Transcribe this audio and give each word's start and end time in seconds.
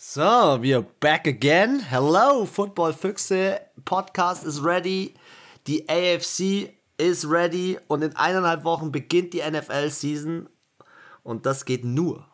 So, 0.00 0.58
wir 0.60 0.82
back 1.00 1.26
again. 1.26 1.80
Hello, 1.80 2.44
Football 2.44 2.92
Füchse. 2.92 3.58
Podcast 3.84 4.46
is 4.46 4.62
ready. 4.62 5.14
Die 5.66 5.88
AFC 5.88 6.72
is 6.98 7.28
ready. 7.28 7.78
Und 7.88 8.02
in 8.02 8.14
eineinhalb 8.14 8.62
Wochen 8.62 8.92
beginnt 8.92 9.34
die 9.34 9.40
NFL-Season. 9.40 10.48
Und 11.24 11.46
das 11.46 11.64
geht 11.64 11.84
nur 11.84 12.28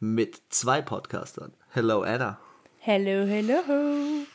mit 0.00 0.42
zwei 0.48 0.82
Podcastern. 0.82 1.54
Hello, 1.68 2.02
Anna. 2.02 2.40
Hello, 2.78 3.24
hello. 3.24 4.26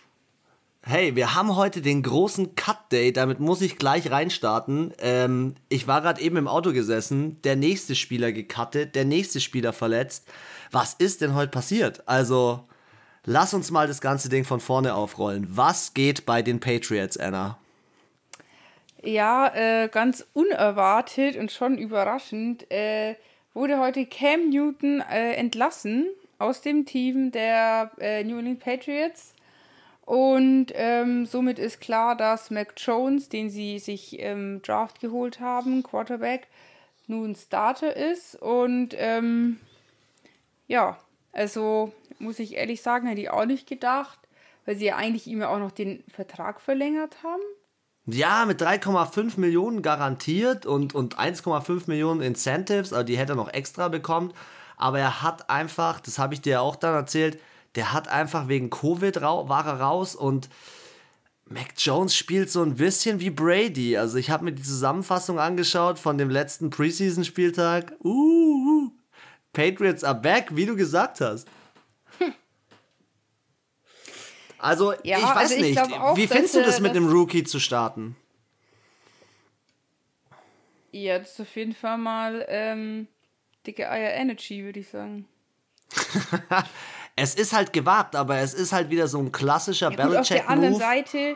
Hey, 0.86 1.16
wir 1.16 1.34
haben 1.34 1.56
heute 1.56 1.82
den 1.82 2.04
großen 2.04 2.56
Cut 2.56 2.92
Day, 2.92 3.14
damit 3.14 3.40
muss 3.40 3.62
ich 3.62 3.78
gleich 3.78 4.12
reinstarten. 4.12 4.94
Ähm, 5.00 5.56
ich 5.70 5.88
war 5.88 6.02
gerade 6.02 6.22
eben 6.22 6.36
im 6.36 6.50
Auto 6.50 6.74
gesessen, 6.74 7.42
der 7.44 7.56
nächste 7.56 7.96
Spieler 7.96 8.34
gecuttet, 8.34 8.94
der 8.96 9.06
nächste 9.06 9.40
Spieler 9.40 9.72
verletzt 9.72 10.28
was 10.74 10.96
ist 10.96 11.22
denn 11.22 11.36
heute 11.36 11.52
passiert? 11.52 12.04
Also, 12.08 12.68
lass 13.26 13.54
uns 13.54 13.72
mal 13.72 13.88
das 13.88 14.02
ganze 14.02 14.28
Ding 14.28 14.44
von 14.44 14.60
vorne 14.60 14.96
aufrollen. 14.96 15.48
Was 15.50 15.94
geht 15.94 16.26
bei 16.26 16.42
den 16.42 16.60
Patriots, 16.60 17.16
Anna? 17.16 17.58
Ja, 19.02 19.54
äh, 19.54 19.90
ganz 19.90 20.26
unerwartet 20.34 21.38
und 21.38 21.52
schon 21.52 21.78
überraschend 21.78 22.70
äh, 22.72 23.16
wurde 23.54 23.80
heute 23.80 24.06
Cam 24.06 24.50
Newton 24.50 25.02
äh, 25.02 25.34
entlassen 25.34 26.08
aus 26.40 26.62
dem 26.62 26.86
Team 26.86 27.32
der 27.32 27.92
äh, 28.00 28.24
New 28.24 28.40
England 28.40 28.60
Patriots. 28.60 29.33
Und 30.06 30.68
ähm, 30.74 31.26
somit 31.26 31.60
ist 31.60 31.80
klar, 31.80 32.18
dass 32.18 32.52
Mac 32.52 32.74
Jones, 32.78 33.30
den 33.30 33.50
sie 33.50 33.80
sich 33.80 34.20
im 34.20 34.62
Draft 34.62 35.00
geholt 35.00 35.40
haben, 35.40 35.82
Quarterback, 35.82 36.48
nun 37.08 37.36
Starter 37.36 37.96
ist. 37.96 38.36
Und 38.36 38.90
ähm, 38.98 39.60
ja, 40.68 40.98
also 41.32 41.94
muss 42.20 42.40
ich 42.40 42.56
ehrlich 42.56 42.82
sagen, 42.82 43.08
hätte 43.08 43.22
ich 43.22 43.30
auch 43.30 43.46
nicht 43.46 43.68
gedacht, 43.68 44.20
weil 44.66 44.76
sie 44.76 44.86
ja 44.86 44.98
eigentlich 44.98 45.28
ihm 45.28 45.42
ja 45.42 45.50
auch 45.50 45.60
noch 45.60 45.72
den 45.72 46.04
Vertrag 46.14 46.62
verlängert 46.62 47.24
haben. 47.24 47.42
Ja, 48.06 48.44
mit 48.46 48.62
3,5 48.62 49.40
Millionen 49.40 49.82
garantiert 49.82 50.66
und, 50.66 50.94
und 50.94 51.18
1,5 51.18 51.84
Millionen 51.88 52.22
Incentives, 52.22 52.92
also 52.92 53.06
die 53.06 53.18
hätte 53.18 53.34
er 53.34 53.38
noch 53.38 53.54
extra 53.54 53.88
bekommen. 53.88 54.34
Aber 54.76 55.00
er 55.00 55.22
hat 55.22 55.50
einfach, 55.50 56.02
das 56.02 56.20
habe 56.20 56.34
ich 56.34 56.42
dir 56.42 56.62
auch 56.62 56.76
dann 56.76 56.94
erzählt, 56.94 57.40
der 57.76 57.94
hat 57.94 58.08
einfach 58.08 58.48
wegen 58.48 58.70
Covid 58.70 59.22
war 59.22 59.66
er 59.66 59.80
raus 59.80 60.16
und 60.16 60.50
Mac 61.46 61.74
Jones 61.78 62.16
spielt 62.16 62.50
so 62.50 62.64
ein 62.64 62.76
bisschen 62.76 63.20
wie 63.20 63.30
Brady. 63.30 63.98
Also 63.98 64.18
ich 64.18 64.30
habe 64.30 64.46
mir 64.46 64.54
die 64.54 64.64
Zusammenfassung 64.64 65.40
angeschaut 65.40 66.00
von 66.00 66.18
dem 66.18 66.30
letzten 66.30 66.70
Preseason-Spieltag. 66.70 67.94
Uh, 68.04 68.90
Patriots 69.52 70.04
are 70.04 70.20
back, 70.20 70.50
wie 70.52 70.66
du 70.66 70.76
gesagt 70.76 71.22
hast. 71.22 71.48
Also, 74.60 74.94
ja, 75.04 75.18
ich 75.18 75.26
weiß 75.26 75.52
also 75.52 75.56
ich 75.56 75.62
nicht. 75.62 75.82
Auch, 76.00 76.16
wie 76.16 76.26
findest 76.26 76.56
du 76.56 76.62
das 76.62 76.80
mit 76.80 76.96
dem 76.96 77.10
Rookie 77.10 77.44
zu 77.44 77.60
starten? 77.60 78.16
Ja, 80.94 81.20
das 81.20 81.34
ist 81.34 81.42
auf 81.42 81.54
jeden 81.58 81.74
Fall 81.74 81.98
mal 81.98 82.46
ähm, 82.48 83.10
dicke 83.68 83.92
Eier 83.92 84.14
Energy, 84.14 84.64
würde 84.64 84.80
ich 84.80 84.88
sagen. 84.88 85.28
es 87.16 87.36
ist 87.36 87.54
halt 87.54 87.74
gewagt, 87.74 88.16
aber 88.16 88.38
es 88.38 88.54
ist 88.54 88.74
halt 88.74 88.90
wieder 88.90 89.08
so 89.08 89.20
ein 89.20 89.32
klassischer 89.32 89.92
ja, 89.92 89.96
Belichick-Move. 89.96 90.20
Auf 90.20 90.28
der 90.28 90.50
anderen 90.50 90.76
Seite 90.76 91.36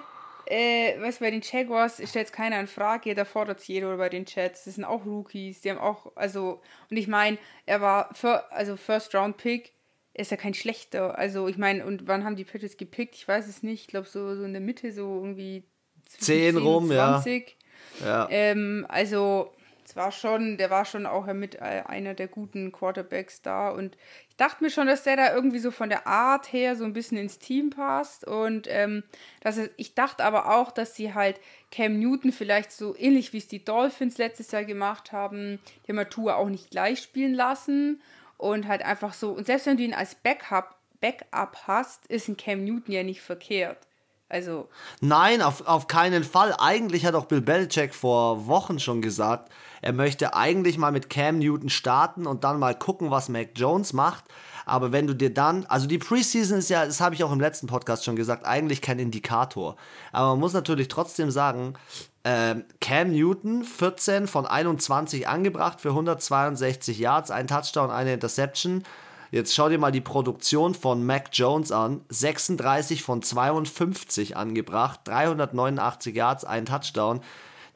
äh, 0.49 0.99
weißt 1.01 1.19
du, 1.19 1.25
bei 1.25 1.31
den 1.31 1.41
Jaguars 1.41 2.01
stellt 2.05 2.27
es 2.27 2.31
keiner 2.31 2.59
in 2.59 2.67
Frage, 2.67 3.13
da 3.13 3.25
fordert 3.25 3.59
es 3.59 3.67
jeder 3.67 3.87
oder 3.87 3.97
bei 3.97 4.09
den 4.09 4.25
Chats. 4.25 4.63
Das 4.63 4.75
sind 4.75 4.85
auch 4.85 5.05
Rookies, 5.05 5.61
die 5.61 5.69
haben 5.69 5.77
auch, 5.77 6.13
also, 6.15 6.61
und 6.89 6.97
ich 6.97 7.07
meine, 7.07 7.37
er 7.65 7.81
war, 7.81 8.13
für, 8.13 8.49
also 8.51 8.77
First 8.77 9.13
Round 9.13 9.37
Pick, 9.37 9.73
ist 10.13 10.31
ja 10.31 10.37
kein 10.37 10.53
schlechter. 10.53 11.17
Also, 11.17 11.47
ich 11.47 11.57
meine, 11.57 11.85
und 11.85 12.07
wann 12.07 12.23
haben 12.23 12.37
die 12.37 12.45
Patriots 12.45 12.77
gepickt? 12.77 13.15
Ich 13.15 13.27
weiß 13.27 13.47
es 13.47 13.61
nicht. 13.61 13.81
Ich 13.81 13.87
glaube, 13.87 14.07
so, 14.07 14.35
so 14.35 14.45
in 14.45 14.53
der 14.53 14.61
Mitte, 14.61 14.91
so 14.91 15.17
irgendwie 15.17 15.63
10, 16.07 16.55
10 16.55 16.57
rum, 16.57 16.87
20. 16.87 17.57
ja. 17.99 18.07
ja. 18.07 18.27
Ähm, 18.31 18.85
also, 18.89 19.53
es 19.87 19.95
war 19.95 20.11
schon, 20.11 20.57
der 20.57 20.69
war 20.69 20.83
schon 20.83 21.05
auch 21.05 21.27
mit 21.27 21.55
äh, 21.55 21.83
einer 21.85 22.13
der 22.13 22.27
guten 22.27 22.73
Quarterbacks 22.73 23.41
da. 23.41 23.69
Und 23.69 23.97
ich 24.27 24.35
dachte 24.35 24.61
mir 24.61 24.69
schon, 24.69 24.87
dass 24.87 25.03
der 25.03 25.15
da 25.15 25.33
irgendwie 25.33 25.59
so 25.59 25.71
von 25.71 25.87
der 25.87 26.05
Art 26.05 26.51
her 26.51 26.75
so 26.75 26.83
ein 26.83 26.91
bisschen 26.91 27.17
ins 27.17 27.39
Team 27.39 27.69
passt. 27.69 28.27
Und 28.27 28.67
ähm, 28.69 29.03
dass 29.39 29.55
es, 29.55 29.69
ich 29.77 29.95
dachte 29.95 30.25
aber 30.25 30.53
auch, 30.53 30.71
dass 30.71 30.95
sie 30.95 31.13
halt 31.13 31.39
Cam 31.71 31.99
Newton 31.99 32.33
vielleicht 32.33 32.73
so 32.73 32.97
ähnlich 32.97 33.31
wie 33.31 33.37
es 33.37 33.47
die 33.47 33.63
Dolphins 33.63 34.17
letztes 34.17 34.51
Jahr 34.51 34.65
gemacht 34.65 35.13
haben, 35.13 35.57
die 35.87 35.97
haben 35.97 36.29
auch 36.29 36.49
nicht 36.49 36.69
gleich 36.69 36.99
spielen 36.99 37.33
lassen. 37.33 38.01
Und 38.35 38.67
halt 38.67 38.83
einfach 38.83 39.13
so 39.13 39.31
und 39.31 39.47
selbst 39.47 39.67
wenn 39.67 39.77
du 39.77 39.83
ihn 39.83 39.93
als 39.93 40.15
Backup 40.15 40.75
Backup 40.99 41.55
hast, 41.65 42.07
ist 42.07 42.27
ein 42.27 42.37
Cam 42.37 42.63
Newton 42.63 42.93
ja 42.93 43.03
nicht 43.03 43.21
verkehrt. 43.21 43.86
Also. 44.29 44.67
Nein, 44.99 45.41
auf, 45.41 45.65
auf 45.65 45.87
keinen 45.87 46.23
Fall. 46.23 46.53
Eigentlich 46.59 47.05
hat 47.05 47.15
auch 47.15 47.25
Bill 47.25 47.41
Belichick 47.41 47.95
vor 47.95 48.47
Wochen 48.47 48.79
schon 48.79 49.01
gesagt, 49.01 49.49
er 49.81 49.93
möchte 49.93 50.33
eigentlich 50.33 50.77
mal 50.77 50.91
mit 50.91 51.09
Cam 51.09 51.39
Newton 51.39 51.69
starten 51.69 52.27
und 52.27 52.43
dann 52.43 52.59
mal 52.59 52.75
gucken, 52.75 53.11
was 53.11 53.29
Mac 53.29 53.51
Jones 53.55 53.93
macht. 53.93 54.25
Aber 54.65 54.91
wenn 54.91 55.07
du 55.07 55.13
dir 55.13 55.33
dann, 55.33 55.65
also 55.67 55.87
die 55.87 55.97
Preseason 55.97 56.57
ist 56.57 56.69
ja, 56.69 56.85
das 56.85 56.99
habe 56.99 57.15
ich 57.15 57.23
auch 57.23 57.31
im 57.31 57.39
letzten 57.39 57.67
Podcast 57.67 58.03
schon 58.03 58.17
gesagt, 58.17 58.45
eigentlich 58.45 58.81
kein 58.81 58.99
Indikator. 58.99 59.77
Aber 60.11 60.31
man 60.31 60.39
muss 60.39 60.51
natürlich 60.51 60.89
trotzdem 60.89 61.31
sagen, 61.31 61.75
äh, 62.23 62.55
Cam 62.81 63.11
Newton, 63.11 63.63
14 63.63 64.27
von 64.27 64.45
21 64.45 65.25
angebracht 65.29 65.79
für 65.79 65.89
162 65.89 66.99
Yards, 66.99 67.31
ein 67.31 67.47
Touchdown, 67.47 67.91
eine 67.91 68.13
Interception. 68.13 68.83
Jetzt 69.31 69.53
schau 69.53 69.69
dir 69.69 69.77
mal 69.77 69.91
die 69.91 70.01
Produktion 70.01 70.73
von 70.73 71.05
Mac 71.05 71.29
Jones 71.33 71.71
an. 71.71 72.01
36 72.09 73.03
von 73.03 73.21
52 73.21 74.37
angebracht, 74.37 75.01
389 75.05 76.15
Yards, 76.15 76.45
ein 76.45 76.65
Touchdown. 76.65 77.21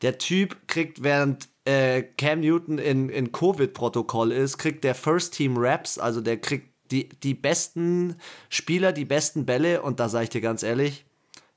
Der 0.02 0.18
Typ 0.18 0.68
kriegt, 0.68 1.04
während 1.04 1.50
äh, 1.66 2.04
Cam 2.04 2.40
Newton 2.40 2.78
in, 2.78 3.10
in 3.10 3.32
Covid-Protokoll 3.32 4.32
ist, 4.32 4.58
kriegt 4.58 4.84
der 4.84 4.96
First 4.96 5.34
Team 5.34 5.56
Raps, 5.58 5.98
also 5.98 6.22
der 6.22 6.38
kriegt 6.38 6.72
die, 6.92 7.10
die 7.10 7.34
besten 7.34 8.16
Spieler, 8.50 8.92
die 8.92 9.06
besten 9.06 9.46
Bälle. 9.46 9.82
Und 9.82 10.00
da 10.00 10.10
sage 10.10 10.26
ich 10.26 10.30
dir 10.30 10.42
ganz 10.42 10.64
ehrlich, 10.64 11.06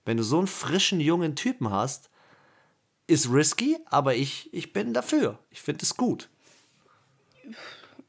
wenn 0.04 0.16
du 0.16 0.22
so 0.22 0.38
einen 0.38 0.46
frischen, 0.46 1.00
jungen 1.00 1.36
Typen 1.36 1.70
hast, 1.70 2.10
ist 3.06 3.30
risky, 3.30 3.76
aber 3.86 4.14
ich, 4.14 4.52
ich 4.52 4.72
bin 4.72 4.94
dafür. 4.94 5.38
Ich 5.50 5.60
finde 5.60 5.82
es 5.82 5.96
gut. 5.96 6.28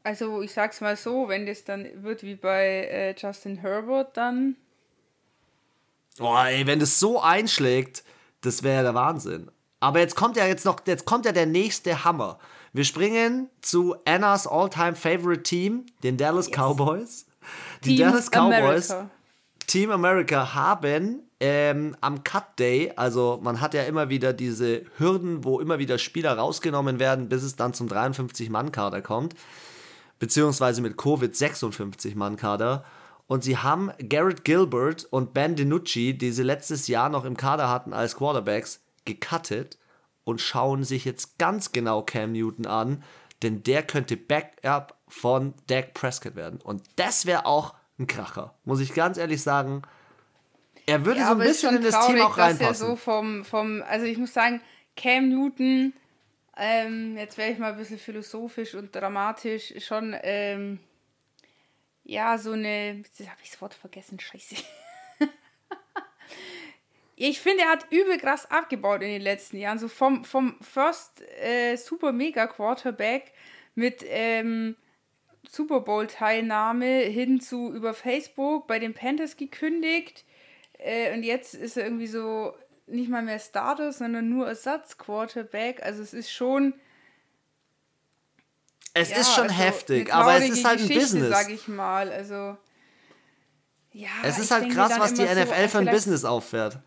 Also 0.05 0.43
ich 0.43 0.53
sag's 0.53 0.81
mal 0.81 0.95
so, 0.95 1.29
wenn 1.29 1.47
das 1.47 1.63
dann 1.63 2.03
wird 2.03 2.21
wie 2.21 2.35
bei 2.35 2.87
äh, 2.91 3.15
Justin 3.17 3.57
Herbert, 3.57 4.15
dann. 4.15 4.55
Oh, 6.19 6.37
ey, 6.37 6.67
wenn 6.67 6.79
das 6.79 6.99
so 6.99 7.19
einschlägt, 7.19 8.03
das 8.41 8.61
wäre 8.61 8.83
der 8.83 8.93
Wahnsinn. 8.93 9.49
Aber 9.79 9.99
jetzt 9.99 10.15
kommt 10.15 10.37
ja 10.37 10.45
jetzt 10.45 10.63
noch, 10.63 10.77
jetzt 10.85 11.05
kommt 11.05 11.25
ja 11.25 11.31
der 11.31 11.47
nächste 11.47 12.05
Hammer. 12.05 12.37
Wir 12.71 12.83
springen 12.83 13.49
zu 13.61 13.95
Annas 14.05 14.45
all-time 14.45 14.93
favorite 14.93 15.41
Team, 15.41 15.87
den 16.03 16.17
Dallas 16.17 16.49
yes. 16.49 16.55
Cowboys. 16.55 17.25
Die 17.83 17.95
Team 17.95 18.07
Dallas 18.07 18.29
Cowboys, 18.29 18.91
America. 18.91 19.09
Team 19.65 19.89
America, 19.89 20.53
haben 20.53 21.23
ähm, 21.39 21.97
am 22.01 22.23
Cut 22.23 22.59
Day, 22.59 22.93
also 22.95 23.39
man 23.41 23.59
hat 23.59 23.73
ja 23.73 23.81
immer 23.83 24.09
wieder 24.09 24.33
diese 24.33 24.83
Hürden, 24.97 25.43
wo 25.43 25.59
immer 25.59 25.79
wieder 25.79 25.97
Spieler 25.97 26.37
rausgenommen 26.37 26.99
werden, 26.99 27.27
bis 27.27 27.41
es 27.41 27.55
dann 27.55 27.73
zum 27.73 27.87
53-Mann-Kader 27.87 29.01
kommt, 29.01 29.33
beziehungsweise 30.19 30.81
mit 30.81 30.97
Covid 30.97 31.33
56-Mann-Kader. 31.33 32.83
Und 33.27 33.43
sie 33.43 33.57
haben 33.57 33.91
Garrett 34.07 34.43
Gilbert 34.43 35.05
und 35.05 35.33
Ben 35.33 35.55
DiNucci, 35.55 36.17
die 36.17 36.31
sie 36.31 36.43
letztes 36.43 36.87
Jahr 36.87 37.09
noch 37.09 37.25
im 37.25 37.37
Kader 37.37 37.69
hatten 37.69 37.93
als 37.93 38.15
Quarterbacks, 38.15 38.81
gecuttet 39.05 39.79
und 40.23 40.41
schauen 40.41 40.83
sich 40.83 41.05
jetzt 41.05 41.37
ganz 41.37 41.71
genau 41.71 42.01
Cam 42.01 42.33
Newton 42.33 42.65
an, 42.65 43.03
denn 43.43 43.63
der 43.63 43.83
könnte 43.83 44.17
Backup 44.17 44.97
von 45.07 45.53
Dak 45.67 45.93
Prescott 45.93 46.35
werden. 46.35 46.59
Und 46.61 46.83
das 46.97 47.25
wäre 47.25 47.45
auch 47.45 47.73
ein 47.97 48.07
Kracher, 48.07 48.53
muss 48.63 48.79
ich 48.79 48.93
ganz 48.93 49.17
ehrlich 49.17 49.41
sagen. 49.41 49.83
Er 50.85 51.05
würde 51.05 51.21
ja, 51.21 51.27
so 51.27 51.31
ein 51.33 51.39
bisschen 51.39 51.75
in 51.77 51.83
das 51.83 51.95
traurig, 51.95 52.15
Team 52.15 52.25
auch 52.25 52.37
reinpassen. 52.37 52.87
so 52.87 52.95
vom, 52.95 53.45
vom, 53.45 53.83
also 53.87 54.05
ich 54.05 54.17
muss 54.17 54.33
sagen, 54.33 54.61
Cam 54.95 55.29
Newton, 55.29 55.93
ähm, 56.57 57.17
jetzt 57.17 57.37
wäre 57.37 57.51
ich 57.51 57.57
mal 57.57 57.71
ein 57.71 57.77
bisschen 57.77 57.99
philosophisch 57.99 58.75
und 58.75 58.95
dramatisch, 58.95 59.73
schon, 59.79 60.15
ähm, 60.23 60.79
ja, 62.03 62.37
so 62.37 62.51
eine, 62.51 62.93
jetzt 62.93 63.19
habe 63.21 63.41
ich 63.43 63.51
das 63.51 63.61
Wort 63.61 63.73
vergessen, 63.73 64.19
scheiße. 64.19 64.55
ich 67.15 67.41
finde, 67.41 67.63
er 67.63 67.71
hat 67.71 67.91
übel 67.91 68.17
krass 68.17 68.49
abgebaut 68.49 69.01
in 69.01 69.09
den 69.09 69.21
letzten 69.21 69.57
Jahren. 69.57 69.79
So 69.79 69.87
vom, 69.87 70.23
vom 70.23 70.57
First 70.61 71.21
äh, 71.41 71.75
Super 71.75 72.11
Mega 72.11 72.47
Quarterback 72.47 73.33
mit 73.73 74.05
ähm, 74.07 74.75
Super 75.49 75.81
Bowl 75.81 76.07
Teilnahme 76.07 76.99
hin 76.99 77.41
zu 77.41 77.73
über 77.73 77.93
Facebook 77.93 78.67
bei 78.67 78.79
den 78.79 78.93
Panthers 78.93 79.35
gekündigt. 79.35 80.25
Äh, 80.77 81.13
und 81.13 81.23
jetzt 81.23 81.53
ist 81.53 81.75
er 81.77 81.85
irgendwie 81.85 82.07
so 82.07 82.53
nicht 82.87 83.09
mal 83.09 83.21
mehr 83.21 83.39
Starter, 83.39 83.91
sondern 83.91 84.29
nur 84.29 84.47
Ersatz-Quarterback. 84.47 85.83
Also 85.83 86.01
es 86.01 86.13
ist 86.13 86.31
schon. 86.31 86.73
Es 88.93 89.09
ja, 89.09 89.17
ist 89.17 89.33
schon 89.33 89.45
also 89.45 89.55
heftig, 89.55 90.13
aber 90.13 90.37
es 90.37 90.49
ist 90.49 90.63
halt 90.63 90.79
ein 90.79 90.87
Business. 90.87 91.29
sag 91.29 91.49
ich 91.49 91.67
mal. 91.67 92.09
Also 92.09 92.57
Ja, 93.91 94.09
es 94.23 94.39
ist 94.39 94.51
halt 94.51 94.71
krass, 94.71 94.93
was 94.97 95.13
die 95.13 95.23
NFL 95.23 95.63
so, 95.63 95.67
für 95.67 95.77
ein 95.79 95.85
Business 95.87 96.23
auffährt. 96.23 96.79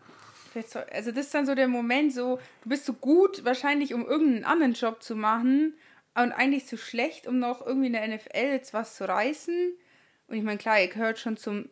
Also 0.91 1.11
das 1.11 1.27
ist 1.27 1.33
dann 1.33 1.45
so 1.45 1.53
der 1.53 1.67
Moment, 1.67 2.11
so 2.13 2.39
du 2.63 2.69
bist 2.69 2.85
so 2.85 2.93
gut 2.93 3.45
wahrscheinlich, 3.45 3.93
um 3.93 4.07
irgendeinen 4.07 4.45
anderen 4.45 4.73
Job 4.73 5.03
zu 5.03 5.15
machen 5.15 5.75
und 6.15 6.31
eigentlich 6.31 6.65
zu 6.65 6.77
schlecht, 6.77 7.27
um 7.27 7.37
noch 7.37 7.65
irgendwie 7.65 7.87
in 7.87 7.93
der 7.93 8.07
NFL 8.07 8.51
jetzt 8.51 8.73
was 8.73 8.95
zu 8.95 9.07
reißen. 9.07 9.73
Und 10.27 10.35
ich 10.35 10.43
meine, 10.43 10.57
klar, 10.57 10.79
ihr 10.81 10.87
gehört 10.87 11.19
schon 11.19 11.37
zum 11.37 11.69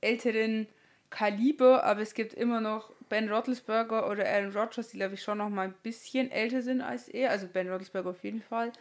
älteren 0.00 0.68
Kaliber, 1.10 1.84
aber 1.84 2.00
es 2.00 2.14
gibt 2.14 2.34
immer 2.34 2.60
noch 2.60 2.92
Ben 3.12 3.30
Roethlisberger 3.30 4.08
oder 4.08 4.26
Aaron 4.26 4.56
Rodgers, 4.56 4.88
die 4.88 4.96
glaube 4.96 5.16
ich 5.16 5.22
schon 5.22 5.36
noch 5.36 5.50
mal 5.50 5.66
ein 5.66 5.74
bisschen 5.82 6.30
älter 6.30 6.62
sind 6.62 6.80
als 6.80 7.08
er. 7.08 7.28
Also 7.28 7.46
Ben 7.46 7.68
Roethlisberger 7.68 8.08
auf 8.08 8.24
jeden 8.24 8.40
Fall. 8.40 8.72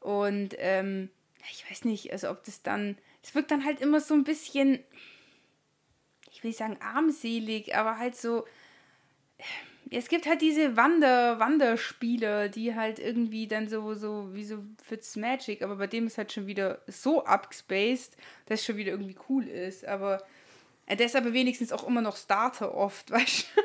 Und 0.00 0.54
ähm, 0.56 1.10
ich 1.52 1.70
weiß 1.70 1.84
nicht, 1.84 2.10
also 2.10 2.30
ob 2.30 2.42
das 2.44 2.62
dann, 2.62 2.96
es 3.22 3.34
wirkt 3.34 3.50
dann 3.50 3.66
halt 3.66 3.82
immer 3.82 4.00
so 4.00 4.14
ein 4.14 4.24
bisschen, 4.24 4.78
ich 6.32 6.42
will 6.42 6.48
nicht 6.48 6.56
sagen 6.56 6.78
armselig, 6.80 7.76
aber 7.76 7.98
halt 7.98 8.16
so, 8.16 8.46
es 9.90 10.08
gibt 10.08 10.26
halt 10.26 10.40
diese 10.40 10.78
Wander, 10.78 11.38
Wanderspieler, 11.38 12.48
die 12.48 12.74
halt 12.74 12.98
irgendwie 12.98 13.48
dann 13.48 13.68
so, 13.68 13.92
so, 13.92 14.34
wie 14.34 14.44
so 14.44 14.64
Fitzmagic, 14.82 15.60
aber 15.60 15.76
bei 15.76 15.88
dem 15.88 16.06
ist 16.06 16.16
halt 16.16 16.32
schon 16.32 16.46
wieder 16.46 16.80
so 16.86 17.22
abgespaced, 17.26 18.16
dass 18.46 18.60
es 18.60 18.64
schon 18.64 18.78
wieder 18.78 18.92
irgendwie 18.92 19.18
cool 19.28 19.46
ist. 19.46 19.84
Aber 19.84 20.22
der 20.96 21.06
ist 21.06 21.16
aber 21.16 21.32
wenigstens 21.32 21.72
auch 21.72 21.86
immer 21.86 22.00
noch 22.00 22.16
Starter 22.16 22.74
oft, 22.74 23.10
weißt 23.10 23.46
du? 23.54 23.62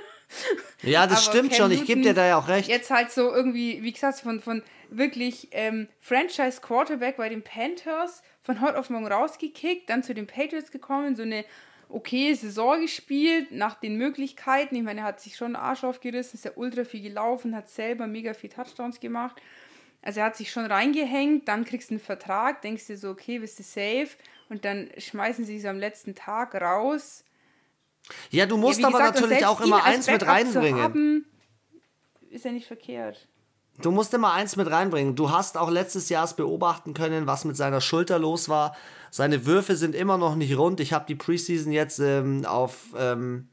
Ja, 0.88 1.06
das 1.06 1.28
aber 1.28 1.31
stimmt 1.31 1.52
Cam 1.52 1.58
schon, 1.58 1.72
ich 1.72 1.86
gebe 1.86 2.02
dir 2.02 2.14
da 2.14 2.25
ja 2.25 2.38
auch 2.38 2.48
recht. 2.48 2.68
Jetzt 2.68 2.90
halt 2.90 3.12
so 3.12 3.31
irgendwie, 3.31 3.84
wie 3.84 3.92
gesagt, 3.92 4.20
von, 4.20 4.42
von 4.42 4.64
wirklich 4.90 5.50
ähm, 5.52 5.88
Franchise 6.00 6.60
Quarterback 6.62 7.18
bei 7.18 7.30
den 7.30 7.44
Panthers 7.44 8.24
von 8.42 8.62
heute 8.62 8.78
auf 8.80 8.90
morgen 8.90 9.08
rausgekickt, 9.08 9.90
dann 9.90 10.04
zu 10.04 10.14
den 10.14 10.28
Patriots 10.28 10.72
gekommen, 10.72 11.16
so 11.16 11.22
eine 11.22 11.46
okay 11.90 12.34
Saison 12.34 12.81
gespielt, 12.81 13.52
nach 13.52 13.75
den 13.75 13.98
Möglichkeiten. 13.98 14.75
Ich 14.75 14.84
meine, 14.84 15.02
er 15.02 15.06
hat 15.06 15.22
sich 15.22 15.36
schon 15.36 15.52
den 15.52 15.56
Arsch 15.56 15.84
aufgerissen, 15.84 16.36
ist 16.36 16.46
ja 16.46 16.52
ultra 16.56 16.84
viel 16.84 17.02
gelaufen, 17.02 17.56
hat 17.56 17.70
selber 17.70 18.08
mega 18.08 18.34
viel 18.34 18.50
Touchdowns 18.50 19.00
gemacht. 19.00 19.42
Also 20.02 20.20
er 20.20 20.25
hat 20.28 20.36
sich 20.36 20.52
schon 20.52 20.66
reingehängt, 20.66 21.48
dann 21.48 21.64
kriegst 21.64 21.90
du 21.90 21.94
einen 21.94 22.02
Vertrag, 22.02 22.62
denkst 22.62 22.88
dir 22.88 22.98
so, 22.98 23.12
okay, 23.12 23.40
bist 23.40 23.60
du 23.60 23.64
safe 23.64 24.10
und 24.53 24.65
dann 24.65 24.89
schmeißen 25.00 25.45
sie 25.45 25.57
es 25.57 25.65
am 25.65 25.79
letzten 25.79 26.13
Tag 26.13 26.53
raus. 26.53 27.23
Ja, 28.29 28.45
du 28.45 28.55
musst 28.55 28.79
ja, 28.79 28.88
aber 28.88 29.00
gesagt, 29.00 29.21
natürlich 29.21 29.45
auch 29.47 29.61
immer 29.61 29.83
eins 29.83 30.05
mit 30.05 30.23
reinbringen. 30.27 30.79
Haben, 30.79 31.25
ist 32.29 32.45
ja 32.45 32.51
nicht 32.51 32.67
verkehrt. 32.67 33.27
Du 33.81 33.89
musst 33.89 34.13
immer 34.13 34.31
eins 34.33 34.55
mit 34.55 34.69
reinbringen. 34.69 35.15
Du 35.15 35.31
hast 35.31 35.57
auch 35.57 35.71
letztes 35.71 36.09
Jahr 36.09 36.31
beobachten 36.35 36.94
können, 36.94 37.25
was 37.25 37.45
mit 37.45 37.57
seiner 37.57 37.81
Schulter 37.81 38.19
los 38.19 38.47
war. 38.47 38.75
Seine 39.09 39.47
Würfe 39.47 39.75
sind 39.75 39.95
immer 39.95 40.19
noch 40.19 40.35
nicht 40.35 40.55
rund. 40.55 40.79
Ich 40.79 40.94
habe 40.94 41.05
die 41.07 41.15
Preseason 41.15 41.71
jetzt 41.71 41.97
ähm, 41.97 42.45
auf, 42.45 42.94
ähm, 42.95 43.50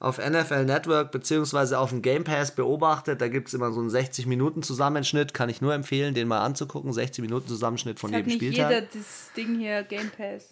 auf 0.00 0.18
NFL 0.18 0.64
Network 0.64 1.10
beziehungsweise 1.10 1.78
auf 1.78 1.90
dem 1.90 2.02
Game 2.02 2.24
Pass 2.24 2.54
beobachtet. 2.54 3.20
Da 3.20 3.28
gibt 3.28 3.48
es 3.48 3.54
immer 3.54 3.72
so 3.72 3.80
einen 3.80 3.90
60-Minuten-Zusammenschnitt. 3.90 5.34
Kann 5.34 5.48
ich 5.48 5.60
nur 5.60 5.74
empfehlen, 5.74 6.14
den 6.14 6.28
mal 6.28 6.40
anzugucken. 6.40 6.92
60-Minuten-Zusammenschnitt 6.92 7.98
von 7.98 8.12
das 8.12 8.18
jedem 8.18 8.32
Spieltag. 8.32 8.68
Nicht 8.70 8.80
jeder 8.80 8.86
das 8.92 9.30
Ding 9.36 9.58
hier 9.58 9.82
Game 9.82 10.10
Pass. 10.10 10.50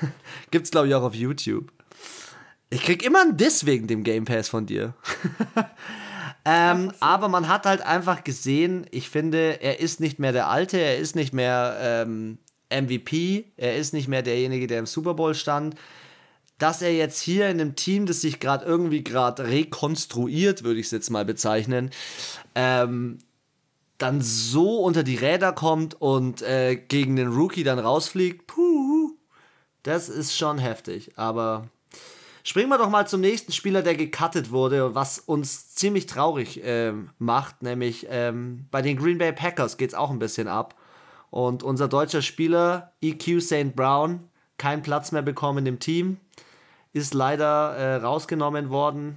gibt 0.50 0.64
es, 0.64 0.70
glaube 0.70 0.88
ich, 0.88 0.94
auch 0.94 1.02
auf 1.02 1.14
YouTube. 1.14 1.72
Ich 2.70 2.82
krieg 2.82 3.04
immer 3.04 3.22
einen 3.22 3.36
Diss 3.36 3.66
wegen 3.66 3.86
dem 3.86 4.02
Game 4.02 4.24
Pass 4.24 4.48
von 4.48 4.66
dir. 4.66 4.94
ähm, 6.44 6.90
so. 6.90 6.96
Aber 7.00 7.28
man 7.28 7.46
hat 7.46 7.66
halt 7.66 7.82
einfach 7.82 8.24
gesehen, 8.24 8.86
ich 8.90 9.08
finde, 9.08 9.60
er 9.62 9.78
ist 9.78 10.00
nicht 10.00 10.18
mehr 10.18 10.32
der 10.32 10.48
Alte, 10.48 10.78
er 10.78 10.98
ist 10.98 11.14
nicht 11.14 11.32
mehr 11.32 11.78
ähm, 11.80 12.38
MVP, 12.70 13.52
er 13.56 13.76
ist 13.76 13.92
nicht 13.92 14.08
mehr 14.08 14.22
derjenige, 14.22 14.66
der 14.66 14.80
im 14.80 14.86
Super 14.86 15.14
Bowl 15.14 15.34
stand. 15.34 15.76
Dass 16.58 16.80
er 16.80 16.94
jetzt 16.94 17.20
hier 17.20 17.48
in 17.48 17.60
einem 17.60 17.76
Team, 17.76 18.06
das 18.06 18.22
sich 18.22 18.40
gerade 18.40 18.64
irgendwie 18.64 19.04
gerade 19.04 19.46
rekonstruiert, 19.46 20.64
würde 20.64 20.80
ich 20.80 20.86
es 20.86 20.92
jetzt 20.92 21.10
mal 21.10 21.24
bezeichnen, 21.24 21.90
ähm, 22.54 23.18
dann 23.98 24.20
so 24.20 24.78
unter 24.78 25.02
die 25.02 25.16
Räder 25.16 25.52
kommt 25.52 26.00
und 26.00 26.42
äh, 26.42 26.76
gegen 26.76 27.16
den 27.16 27.28
Rookie 27.28 27.64
dann 27.64 27.78
rausfliegt, 27.78 28.46
puh, 28.46 29.12
das 29.82 30.08
ist 30.08 30.36
schon 30.36 30.58
heftig. 30.58 31.12
Aber 31.16 31.68
springen 32.42 32.68
wir 32.68 32.78
doch 32.78 32.90
mal 32.90 33.06
zum 33.06 33.20
nächsten 33.20 33.52
Spieler, 33.52 33.82
der 33.82 33.94
gecuttet 33.94 34.50
wurde, 34.50 34.94
was 34.94 35.18
uns 35.18 35.74
ziemlich 35.74 36.06
traurig 36.06 36.62
äh, 36.64 36.92
macht, 37.18 37.62
nämlich 37.62 38.06
ähm, 38.10 38.66
bei 38.70 38.82
den 38.82 38.96
Green 38.96 39.18
Bay 39.18 39.32
Packers 39.32 39.76
geht 39.76 39.90
es 39.90 39.94
auch 39.94 40.10
ein 40.10 40.18
bisschen 40.18 40.48
ab. 40.48 40.74
Und 41.30 41.62
unser 41.62 41.88
deutscher 41.88 42.22
Spieler, 42.22 42.92
EQ 43.00 43.40
St. 43.40 43.74
Brown, 43.74 44.28
keinen 44.58 44.82
Platz 44.82 45.12
mehr 45.12 45.22
bekommen 45.22 45.66
im 45.66 45.78
Team, 45.78 46.18
ist 46.92 47.14
leider 47.14 47.76
äh, 47.76 47.96
rausgenommen 47.96 48.70
worden. 48.70 49.16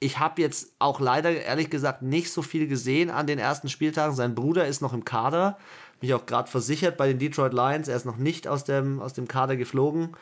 Ich 0.00 0.18
habe 0.18 0.42
jetzt 0.42 0.74
auch 0.78 1.00
leider, 1.00 1.30
ehrlich 1.30 1.70
gesagt, 1.70 2.02
nicht 2.02 2.32
so 2.32 2.42
viel 2.42 2.66
gesehen 2.66 3.10
an 3.10 3.26
den 3.26 3.38
ersten 3.38 3.68
Spieltagen. 3.68 4.16
Sein 4.16 4.34
Bruder 4.34 4.66
ist 4.66 4.82
noch 4.82 4.92
im 4.92 5.04
Kader, 5.04 5.58
mich 6.00 6.12
auch 6.14 6.26
gerade 6.26 6.50
versichert 6.50 6.96
bei 6.96 7.06
den 7.08 7.18
Detroit 7.18 7.52
Lions. 7.52 7.88
Er 7.88 7.96
ist 7.96 8.06
noch 8.06 8.16
nicht 8.16 8.48
aus 8.48 8.64
dem, 8.64 9.00
aus 9.00 9.12
dem 9.12 9.28
Kader 9.28 9.56
geflogen. 9.56 10.16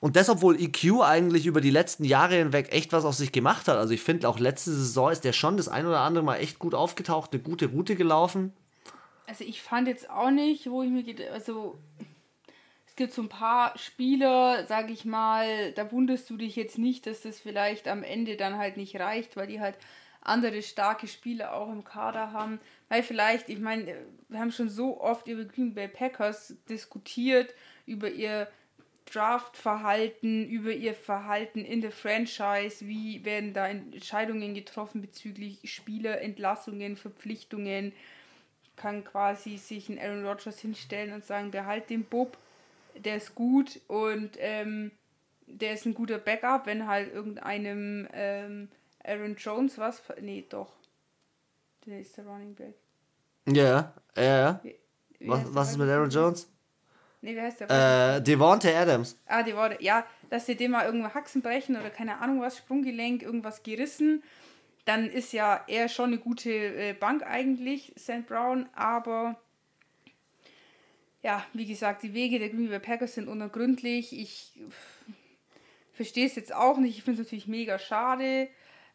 Und 0.00 0.16
das, 0.16 0.28
obwohl 0.28 0.60
EQ 0.60 1.00
eigentlich 1.02 1.46
über 1.46 1.60
die 1.60 1.70
letzten 1.70 2.04
Jahre 2.04 2.34
hinweg 2.34 2.72
echt 2.72 2.92
was 2.92 3.04
aus 3.04 3.18
sich 3.18 3.30
gemacht 3.30 3.68
hat. 3.68 3.76
Also 3.76 3.94
ich 3.94 4.02
finde, 4.02 4.28
auch 4.28 4.38
letzte 4.38 4.72
Saison 4.72 5.10
ist 5.10 5.24
der 5.24 5.32
schon 5.32 5.56
das 5.56 5.68
ein 5.68 5.86
oder 5.86 6.00
andere 6.00 6.24
Mal 6.24 6.36
echt 6.36 6.58
gut 6.58 6.74
aufgetaucht, 6.74 7.32
eine 7.32 7.42
gute 7.42 7.66
Route 7.66 7.94
gelaufen 7.94 8.52
also 9.32 9.44
ich 9.44 9.62
fand 9.62 9.88
jetzt 9.88 10.10
auch 10.10 10.30
nicht, 10.30 10.68
wo 10.68 10.82
ich 10.82 10.90
mir 10.90 11.02
geht, 11.02 11.26
also 11.30 11.78
es 12.92 12.96
gibt 12.96 13.14
so 13.14 13.22
ein 13.22 13.30
paar 13.30 13.78
Spieler, 13.78 14.66
sag 14.66 14.90
ich 14.90 15.06
mal, 15.06 15.72
da 15.72 15.90
wunderst 15.92 16.28
du 16.28 16.36
dich 16.36 16.56
jetzt 16.56 16.76
nicht, 16.76 17.06
dass 17.06 17.22
das 17.22 17.40
vielleicht 17.40 17.88
am 17.88 18.02
Ende 18.02 18.36
dann 18.36 18.58
halt 18.58 18.76
nicht 18.76 19.00
reicht, 19.00 19.34
weil 19.34 19.46
die 19.46 19.62
halt 19.62 19.78
andere 20.20 20.60
starke 20.60 21.08
Spieler 21.08 21.54
auch 21.54 21.72
im 21.72 21.84
Kader 21.84 22.32
haben. 22.32 22.60
Weil 22.90 23.02
vielleicht, 23.02 23.48
ich 23.48 23.60
meine, 23.60 23.96
wir 24.28 24.38
haben 24.38 24.52
schon 24.52 24.68
so 24.68 25.00
oft 25.00 25.26
über 25.26 25.46
Green 25.46 25.72
Bay 25.72 25.88
Packers 25.88 26.54
diskutiert, 26.68 27.54
über 27.86 28.10
ihr 28.10 28.46
Draftverhalten, 29.10 30.46
über 30.46 30.72
ihr 30.72 30.92
Verhalten 30.92 31.64
in 31.64 31.80
der 31.80 31.92
Franchise, 31.92 32.86
wie 32.86 33.24
werden 33.24 33.54
da 33.54 33.68
Entscheidungen 33.68 34.52
getroffen 34.52 35.00
bezüglich 35.00 35.60
Spielerentlassungen, 35.64 36.96
Verpflichtungen, 36.96 37.94
kann 38.76 39.02
quasi 39.02 39.56
sich 39.56 39.88
ein 39.88 39.98
Aaron 39.98 40.26
Rodgers 40.26 40.60
hinstellen 40.60 41.14
und 41.14 41.24
sagen, 41.24 41.50
behalt 41.50 41.88
den 41.88 42.04
Bub, 42.04 42.36
der 42.96 43.16
ist 43.16 43.34
gut 43.34 43.80
und 43.88 44.36
ähm, 44.38 44.90
der 45.46 45.74
ist 45.74 45.86
ein 45.86 45.94
guter 45.94 46.18
Backup, 46.18 46.66
wenn 46.66 46.86
halt 46.86 47.12
irgendeinem 47.12 48.08
ähm, 48.12 48.68
Aaron 49.04 49.36
Jones 49.36 49.78
was. 49.78 50.02
Nee, 50.20 50.44
doch. 50.48 50.72
Der 51.86 52.00
ist 52.00 52.16
der 52.16 52.26
Running 52.26 52.54
Back. 52.54 52.74
Ja, 53.46 53.92
ja. 54.16 54.60
Wie, 54.62 54.76
wie 55.18 55.28
was, 55.28 55.54
was 55.54 55.70
ist 55.72 55.78
mit 55.78 55.88
Aaron 55.88 56.10
Jones? 56.10 56.48
Nee, 57.20 57.36
wie 57.36 57.40
heißt 57.40 57.60
der? 57.60 58.16
Äh, 58.16 58.22
Devontae 58.22 58.74
Adams. 58.74 59.18
Ah, 59.26 59.42
Devontae, 59.42 59.82
ja, 59.82 60.06
dass 60.30 60.46
sie 60.46 60.56
dem 60.56 60.72
mal 60.72 60.86
irgendwo 60.86 61.12
Haxen 61.12 61.42
brechen 61.42 61.76
oder 61.76 61.90
keine 61.90 62.18
Ahnung 62.18 62.40
was, 62.40 62.58
Sprunggelenk, 62.58 63.22
irgendwas 63.22 63.62
gerissen 63.62 64.22
dann 64.84 65.08
ist 65.08 65.32
ja 65.32 65.62
er 65.66 65.88
schon 65.88 66.06
eine 66.06 66.18
gute 66.18 66.50
äh, 66.50 66.92
Bank 66.92 67.24
eigentlich, 67.24 67.92
St. 67.98 68.26
Brown, 68.26 68.68
aber 68.74 69.36
ja, 71.22 71.44
wie 71.52 71.66
gesagt, 71.66 72.02
die 72.02 72.14
Wege 72.14 72.38
der 72.38 72.48
Green 72.48 72.68
Bay 72.68 72.80
Packers 72.80 73.14
sind 73.14 73.28
unergründlich. 73.28 74.18
Ich 74.18 74.52
verstehe 75.92 76.26
es 76.26 76.34
jetzt 76.34 76.54
auch 76.54 76.78
nicht. 76.78 76.98
Ich 76.98 77.04
finde 77.04 77.22
es 77.22 77.26
natürlich 77.26 77.46
mega 77.46 77.78
schade. 77.78 78.48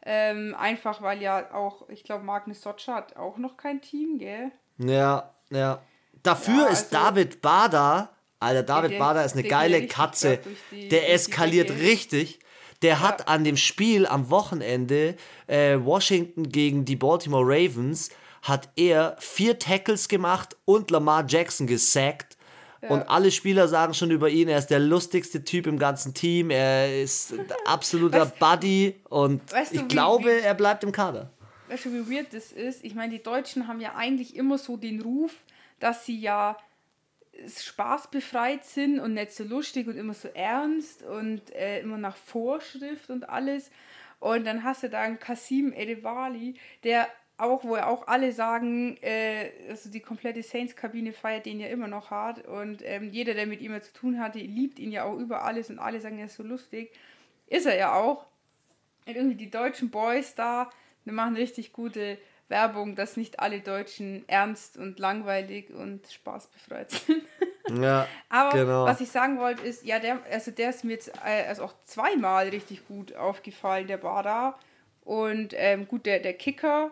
Ähm, 0.05 0.55
einfach 0.57 1.01
weil 1.01 1.21
ja 1.21 1.53
auch, 1.53 1.89
ich 1.89 2.03
glaube, 2.03 2.23
Magnus 2.23 2.61
Socha 2.61 2.95
hat 2.95 3.15
auch 3.15 3.37
noch 3.37 3.57
kein 3.57 3.81
Team, 3.81 4.19
gell? 4.19 4.51
Ja, 4.77 5.33
ja. 5.49 5.81
Dafür 6.23 6.65
ja, 6.65 6.67
ist 6.67 6.93
also, 6.93 7.05
David 7.05 7.41
Bader, 7.41 8.09
Alter, 8.39 8.63
David 8.63 8.91
der, 8.91 8.99
Bader 8.99 9.25
ist 9.25 9.33
eine 9.33 9.47
geile 9.47 9.87
Katze. 9.87 10.39
Die, 10.71 10.89
der 10.89 11.13
eskaliert 11.13 11.71
richtig. 11.71 12.39
Der 12.81 13.01
hat 13.01 13.27
an 13.27 13.43
dem 13.43 13.57
Spiel 13.57 14.05
am 14.05 14.29
Wochenende 14.29 15.15
äh, 15.47 15.77
Washington 15.79 16.49
gegen 16.49 16.85
die 16.85 16.95
Baltimore 16.95 17.43
Ravens 17.45 18.11
hat 18.47 18.69
er 18.75 19.15
vier 19.19 19.59
Tackles 19.59 20.07
gemacht 20.07 20.55
und 20.65 20.91
Lamar 20.91 21.25
Jackson 21.27 21.67
gesackt. 21.67 22.37
Ja. 22.81 22.89
Und 22.89 23.09
alle 23.09 23.31
Spieler 23.31 23.67
sagen 23.67 23.93
schon 23.93 24.11
über 24.11 24.29
ihn, 24.29 24.47
er 24.47 24.59
ist 24.59 24.67
der 24.67 24.79
lustigste 24.79 25.43
Typ 25.43 25.67
im 25.67 25.79
ganzen 25.79 26.13
Team. 26.13 26.51
Er 26.51 27.01
ist 27.01 27.33
ein 27.33 27.45
absoluter 27.65 28.21
weißt, 28.21 28.39
Buddy 28.39 28.95
und 29.09 29.51
weißt 29.51 29.71
du, 29.71 29.75
ich 29.75 29.81
wie, 29.83 29.87
glaube, 29.87 30.25
wie, 30.25 30.43
er 30.43 30.53
bleibt 30.53 30.83
im 30.83 30.91
Kader. 30.91 31.31
Weißt 31.67 31.85
du, 31.85 31.93
wie 31.93 32.15
weird 32.15 32.33
das 32.33 32.51
ist? 32.51 32.83
Ich 32.83 32.95
meine, 32.95 33.13
die 33.13 33.23
Deutschen 33.23 33.67
haben 33.67 33.81
ja 33.81 33.95
eigentlich 33.95 34.35
immer 34.35 34.57
so 34.57 34.77
den 34.77 35.01
Ruf, 35.01 35.33
dass 35.79 36.05
sie 36.05 36.19
ja 36.19 36.57
spaßbefreit 37.45 38.65
sind 38.65 38.99
und 38.99 39.13
nicht 39.13 39.31
so 39.31 39.43
lustig 39.43 39.87
und 39.87 39.97
immer 39.97 40.13
so 40.13 40.27
ernst 40.29 41.03
und 41.03 41.53
äh, 41.53 41.81
immer 41.81 41.97
nach 41.97 42.15
Vorschrift 42.15 43.09
und 43.09 43.29
alles. 43.29 43.69
Und 44.19 44.45
dann 44.45 44.63
hast 44.63 44.83
du 44.83 44.89
da 44.89 45.01
einen 45.01 45.19
Kasim 45.19 45.73
Edewali, 45.73 46.55
der 46.83 47.07
auch, 47.37 47.63
wo 47.63 47.75
auch 47.75 48.07
alle 48.07 48.31
sagen, 48.31 48.97
äh, 49.01 49.51
also 49.69 49.89
die 49.89 49.99
komplette 49.99 50.41
Saints-Kabine 50.41 51.13
feiert 51.13 51.45
den 51.45 51.59
ja 51.59 51.67
immer 51.67 51.87
noch 51.87 52.09
hart 52.09 52.45
und 52.47 52.81
ähm, 52.83 53.09
jeder, 53.11 53.33
der 53.35 53.45
mit 53.45 53.61
ihm 53.61 53.73
ja 53.73 53.81
zu 53.81 53.93
tun 53.93 54.19
hatte, 54.19 54.39
liebt 54.39 54.79
ihn 54.79 54.91
ja 54.91 55.03
auch 55.03 55.17
über 55.17 55.43
alles 55.43 55.69
und 55.69 55.79
alle 55.79 56.01
sagen, 56.01 56.17
er 56.17 56.25
ist 56.25 56.35
so 56.35 56.43
lustig. 56.43 56.91
Ist 57.45 57.65
er 57.65 57.77
ja 57.77 57.93
auch. 57.93 58.25
Und 59.05 59.15
irgendwie 59.15 59.35
die 59.35 59.51
deutschen 59.51 59.89
Boys 59.89 60.35
da, 60.35 60.69
die 61.05 61.11
machen 61.11 61.35
richtig 61.35 61.71
gute 61.71 62.17
Werbung, 62.49 62.95
dass 62.95 63.17
nicht 63.17 63.39
alle 63.39 63.59
Deutschen 63.59 64.27
ernst 64.27 64.77
und 64.77 64.99
langweilig 64.99 65.69
und 65.73 66.07
spaßbefreit 66.07 66.91
sind. 66.91 67.23
Ja, 67.81 68.07
Aber 68.29 68.57
genau. 68.57 68.85
was 68.85 69.01
ich 69.01 69.09
sagen 69.09 69.39
wollte 69.39 69.61
ist, 69.63 69.83
ja, 69.83 69.99
der, 69.99 70.19
also 70.31 70.51
der 70.51 70.69
ist 70.69 70.85
mir 70.85 70.93
jetzt 70.93 71.11
äh, 71.25 71.43
also 71.49 71.65
auch 71.65 71.73
zweimal 71.83 72.47
richtig 72.47 72.87
gut 72.87 73.13
aufgefallen, 73.13 73.87
der 73.87 73.97
Bada. 73.97 74.57
Und 75.03 75.53
ähm, 75.53 75.85
gut, 75.85 76.05
der, 76.05 76.19
der 76.19 76.33
Kicker, 76.33 76.91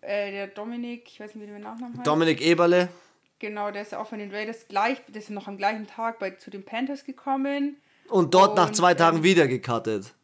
äh, 0.00 0.30
der 0.30 0.46
Dominik, 0.48 1.08
ich 1.08 1.20
weiß 1.20 1.34
nicht, 1.34 1.42
wie 1.42 1.46
der 1.46 1.54
mit 1.54 1.64
Nachnamen 1.64 1.96
heißt. 1.96 2.06
Dominik 2.06 2.40
Eberle. 2.40 2.88
Genau, 3.38 3.70
der 3.70 3.82
ist 3.82 3.94
auch 3.94 4.08
von 4.08 4.18
den 4.18 4.32
Raiders 4.32 4.66
gleich, 4.68 4.98
der 5.06 5.22
ist 5.22 5.30
noch 5.30 5.46
am 5.46 5.56
gleichen 5.56 5.86
Tag 5.86 6.18
bei, 6.18 6.30
zu 6.30 6.50
den 6.50 6.64
Panthers 6.64 7.04
gekommen. 7.04 7.76
Und 8.08 8.34
dort 8.34 8.50
und, 8.50 8.56
nach 8.56 8.72
zwei 8.72 8.94
Tagen 8.94 9.18
ähm, 9.18 9.22
wieder 9.22 9.46
gecuttet. 9.46 10.14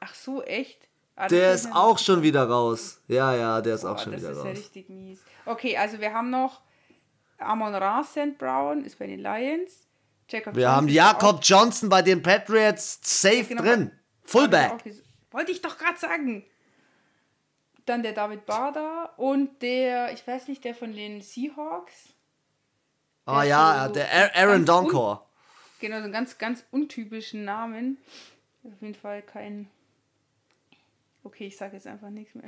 Ach 0.00 0.14
so, 0.14 0.42
echt? 0.42 0.88
Ah, 1.14 1.28
der 1.28 1.52
ist 1.52 1.72
auch 1.72 1.98
schon 1.98 2.22
wieder 2.22 2.44
raus. 2.44 3.00
Ja, 3.08 3.34
ja, 3.34 3.60
der 3.60 3.76
ist 3.76 3.82
Boah, 3.82 3.92
auch 3.92 3.98
schon 3.98 4.16
wieder 4.16 4.28
raus. 4.28 4.38
Das 4.44 4.44
ist 4.44 4.58
ja 4.58 4.60
richtig 4.60 4.88
mies. 4.88 5.20
Okay, 5.46 5.76
also 5.76 6.00
wir 6.00 6.12
haben 6.12 6.30
noch 6.30 6.60
Amon 7.38 7.74
Ra 7.74 8.02
St. 8.02 8.36
Brown, 8.38 8.84
ist 8.84 8.98
bei 8.98 9.06
den 9.06 9.20
Lions. 9.20 9.86
Jacob 10.28 10.54
wir 10.54 10.62
Johnson 10.62 10.76
haben 10.76 10.88
Jakob 10.88 11.38
Johnson 11.42 11.88
bei 11.88 12.02
den 12.02 12.22
Patriots 12.22 12.98
safe 13.02 13.44
genau, 13.44 13.62
drin. 13.62 13.92
Fullback. 14.24 14.72
Wollte 15.30 15.52
ich 15.52 15.62
doch 15.62 15.78
gerade 15.78 15.98
sagen. 15.98 16.44
Dann 17.86 18.02
der 18.02 18.12
David 18.12 18.46
Bader 18.46 19.14
und 19.16 19.62
der, 19.62 20.12
ich 20.12 20.26
weiß 20.26 20.48
nicht, 20.48 20.64
der 20.64 20.74
von 20.74 20.92
den 20.92 21.22
Seahawks. 21.22 22.14
Ah 23.24 23.42
ja, 23.42 23.86
so 23.86 23.94
der 23.94 24.36
Aaron 24.36 24.64
Donkor. 24.64 25.28
Genau, 25.80 25.98
so 25.98 26.04
einen 26.04 26.12
ganz, 26.12 26.38
ganz 26.38 26.64
untypischen 26.70 27.44
Namen. 27.44 27.98
Auf 28.64 28.80
jeden 28.80 28.94
Fall 28.94 29.22
kein 29.22 29.68
Okay, 31.26 31.48
ich 31.48 31.56
sage 31.56 31.74
jetzt 31.74 31.88
einfach 31.88 32.08
nichts 32.08 32.36
mehr. 32.36 32.46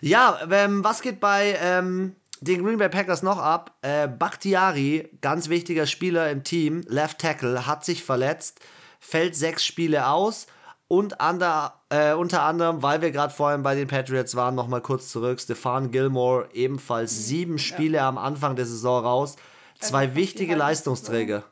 ja, 0.00 0.40
ähm, 0.50 0.82
was 0.82 1.00
geht 1.00 1.20
bei 1.20 1.56
ähm, 1.62 2.16
den 2.40 2.64
Green 2.64 2.78
Bay 2.78 2.88
Packers 2.88 3.22
noch 3.22 3.38
ab? 3.38 3.76
Äh, 3.82 4.08
Bakhtiari, 4.08 5.10
ganz 5.20 5.48
wichtiger 5.48 5.86
Spieler 5.86 6.28
im 6.28 6.42
Team, 6.42 6.82
Left 6.88 7.20
Tackle, 7.20 7.68
hat 7.68 7.84
sich 7.84 8.02
verletzt, 8.02 8.58
fällt 8.98 9.36
sechs 9.36 9.64
Spiele 9.64 10.08
aus 10.08 10.48
und 10.96 11.20
ander, 11.20 11.80
äh, 11.88 12.12
unter 12.12 12.42
anderem, 12.42 12.82
weil 12.82 13.00
wir 13.00 13.10
gerade 13.10 13.32
vorhin 13.32 13.62
bei 13.62 13.74
den 13.74 13.88
Patriots 13.88 14.34
waren, 14.34 14.54
nochmal 14.54 14.80
kurz 14.80 15.10
zurück, 15.10 15.40
Stefan 15.40 15.90
Gilmore, 15.90 16.48
ebenfalls 16.52 17.12
mhm, 17.12 17.22
sieben 17.22 17.58
Spiele 17.58 17.98
ja. 17.98 18.08
am 18.08 18.18
Anfang 18.18 18.56
der 18.56 18.66
Saison 18.66 19.04
raus. 19.04 19.36
Also 19.80 19.90
Zwei 19.90 20.14
wichtige 20.14 20.54
Leistungsträger. 20.54 21.44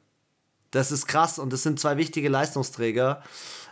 Das 0.71 0.91
ist 0.91 1.07
krass 1.07 1.39
und 1.39 1.53
das 1.53 1.63
sind 1.63 1.79
zwei 1.79 1.97
wichtige 1.97 2.29
Leistungsträger. 2.29 3.23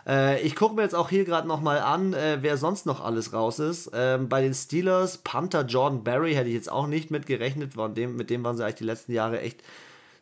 Äh, 0.05 0.41
ich 0.41 0.55
gucke 0.55 0.75
mir 0.75 0.83
jetzt 0.83 0.95
auch 0.95 1.09
hier 1.09 1.25
gerade 1.25 1.47
nochmal 1.47 1.79
an, 1.79 2.13
äh, 2.13 2.39
wer 2.41 2.57
sonst 2.57 2.85
noch 2.85 3.03
alles 3.03 3.33
raus 3.33 3.59
ist. 3.59 3.91
Ähm, 3.93 4.29
bei 4.29 4.41
den 4.41 4.53
Steelers, 4.53 5.17
Panther 5.19 5.65
Jordan 5.65 6.03
Barry 6.03 6.33
hätte 6.33 6.49
ich 6.49 6.55
jetzt 6.55 6.71
auch 6.71 6.87
nicht 6.87 7.11
mit 7.11 7.25
gerechnet. 7.25 7.73
Dem, 7.97 8.15
mit 8.15 8.29
dem 8.29 8.43
waren 8.43 8.57
sie 8.57 8.63
eigentlich 8.63 8.75
die 8.75 8.83
letzten 8.83 9.13
Jahre 9.13 9.41
echt 9.41 9.63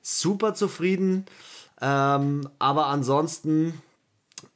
super 0.01 0.53
zufrieden. 0.53 1.25
Ähm, 1.82 2.50
aber 2.60 2.88
ansonsten 2.88 3.82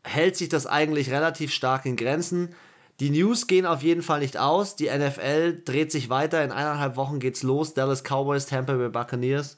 hält 0.03 0.35
sich 0.35 0.49
das 0.49 0.67
eigentlich 0.67 1.11
relativ 1.11 1.51
stark 1.51 1.85
in 1.85 1.95
Grenzen. 1.95 2.55
Die 2.99 3.09
News 3.09 3.47
gehen 3.47 3.65
auf 3.65 3.81
jeden 3.81 4.01
Fall 4.01 4.19
nicht 4.19 4.37
aus. 4.37 4.75
Die 4.75 4.89
NFL 4.89 5.63
dreht 5.65 5.91
sich 5.91 6.09
weiter. 6.09 6.43
In 6.43 6.51
eineinhalb 6.51 6.95
Wochen 6.95 7.19
geht's 7.19 7.43
los. 7.43 7.73
Dallas 7.73 8.03
Cowboys, 8.03 8.45
Tampa 8.45 8.73
Bay 8.73 8.89
Buccaneers. 8.89 9.57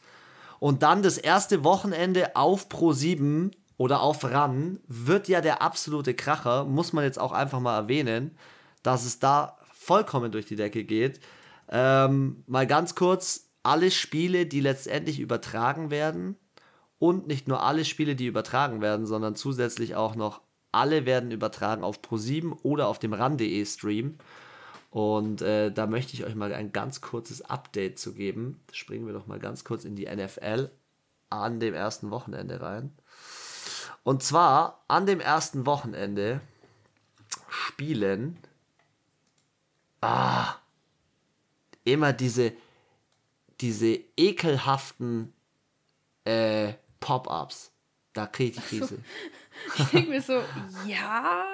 Und 0.60 0.84
dann 0.84 1.04
das 1.04 1.18
erste 1.18 1.64
Wochenende 1.64 2.36
auf 2.36 2.70
Pro 2.70 2.94
7 2.94 3.52
oder 3.78 4.02
auf 4.02 4.24
RAN 4.24 4.80
wird 4.88 5.28
ja 5.28 5.42
der 5.42 5.62
absolute 5.62 6.14
Kracher, 6.14 6.64
muss 6.64 6.94
man 6.94 7.04
jetzt 7.04 7.20
auch 7.20 7.34
einfach 7.34 7.60
mal 7.60 7.78
erwähnen, 7.78 8.38
dass 8.82 9.06
es 9.06 9.20
da 9.20 9.58
vollkommen 9.74 10.32
durch 10.32 10.46
die 10.46 10.56
Decke 10.56 10.86
geht. 10.86 11.20
Ähm, 11.70 12.44
mal 12.48 12.66
ganz 12.66 12.96
kurz, 12.96 13.50
alle 13.64 13.92
Spiele, 13.92 14.46
die 14.46 14.62
letztendlich 14.62 15.20
übertragen 15.20 15.92
werden 15.92 16.38
und 17.00 17.28
nicht 17.28 17.48
nur 17.48 17.64
alle 17.64 17.86
Spiele, 17.86 18.16
die 18.16 18.28
übertragen 18.28 18.82
werden, 18.82 19.06
sondern 19.06 19.36
zusätzlich 19.36 19.96
auch 19.96 20.16
noch 20.16 20.42
alle 20.72 21.06
werden 21.06 21.32
übertragen 21.32 21.84
auf 21.84 22.00
Pro7 22.02 22.58
oder 22.64 22.88
auf 22.88 23.00
dem 23.00 23.14
RAN.de 23.14 23.66
Stream. 23.66 24.18
Und 24.90 25.42
äh, 25.42 25.72
da 25.72 25.88
möchte 25.88 26.14
ich 26.14 26.25
euch 26.25 26.36
mal 26.36 26.54
ein 26.54 26.72
ganz 26.72 27.02
kurzes 27.02 27.42
Update 27.42 28.00
zu 28.00 28.14
geben. 28.14 28.62
Springen 28.72 29.06
wir 29.06 29.14
doch 29.14 29.28
mal 29.28 29.40
ganz 29.40 29.64
kurz 29.64 29.86
in 29.86 29.96
die 29.96 30.06
NFL 30.06 30.70
an 31.30 31.60
dem 31.60 31.74
ersten 31.74 32.12
Wochenende 32.12 32.62
rein. 32.62 32.94
Und 34.04 34.22
zwar 34.22 34.84
an 34.88 35.06
dem 35.06 35.20
ersten 35.20 35.66
Wochenende 35.66 36.42
spielen 37.50 38.38
ah, 40.02 40.56
immer 41.84 42.14
diese, 42.14 42.54
diese 43.62 44.00
ekelhaften 44.18 45.34
äh, 46.25 46.74
Pop-ups. 47.05 47.71
Da 48.13 48.25
kriege 48.25 48.57
ich 48.57 48.65
die 48.69 48.79
Krise. 48.79 48.97
Ich 49.77 49.85
denke 49.85 50.09
mir 50.09 50.21
so, 50.21 50.41
ja, 50.88 51.45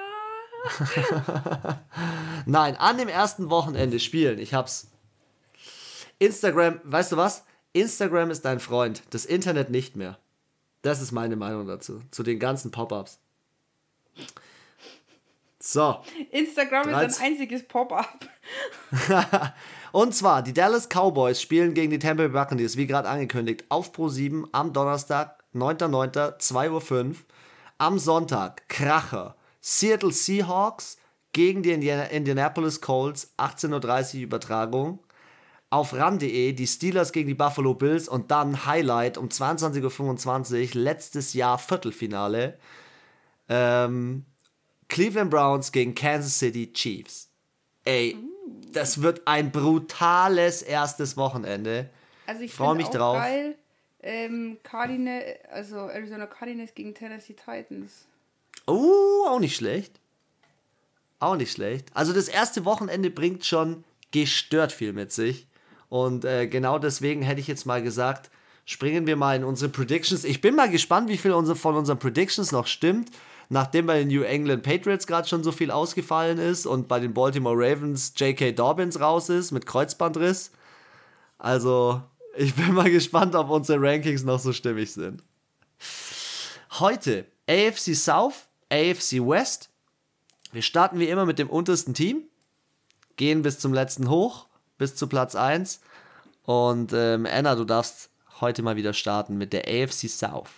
Nein, 2.46 2.76
an 2.76 2.96
dem 2.96 3.08
ersten 3.08 3.50
Wochenende 3.50 4.00
spielen. 4.00 4.38
Ich 4.38 4.54
hab's. 4.54 4.88
Instagram, 6.18 6.80
weißt 6.84 7.12
du 7.12 7.16
was? 7.16 7.44
Instagram 7.72 8.30
ist 8.30 8.44
dein 8.44 8.60
Freund, 8.60 9.02
das 9.10 9.24
Internet 9.24 9.70
nicht 9.70 9.96
mehr. 9.96 10.18
Das 10.82 11.00
ist 11.00 11.12
meine 11.12 11.36
Meinung 11.36 11.66
dazu, 11.66 12.00
zu 12.10 12.22
den 12.22 12.38
ganzen 12.38 12.70
Pop-ups. 12.70 13.18
So. 15.58 16.00
Instagram 16.30 16.84
13. 16.84 17.08
ist 17.08 17.20
ein 17.20 17.26
einziges 17.26 17.66
Pop-up. 17.66 18.28
Und 19.92 20.14
zwar, 20.14 20.42
die 20.42 20.52
Dallas 20.52 20.88
Cowboys 20.88 21.40
spielen 21.40 21.74
gegen 21.74 21.90
die 21.90 21.98
Tampa 21.98 22.24
Bay 22.24 22.28
Buccaneers, 22.28 22.76
wie 22.76 22.86
gerade 22.86 23.08
angekündigt, 23.08 23.64
auf 23.68 23.92
Pro 23.92 24.08
7 24.08 24.48
am 24.52 24.72
Donnerstag, 24.72 25.41
9.9., 25.54 26.38
2.05 26.38 27.08
Uhr. 27.08 27.16
Am 27.78 27.98
Sonntag, 27.98 28.68
Kracher. 28.68 29.36
Seattle 29.60 30.12
Seahawks 30.12 30.96
gegen 31.32 31.62
die 31.62 31.70
Indianapolis 31.70 32.80
Colts, 32.80 33.32
18.30 33.38 34.16
Uhr 34.16 34.22
Übertragung. 34.22 34.98
Auf 35.70 35.94
ram.de 35.94 36.52
die 36.52 36.66
Steelers 36.66 37.12
gegen 37.12 37.28
die 37.28 37.34
Buffalo 37.34 37.74
Bills 37.74 38.06
und 38.06 38.30
dann 38.30 38.66
Highlight 38.66 39.16
um 39.16 39.28
22.25 39.28 40.74
Uhr, 40.76 40.82
letztes 40.82 41.32
Jahr 41.32 41.58
Viertelfinale. 41.58 42.58
Ähm, 43.48 44.26
Cleveland 44.88 45.30
Browns 45.30 45.72
gegen 45.72 45.94
Kansas 45.94 46.38
City 46.38 46.72
Chiefs. 46.74 47.30
Ey, 47.84 48.16
das 48.70 49.00
wird 49.00 49.26
ein 49.26 49.50
brutales 49.50 50.60
erstes 50.60 51.16
Wochenende. 51.16 51.88
Also 52.26 52.42
ich 52.42 52.52
freue 52.52 52.74
mich 52.74 52.88
drauf. 52.88 53.16
Geil, 53.16 53.56
ähm, 54.02 54.58
Cardinal, 54.62 55.22
also 55.50 55.76
Arizona 55.88 56.26
Cardinals 56.26 56.74
gegen 56.74 56.94
Tennessee 56.94 57.34
Titans. 57.34 58.06
Oh, 58.66 59.26
auch 59.28 59.38
nicht 59.38 59.56
schlecht. 59.56 59.98
Auch 61.18 61.36
nicht 61.36 61.52
schlecht. 61.52 61.88
Also 61.94 62.12
das 62.12 62.28
erste 62.28 62.64
Wochenende 62.64 63.10
bringt 63.10 63.44
schon 63.44 63.84
gestört 64.10 64.72
viel 64.72 64.92
mit 64.92 65.12
sich. 65.12 65.46
Und 65.88 66.24
äh, 66.24 66.46
genau 66.46 66.78
deswegen 66.78 67.22
hätte 67.22 67.40
ich 67.40 67.46
jetzt 67.46 67.66
mal 67.66 67.82
gesagt, 67.82 68.30
springen 68.64 69.06
wir 69.06 69.16
mal 69.16 69.36
in 69.36 69.44
unsere 69.44 69.70
Predictions. 69.70 70.24
Ich 70.24 70.40
bin 70.40 70.54
mal 70.54 70.70
gespannt, 70.70 71.08
wie 71.08 71.16
viel 71.16 71.32
unser, 71.32 71.54
von 71.54 71.76
unseren 71.76 71.98
Predictions 71.98 72.52
noch 72.52 72.66
stimmt. 72.66 73.10
Nachdem 73.48 73.86
bei 73.86 73.98
den 73.98 74.08
New 74.08 74.22
England 74.22 74.62
Patriots 74.62 75.06
gerade 75.06 75.28
schon 75.28 75.44
so 75.44 75.52
viel 75.52 75.70
ausgefallen 75.70 76.38
ist 76.38 76.64
und 76.64 76.88
bei 76.88 76.98
den 76.98 77.12
Baltimore 77.12 77.56
Ravens 77.56 78.14
J.K. 78.16 78.52
Dobbins 78.52 78.98
raus 78.98 79.28
ist 79.28 79.50
mit 79.50 79.66
Kreuzbandriss. 79.66 80.52
Also, 81.38 82.00
ich 82.36 82.54
bin 82.54 82.72
mal 82.72 82.90
gespannt, 82.90 83.34
ob 83.34 83.50
unsere 83.50 83.80
Rankings 83.80 84.24
noch 84.24 84.38
so 84.38 84.52
stimmig 84.52 84.92
sind. 84.92 85.22
Heute 86.78 87.26
AFC 87.48 87.94
South 87.94 88.46
AFC 88.72 89.20
West. 89.20 89.68
Wir 90.50 90.62
starten 90.62 90.98
wie 90.98 91.08
immer 91.08 91.26
mit 91.26 91.38
dem 91.38 91.50
untersten 91.50 91.94
Team, 91.94 92.22
gehen 93.16 93.42
bis 93.42 93.58
zum 93.58 93.74
letzten 93.74 94.08
hoch, 94.08 94.46
bis 94.78 94.96
zu 94.96 95.08
Platz 95.08 95.34
1. 95.34 95.80
Und 96.44 96.92
ähm, 96.94 97.26
Anna, 97.26 97.54
du 97.54 97.64
darfst 97.64 98.10
heute 98.40 98.62
mal 98.62 98.76
wieder 98.76 98.94
starten 98.94 99.36
mit 99.36 99.52
der 99.52 99.66
AFC 99.66 100.08
South. 100.08 100.50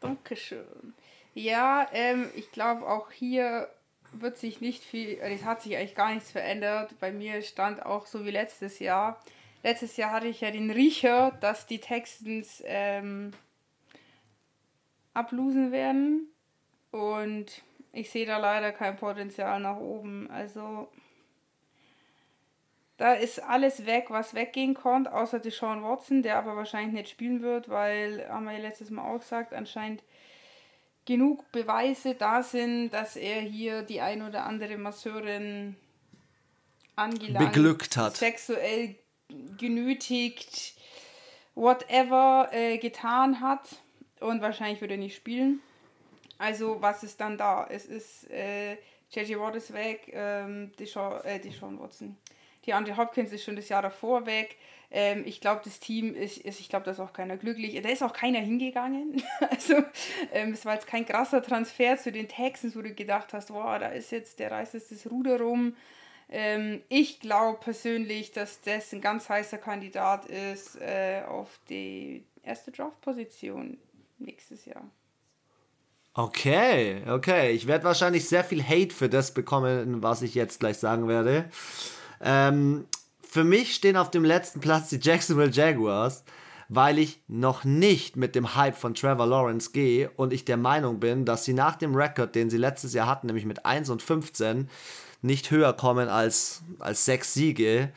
Dankeschön. 0.00 0.94
Ja, 1.34 1.88
ähm, 1.92 2.30
ich 2.34 2.50
glaube 2.52 2.86
auch 2.86 3.10
hier 3.10 3.68
wird 4.12 4.36
sich 4.36 4.60
nicht 4.60 4.82
viel, 4.84 5.20
also 5.20 5.34
es 5.34 5.44
hat 5.44 5.62
sich 5.62 5.76
eigentlich 5.76 5.94
gar 5.94 6.12
nichts 6.12 6.30
verändert. 6.30 6.92
Bei 7.00 7.10
mir 7.12 7.40
stand 7.42 7.84
auch 7.84 8.06
so 8.06 8.24
wie 8.24 8.30
letztes 8.30 8.80
Jahr. 8.80 9.20
Letztes 9.64 9.96
Jahr 9.96 10.12
hatte 10.12 10.28
ich 10.28 10.42
ja 10.42 10.50
den 10.50 10.70
Riecher, 10.70 11.32
dass 11.40 11.66
die 11.66 11.80
Texans 11.80 12.62
ähm, 12.66 13.30
ablosen 15.14 15.72
werden. 15.72 16.28
Und 16.90 17.62
Ich 17.92 18.10
sehe 18.10 18.26
da 18.26 18.36
leider 18.36 18.72
kein 18.72 18.96
Potenzial 18.96 19.60
nach 19.60 19.78
oben. 19.78 20.30
Also 20.30 20.88
da 22.98 23.14
ist 23.14 23.42
alles 23.42 23.86
weg, 23.86 24.06
was 24.08 24.34
weggehen 24.34 24.74
konnte, 24.74 25.12
außer 25.14 25.38
Deshaun 25.38 25.82
Watson, 25.82 26.22
der 26.22 26.36
aber 26.36 26.56
wahrscheinlich 26.56 26.92
nicht 26.92 27.08
spielen 27.08 27.40
wird, 27.40 27.70
weil, 27.70 28.28
haben 28.28 28.44
wir 28.44 28.52
ja 28.52 28.58
letztes 28.58 28.90
Mal 28.90 29.08
auch 29.10 29.18
gesagt, 29.18 29.54
anscheinend 29.54 30.02
genug 31.06 31.50
Beweise 31.52 32.14
da 32.14 32.42
sind, 32.42 32.90
dass 32.90 33.16
er 33.16 33.40
hier 33.40 33.82
die 33.82 34.02
ein 34.02 34.20
oder 34.22 34.44
andere 34.44 34.76
Masseurin 34.76 35.76
angelangt, 36.96 37.52
beglückt 37.52 37.96
hat, 37.96 38.16
sexuell 38.16 38.96
genötigt, 39.56 40.74
whatever 41.54 42.48
äh, 42.52 42.78
getan 42.78 43.40
hat 43.40 43.76
und 44.20 44.42
wahrscheinlich 44.42 44.80
würde 44.80 44.94
er 44.94 44.98
nicht 44.98 45.16
spielen. 45.16 45.60
Also 46.38 46.80
was 46.80 47.02
ist 47.04 47.20
dann 47.20 47.38
da? 47.38 47.66
Es 47.68 47.86
ist 47.86 48.30
äh, 48.30 48.76
JJ 49.10 49.38
Watt 49.38 49.56
ist 49.56 49.72
weg, 49.72 50.10
ähm, 50.12 50.72
Deshaun, 50.78 51.20
äh, 51.24 51.38
Deshaun 51.38 51.78
Watson. 51.78 52.16
Die 52.66 52.72
Andre 52.72 52.96
Hopkins 52.96 53.32
ist 53.32 53.44
schon 53.44 53.56
das 53.56 53.68
Jahr 53.68 53.82
davor 53.82 54.26
weg. 54.26 54.56
Ähm, 54.90 55.22
ich 55.26 55.40
glaube, 55.40 55.60
das 55.64 55.80
Team 55.80 56.14
ist, 56.14 56.38
ist 56.38 56.60
ich 56.60 56.68
glaube, 56.68 56.84
da 56.84 56.92
ist 56.92 57.00
auch 57.00 57.12
keiner 57.12 57.36
glücklich. 57.36 57.80
Da 57.82 57.88
ist 57.88 58.02
auch 58.02 58.12
keiner 58.12 58.40
hingegangen. 58.40 59.22
also, 59.50 59.82
ähm, 60.32 60.52
es 60.52 60.64
war 60.64 60.74
jetzt 60.74 60.86
kein 60.86 61.04
krasser 61.04 61.42
Transfer 61.42 61.98
zu 61.98 62.10
den 62.10 62.28
Texans, 62.28 62.76
wo 62.76 62.82
du 62.82 62.94
gedacht 62.94 63.32
hast, 63.32 63.50
wow, 63.50 63.78
da 63.78 63.88
ist 63.88 64.12
jetzt, 64.12 64.38
der 64.38 64.50
reißt 64.50 64.74
jetzt 64.74 64.92
das 64.92 65.10
Ruder 65.10 65.40
rum. 65.40 65.76
Ähm, 66.36 66.82
ich 66.88 67.20
glaube 67.20 67.60
persönlich, 67.60 68.32
dass 68.32 68.60
das 68.60 68.92
ein 68.92 69.00
ganz 69.00 69.28
heißer 69.28 69.56
Kandidat 69.56 70.26
ist 70.26 70.74
äh, 70.80 71.22
auf 71.28 71.60
die 71.68 72.24
erste 72.42 72.72
Draft-Position 72.72 73.78
nächstes 74.18 74.64
Jahr. 74.64 74.82
Okay, 76.12 77.04
okay. 77.08 77.52
Ich 77.52 77.68
werde 77.68 77.84
wahrscheinlich 77.84 78.28
sehr 78.28 78.42
viel 78.42 78.64
Hate 78.64 78.92
für 78.92 79.08
das 79.08 79.32
bekommen, 79.32 80.02
was 80.02 80.22
ich 80.22 80.34
jetzt 80.34 80.58
gleich 80.58 80.78
sagen 80.78 81.06
werde. 81.06 81.44
Ähm, 82.20 82.88
für 83.22 83.44
mich 83.44 83.72
stehen 83.72 83.96
auf 83.96 84.10
dem 84.10 84.24
letzten 84.24 84.58
Platz 84.58 84.88
die 84.88 84.98
Jacksonville 85.00 85.52
Jaguars, 85.52 86.24
weil 86.68 86.98
ich 86.98 87.20
noch 87.28 87.62
nicht 87.62 88.16
mit 88.16 88.34
dem 88.34 88.56
Hype 88.56 88.76
von 88.76 88.94
Trevor 88.94 89.28
Lawrence 89.28 89.70
gehe 89.70 90.10
und 90.16 90.32
ich 90.32 90.44
der 90.44 90.56
Meinung 90.56 90.98
bin, 90.98 91.24
dass 91.24 91.44
sie 91.44 91.52
nach 91.52 91.76
dem 91.76 91.94
Rekord, 91.94 92.34
den 92.34 92.50
sie 92.50 92.58
letztes 92.58 92.92
Jahr 92.92 93.06
hatten, 93.06 93.28
nämlich 93.28 93.46
mit 93.46 93.64
1 93.64 93.88
und 93.90 94.02
15, 94.02 94.68
nicht 95.24 95.50
höher 95.50 95.72
kommen 95.72 96.08
als, 96.08 96.62
als 96.78 97.04
sechs 97.04 97.34
Siege. 97.34 97.90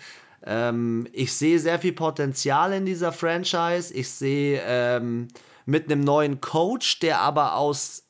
Ähm, 0.45 1.07
ich 1.11 1.33
sehe 1.33 1.59
sehr 1.59 1.77
viel 1.77 1.93
Potenzial 1.93 2.71
in 2.71 2.85
dieser 2.85 3.11
Franchise. 3.11 3.93
Ich 3.93 4.09
sehe 4.09 4.61
ähm, 4.65 5.27
mit 5.65 5.91
einem 5.91 6.01
neuen 6.01 6.39
Coach, 6.39 6.99
der 6.99 7.19
aber 7.19 7.55
aus, 7.55 8.03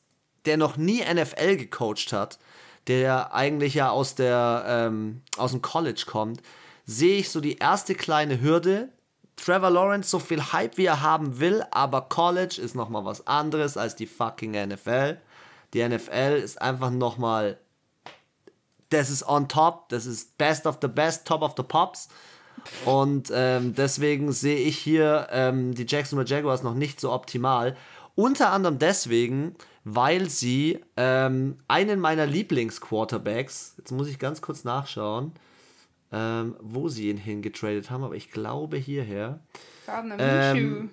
der 0.44 0.56
noch 0.56 0.76
nie 0.76 1.02
NFL 1.02 1.56
gecoacht 1.56 2.12
hat, 2.12 2.38
der 2.86 3.34
eigentlich 3.34 3.74
ja 3.74 3.90
aus, 3.90 4.14
der, 4.14 4.64
ähm, 4.66 5.22
aus 5.36 5.50
dem 5.50 5.62
College 5.62 6.04
kommt, 6.06 6.40
sehe 6.86 7.18
ich 7.18 7.30
so 7.30 7.40
die 7.40 7.58
erste 7.58 7.96
kleine 7.96 8.40
Hürde. 8.40 8.88
Trevor 9.34 9.70
Lawrence, 9.70 10.10
so 10.10 10.18
viel 10.20 10.52
Hype 10.52 10.78
wie 10.78 10.86
er 10.86 11.02
haben 11.02 11.38
will, 11.40 11.64
aber 11.70 12.02
College 12.02 12.60
ist 12.60 12.74
nochmal 12.74 13.04
was 13.04 13.26
anderes 13.26 13.76
als 13.76 13.94
die 13.96 14.06
fucking 14.06 14.52
NFL. 14.52 15.18
Die 15.74 15.86
NFL 15.86 16.40
ist 16.42 16.60
einfach 16.62 16.90
nochmal, 16.90 17.58
das 18.90 19.10
ist 19.10 19.26
on 19.28 19.48
top, 19.48 19.88
das 19.88 20.06
ist 20.06 20.38
best 20.38 20.66
of 20.66 20.78
the 20.80 20.88
best, 20.88 21.26
top 21.26 21.42
of 21.42 21.54
the 21.56 21.62
pops. 21.62 22.08
Und 22.84 23.30
ähm, 23.32 23.74
deswegen 23.74 24.32
sehe 24.32 24.58
ich 24.58 24.78
hier 24.78 25.28
ähm, 25.30 25.74
die 25.74 25.86
Jacksonville 25.86 26.28
Jaguars 26.28 26.62
noch 26.62 26.74
nicht 26.74 27.00
so 27.00 27.12
optimal. 27.12 27.76
Unter 28.14 28.50
anderem 28.50 28.78
deswegen, 28.78 29.54
weil 29.84 30.28
sie 30.28 30.80
ähm, 30.96 31.58
einen 31.68 32.00
meiner 32.00 32.26
Lieblingsquarterbacks, 32.26 33.74
jetzt 33.78 33.92
muss 33.92 34.08
ich 34.08 34.18
ganz 34.18 34.42
kurz 34.42 34.64
nachschauen, 34.64 35.32
ähm, 36.10 36.56
wo 36.60 36.88
sie 36.88 37.10
ihn 37.10 37.16
hingetradet 37.16 37.90
haben, 37.90 38.02
aber 38.02 38.16
ich 38.16 38.30
glaube 38.30 38.76
hierher. 38.76 39.40
Gardner 39.86 40.16
Minshew. 40.16 40.88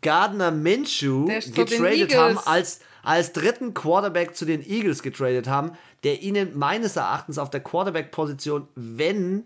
Gardner 0.00 0.50
Minshew 0.50 1.26
getradet 1.26 2.14
haben, 2.16 2.38
als, 2.38 2.80
als 3.02 3.32
dritten 3.32 3.74
Quarterback 3.74 4.36
zu 4.36 4.44
den 4.44 4.62
Eagles 4.68 5.02
getradet 5.02 5.48
haben, 5.48 5.72
der 6.04 6.22
ihnen 6.22 6.58
meines 6.58 6.96
Erachtens 6.96 7.38
auf 7.38 7.50
der 7.50 7.60
Quarterback-Position, 7.60 8.68
wenn 8.74 9.44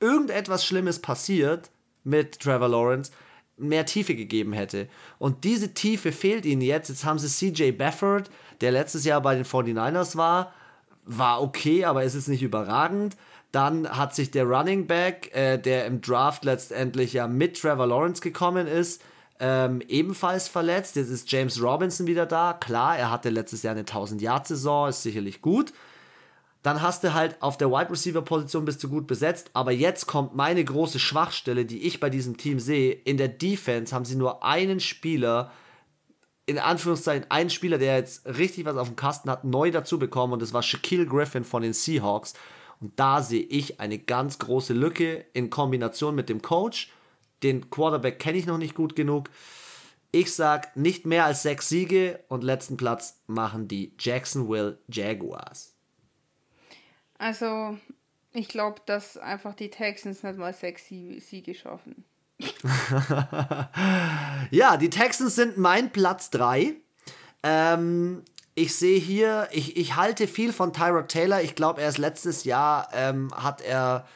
irgendetwas 0.00 0.64
Schlimmes 0.64 0.98
passiert 0.98 1.70
mit 2.02 2.40
Trevor 2.40 2.68
Lawrence, 2.68 3.12
mehr 3.56 3.86
Tiefe 3.86 4.14
gegeben 4.14 4.52
hätte. 4.52 4.88
Und 5.18 5.44
diese 5.44 5.74
Tiefe 5.74 6.12
fehlt 6.12 6.44
ihnen 6.44 6.60
jetzt. 6.60 6.88
Jetzt 6.88 7.04
haben 7.04 7.18
sie 7.18 7.28
CJ 7.28 7.72
Bafford, 7.72 8.30
der 8.60 8.72
letztes 8.72 9.04
Jahr 9.04 9.20
bei 9.20 9.34
den 9.34 9.44
49ers 9.44 10.16
war, 10.16 10.52
war 11.06 11.42
okay, 11.42 11.84
aber 11.84 12.02
es 12.02 12.14
ist 12.14 12.28
nicht 12.28 12.42
überragend. 12.42 13.16
Dann 13.52 13.88
hat 13.88 14.14
sich 14.14 14.32
der 14.32 14.44
Running 14.44 14.86
Back, 14.86 15.30
äh, 15.34 15.58
der 15.58 15.86
im 15.86 16.00
Draft 16.00 16.44
letztendlich 16.44 17.12
ja 17.12 17.28
mit 17.28 17.60
Trevor 17.60 17.86
Lawrence 17.86 18.20
gekommen 18.20 18.66
ist, 18.66 19.00
ähm, 19.40 19.82
ebenfalls 19.88 20.48
verletzt. 20.48 20.96
Jetzt 20.96 21.10
ist 21.10 21.30
James 21.30 21.60
Robinson 21.62 22.06
wieder 22.06 22.26
da. 22.26 22.52
Klar, 22.54 22.98
er 22.98 23.10
hatte 23.10 23.30
letztes 23.30 23.62
Jahr 23.62 23.74
eine 23.74 23.84
1000-Yard-Saison, 23.84 24.88
ist 24.88 25.02
sicherlich 25.02 25.42
gut 25.42 25.72
dann 26.64 26.80
hast 26.80 27.04
du 27.04 27.12
halt 27.12 27.36
auf 27.42 27.58
der 27.58 27.70
Wide 27.70 27.90
Receiver 27.90 28.22
Position 28.22 28.64
bist 28.64 28.82
du 28.82 28.88
gut 28.88 29.06
besetzt, 29.06 29.50
aber 29.52 29.70
jetzt 29.70 30.06
kommt 30.06 30.34
meine 30.34 30.64
große 30.64 30.98
Schwachstelle, 30.98 31.66
die 31.66 31.82
ich 31.82 32.00
bei 32.00 32.08
diesem 32.08 32.38
Team 32.38 32.58
sehe. 32.58 32.90
In 32.90 33.18
der 33.18 33.28
Defense 33.28 33.94
haben 33.94 34.06
sie 34.06 34.16
nur 34.16 34.42
einen 34.42 34.80
Spieler, 34.80 35.52
in 36.46 36.58
Anführungszeichen 36.58 37.30
einen 37.30 37.50
Spieler, 37.50 37.76
der 37.76 37.98
jetzt 37.98 38.24
richtig 38.26 38.64
was 38.64 38.78
auf 38.78 38.88
dem 38.88 38.96
Kasten 38.96 39.28
hat, 39.28 39.44
neu 39.44 39.70
dazu 39.70 39.98
bekommen 39.98 40.32
und 40.32 40.40
das 40.40 40.54
war 40.54 40.62
Shaquille 40.62 41.04
Griffin 41.04 41.44
von 41.44 41.60
den 41.60 41.74
Seahawks. 41.74 42.32
Und 42.80 42.98
da 42.98 43.20
sehe 43.20 43.42
ich 43.42 43.78
eine 43.78 43.98
ganz 43.98 44.38
große 44.38 44.72
Lücke 44.72 45.26
in 45.34 45.50
Kombination 45.50 46.14
mit 46.14 46.30
dem 46.30 46.40
Coach. 46.40 46.90
Den 47.44 47.70
Quarterback 47.70 48.18
kenne 48.18 48.38
ich 48.38 48.46
noch 48.46 48.58
nicht 48.58 48.74
gut 48.74 48.96
genug. 48.96 49.30
Ich 50.10 50.34
sag 50.34 50.76
nicht 50.76 51.06
mehr 51.06 51.24
als 51.24 51.42
sechs 51.42 51.68
Siege 51.68 52.20
und 52.28 52.42
letzten 52.42 52.76
Platz 52.76 53.20
machen 53.26 53.68
die 53.68 53.92
Jacksonville 53.98 54.78
Jaguars. 54.88 55.74
Also, 57.18 57.76
ich 58.32 58.48
glaube, 58.48 58.80
dass 58.86 59.16
einfach 59.16 59.54
die 59.54 59.70
Texans 59.70 60.22
nicht 60.22 60.38
mal 60.38 60.52
sechs 60.52 60.86
Siege 60.86 61.54
schaffen. 61.54 62.04
ja, 64.50 64.76
die 64.76 64.90
Texans 64.90 65.36
sind 65.36 65.56
mein 65.56 65.90
Platz 65.90 66.30
3. 66.30 66.74
Ähm, 67.42 68.22
ich 68.54 68.74
sehe 68.74 68.98
hier, 68.98 69.48
ich, 69.52 69.76
ich 69.76 69.96
halte 69.96 70.26
viel 70.28 70.52
von 70.52 70.72
Tyrod 70.72 71.08
Taylor. 71.08 71.42
Ich 71.42 71.54
glaube, 71.54 71.80
erst 71.80 71.98
letztes 71.98 72.44
Jahr 72.44 72.88
ähm, 72.92 73.30
hat 73.34 73.60
er 73.60 74.06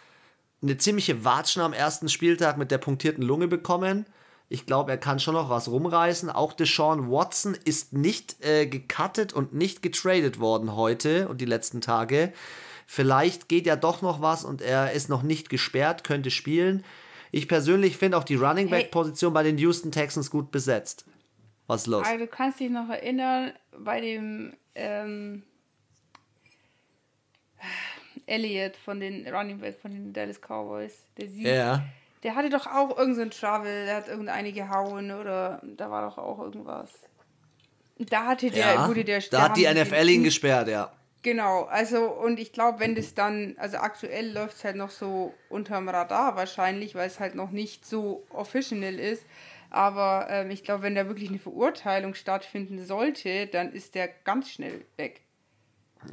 eine 0.62 0.77
ziemliche 0.77 1.25
Watschen 1.25 1.62
am 1.62 1.73
ersten 1.73 2.09
Spieltag 2.09 2.59
mit 2.59 2.71
der 2.71 2.79
punktierten 2.79 3.23
Lunge 3.23 3.49
bekommen. 3.49 4.07
Ich 4.49 4.64
glaube, 4.66 4.90
er 4.90 4.99
kann 4.99 5.21
schon 5.21 5.35
noch 5.35 5.51
was 5.51 5.68
rumreißen. 5.68 6.31
Auch 6.31 6.53
Deshaun 6.53 7.11
Watson 7.11 7.57
ist 7.64 7.92
nicht 7.92 8.42
äh, 8.44 8.66
gecuttet 8.66 9.33
und 9.33 9.53
nicht 9.53 9.83
getradet 9.83 10.40
worden 10.40 10.75
heute 10.75 11.29
und 11.29 11.40
die 11.40 11.44
letzten 11.44 11.81
Tage. 11.81 12.33
Vielleicht 12.87 13.49
geht 13.49 13.66
ja 13.66 13.77
doch 13.77 14.01
noch 14.01 14.23
was 14.23 14.44
und 14.44 14.62
er 14.62 14.92
ist 14.92 15.11
noch 15.11 15.23
nicht 15.23 15.51
gesperrt, 15.51 16.03
könnte 16.03 16.31
spielen. 16.31 16.85
Ich 17.31 17.47
persönlich 17.47 17.99
finde 17.99 18.16
auch 18.16 18.25
die 18.25 18.37
Running 18.37 18.71
Back 18.71 18.90
Position 18.90 19.33
hey. 19.33 19.35
bei 19.35 19.42
den 19.42 19.59
Houston 19.59 19.92
Texans 19.92 20.31
gut 20.31 20.51
besetzt. 20.51 21.05
Was 21.66 21.83
ist 21.83 21.88
los? 21.88 22.07
Also, 22.07 22.25
du 22.25 22.27
kannst 22.27 22.59
dich 22.59 22.71
noch 22.71 22.88
erinnern, 22.88 23.53
bei 23.79 24.01
dem 24.01 24.55
ähm, 24.75 25.42
Elliott 28.29 28.77
von 28.77 29.01
den 29.01 29.27
Running 29.29 29.59
Back 29.59 29.79
von 29.81 29.91
den 29.91 30.12
Dallas 30.12 30.41
Cowboys, 30.41 31.05
der 31.17 31.29
Sieg. 31.29 31.47
Ja. 31.47 31.85
Der 32.23 32.35
hatte 32.35 32.51
doch 32.51 32.67
auch 32.67 32.97
irgendeinen 32.97 33.31
so 33.31 33.41
Trouble, 33.41 33.85
der 33.87 33.97
hat 33.97 34.09
irgendeine 34.09 34.53
gehauen 34.53 35.12
oder 35.12 35.61
da 35.62 35.91
war 35.91 36.03
doch 36.03 36.19
auch 36.19 36.41
irgendwas. 36.41 36.91
Da 37.99 38.27
hatte 38.27 38.51
der, 38.51 38.75
ja, 38.75 38.88
wurde 38.88 39.05
der 39.05 39.21
Da 39.21 39.43
hat 39.43 39.57
die 39.57 39.67
NFL 39.67 40.09
ihn 40.09 40.25
gesperrt, 40.25 40.69
ja. 40.69 40.93
Genau, 41.23 41.64
also 41.64 42.05
und 42.05 42.38
ich 42.38 42.53
glaube, 42.53 42.79
wenn 42.79 42.95
das 42.95 43.14
dann, 43.14 43.57
also 43.59 43.79
aktuell 43.79 44.33
läuft 44.33 44.57
es 44.57 44.64
halt 44.64 44.77
noch 44.77 44.91
so 44.91 45.35
unterm 45.49 45.88
Radar 45.88 46.37
wahrscheinlich, 46.37 46.95
weil 46.95 47.09
es 47.09 47.19
halt 47.19 47.35
noch 47.35 47.51
nicht 47.51 47.85
so 47.85 48.25
official 48.31 48.83
ist. 48.95 49.25
Aber 49.71 50.29
ähm, 50.31 50.51
ich 50.51 50.64
glaube, 50.64 50.85
wenn 50.85 50.95
da 50.95 51.09
wirklich 51.09 51.29
eine 51.29 51.38
Verurteilung 51.38 52.14
stattfinden 52.14 52.85
sollte, 52.85 53.49
dann 53.49 53.73
ist 53.73 53.95
der 53.95 54.09
ganz 54.09 54.51
schnell 54.51 54.85
weg. 54.97 55.23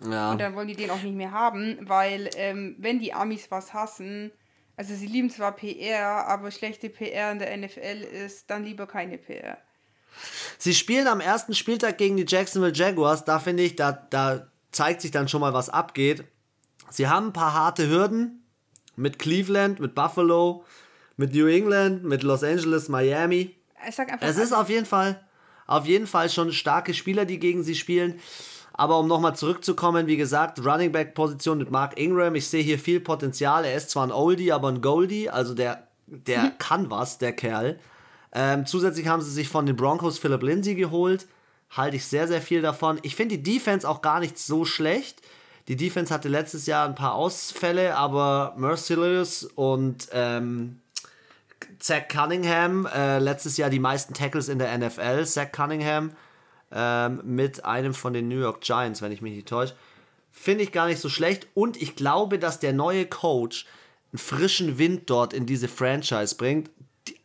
Ja. 0.09 0.31
Und 0.31 0.41
dann 0.41 0.55
wollen 0.55 0.67
die 0.67 0.75
den 0.75 0.89
auch 0.89 1.01
nicht 1.01 1.15
mehr 1.15 1.31
haben, 1.31 1.77
weil 1.81 2.29
ähm, 2.35 2.75
wenn 2.79 2.99
die 2.99 3.13
Amis 3.13 3.51
was 3.51 3.73
hassen, 3.73 4.31
also 4.77 4.93
sie 4.93 5.07
lieben 5.07 5.29
zwar 5.29 5.53
PR, 5.53 6.27
aber 6.27 6.51
schlechte 6.51 6.89
PR 6.89 7.31
in 7.31 7.39
der 7.39 7.55
NFL 7.55 8.03
ist 8.03 8.49
dann 8.49 8.63
lieber 8.63 8.87
keine 8.87 9.17
PR. 9.17 9.57
Sie 10.57 10.73
spielen 10.73 11.07
am 11.07 11.19
ersten 11.19 11.53
Spieltag 11.53 11.97
gegen 11.97 12.17
die 12.17 12.25
Jacksonville 12.27 12.73
Jaguars, 12.73 13.25
da 13.25 13.39
finde 13.39 13.63
ich, 13.63 13.75
da, 13.75 13.91
da 13.91 14.47
zeigt 14.71 15.01
sich 15.01 15.11
dann 15.11 15.27
schon 15.27 15.41
mal, 15.41 15.53
was 15.53 15.69
abgeht. 15.69 16.23
Sie 16.89 17.07
haben 17.07 17.27
ein 17.27 17.33
paar 17.33 17.53
harte 17.53 17.89
Hürden 17.89 18.43
mit 18.95 19.19
Cleveland, 19.19 19.79
mit 19.79 19.95
Buffalo, 19.95 20.63
mit 21.17 21.33
New 21.33 21.47
England, 21.47 22.03
mit 22.03 22.23
Los 22.23 22.43
Angeles, 22.43 22.89
Miami. 22.89 23.55
es 24.21 24.37
ist 24.37 24.53
auf 24.53 24.69
jeden 24.69 24.85
Fall, 24.85 25.25
auf 25.67 25.85
jeden 25.85 26.07
Fall 26.07 26.29
schon 26.29 26.51
starke 26.51 26.93
Spieler, 26.93 27.25
die 27.25 27.39
gegen 27.39 27.63
sie 27.63 27.75
spielen. 27.75 28.19
Aber 28.77 28.99
um 28.99 29.07
nochmal 29.07 29.35
zurückzukommen, 29.35 30.05
wie 30.07 30.17
gesagt, 30.17 30.63
Running 30.63 30.91
Back 30.91 31.13
Position 31.13 31.57
mit 31.57 31.71
Mark 31.71 31.97
Ingram. 31.97 32.35
Ich 32.35 32.49
sehe 32.49 32.61
hier 32.61 32.77
viel 32.77 32.99
Potenzial. 32.99 33.63
Er 33.63 33.75
ist 33.75 33.89
zwar 33.89 34.05
ein 34.05 34.11
Oldie, 34.11 34.51
aber 34.51 34.67
ein 34.67 34.81
Goldie. 34.81 35.29
Also 35.29 35.53
der, 35.53 35.87
der 36.07 36.43
mhm. 36.43 36.57
kann 36.57 36.89
was, 36.91 37.17
der 37.17 37.31
Kerl. 37.31 37.79
Ähm, 38.33 38.65
zusätzlich 38.65 39.07
haben 39.07 39.21
sie 39.21 39.31
sich 39.31 39.47
von 39.47 39.65
den 39.65 39.77
Broncos 39.77 40.19
Philip 40.19 40.43
Lindsay 40.43 40.75
geholt. 40.75 41.25
Halte 41.69 41.95
ich 41.95 42.05
sehr, 42.05 42.27
sehr 42.27 42.41
viel 42.41 42.61
davon. 42.61 42.99
Ich 43.01 43.15
finde 43.15 43.37
die 43.37 43.43
Defense 43.43 43.87
auch 43.87 44.01
gar 44.01 44.19
nicht 44.19 44.37
so 44.37 44.65
schlecht. 44.65 45.21
Die 45.69 45.77
Defense 45.77 46.13
hatte 46.13 46.27
letztes 46.27 46.65
Jahr 46.65 46.85
ein 46.85 46.95
paar 46.95 47.15
Ausfälle, 47.15 47.95
aber 47.95 48.55
Merciless 48.57 49.45
und 49.55 50.09
ähm, 50.11 50.81
Zach 51.79 52.09
Cunningham, 52.09 52.85
äh, 52.93 53.19
letztes 53.19 53.55
Jahr 53.55 53.69
die 53.69 53.79
meisten 53.79 54.13
Tackles 54.13 54.49
in 54.49 54.59
der 54.59 54.77
NFL. 54.77 55.25
Zach 55.25 55.51
Cunningham 55.53 56.11
ähm, 56.71 57.21
mit 57.23 57.65
einem 57.65 57.93
von 57.93 58.13
den 58.13 58.27
New 58.27 58.39
York 58.39 58.61
Giants, 58.61 59.01
wenn 59.01 59.11
ich 59.11 59.21
mich 59.21 59.33
nicht 59.33 59.47
täusche. 59.47 59.75
Finde 60.31 60.63
ich 60.63 60.71
gar 60.71 60.87
nicht 60.87 60.99
so 60.99 61.09
schlecht. 61.09 61.47
Und 61.53 61.81
ich 61.81 61.95
glaube, 61.95 62.39
dass 62.39 62.59
der 62.59 62.73
neue 62.73 63.05
Coach 63.05 63.65
einen 64.11 64.19
frischen 64.19 64.77
Wind 64.77 65.09
dort 65.09 65.33
in 65.33 65.45
diese 65.45 65.67
Franchise 65.67 66.35
bringt. 66.35 66.69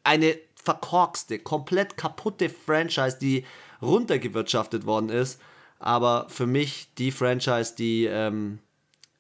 Eine 0.05 0.37
verkorkste, 0.55 1.39
komplett 1.39 1.97
kaputte 1.97 2.49
Franchise, 2.49 3.19
die 3.21 3.45
runtergewirtschaftet 3.83 4.87
worden 4.87 5.09
ist. 5.09 5.41
Aber 5.79 6.27
für 6.29 6.47
mich 6.47 6.89
die 6.99 7.11
Franchise, 7.11 7.75
die 7.77 8.05
ähm, 8.05 8.59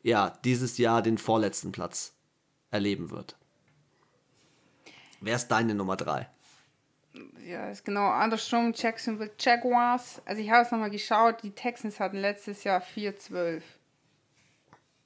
ja, 0.02 0.38
dieses 0.44 0.78
Jahr 0.78 1.02
den 1.02 1.18
vorletzten 1.18 1.72
Platz 1.72 2.14
erleben 2.70 3.10
wird. 3.10 3.36
Wer 5.20 5.36
ist 5.36 5.48
deine 5.48 5.74
Nummer 5.74 5.96
3? 5.96 6.28
Ja, 7.44 7.70
ist 7.70 7.84
genau 7.84 8.08
andersrum. 8.08 8.72
Jacksonville 8.74 9.32
Jaguars. 9.38 10.22
Also 10.24 10.40
ich 10.40 10.50
habe 10.50 10.62
es 10.62 10.70
nochmal 10.70 10.90
geschaut. 10.90 11.42
Die 11.42 11.50
Texans 11.50 11.98
hatten 11.98 12.18
letztes 12.18 12.64
Jahr 12.64 12.80
4-12. 12.80 13.62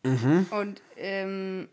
Mhm. 0.02 0.46
Und 0.50 0.82
ähm, 0.96 1.68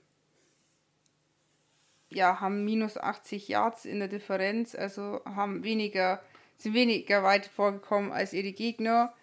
ja, 2.10 2.40
haben 2.40 2.64
minus 2.64 2.98
80 2.98 3.48
Yards 3.50 3.86
in 3.86 4.00
der 4.00 4.08
Differenz. 4.08 4.76
Also 4.76 5.22
haben 5.26 5.64
weniger, 5.64 6.22
sind 6.58 6.74
weniger 6.74 7.24
weit 7.24 7.48
vorgekommen 7.48 8.12
als 8.12 8.34
ihre 8.34 8.54
Gegner. 8.54 9.14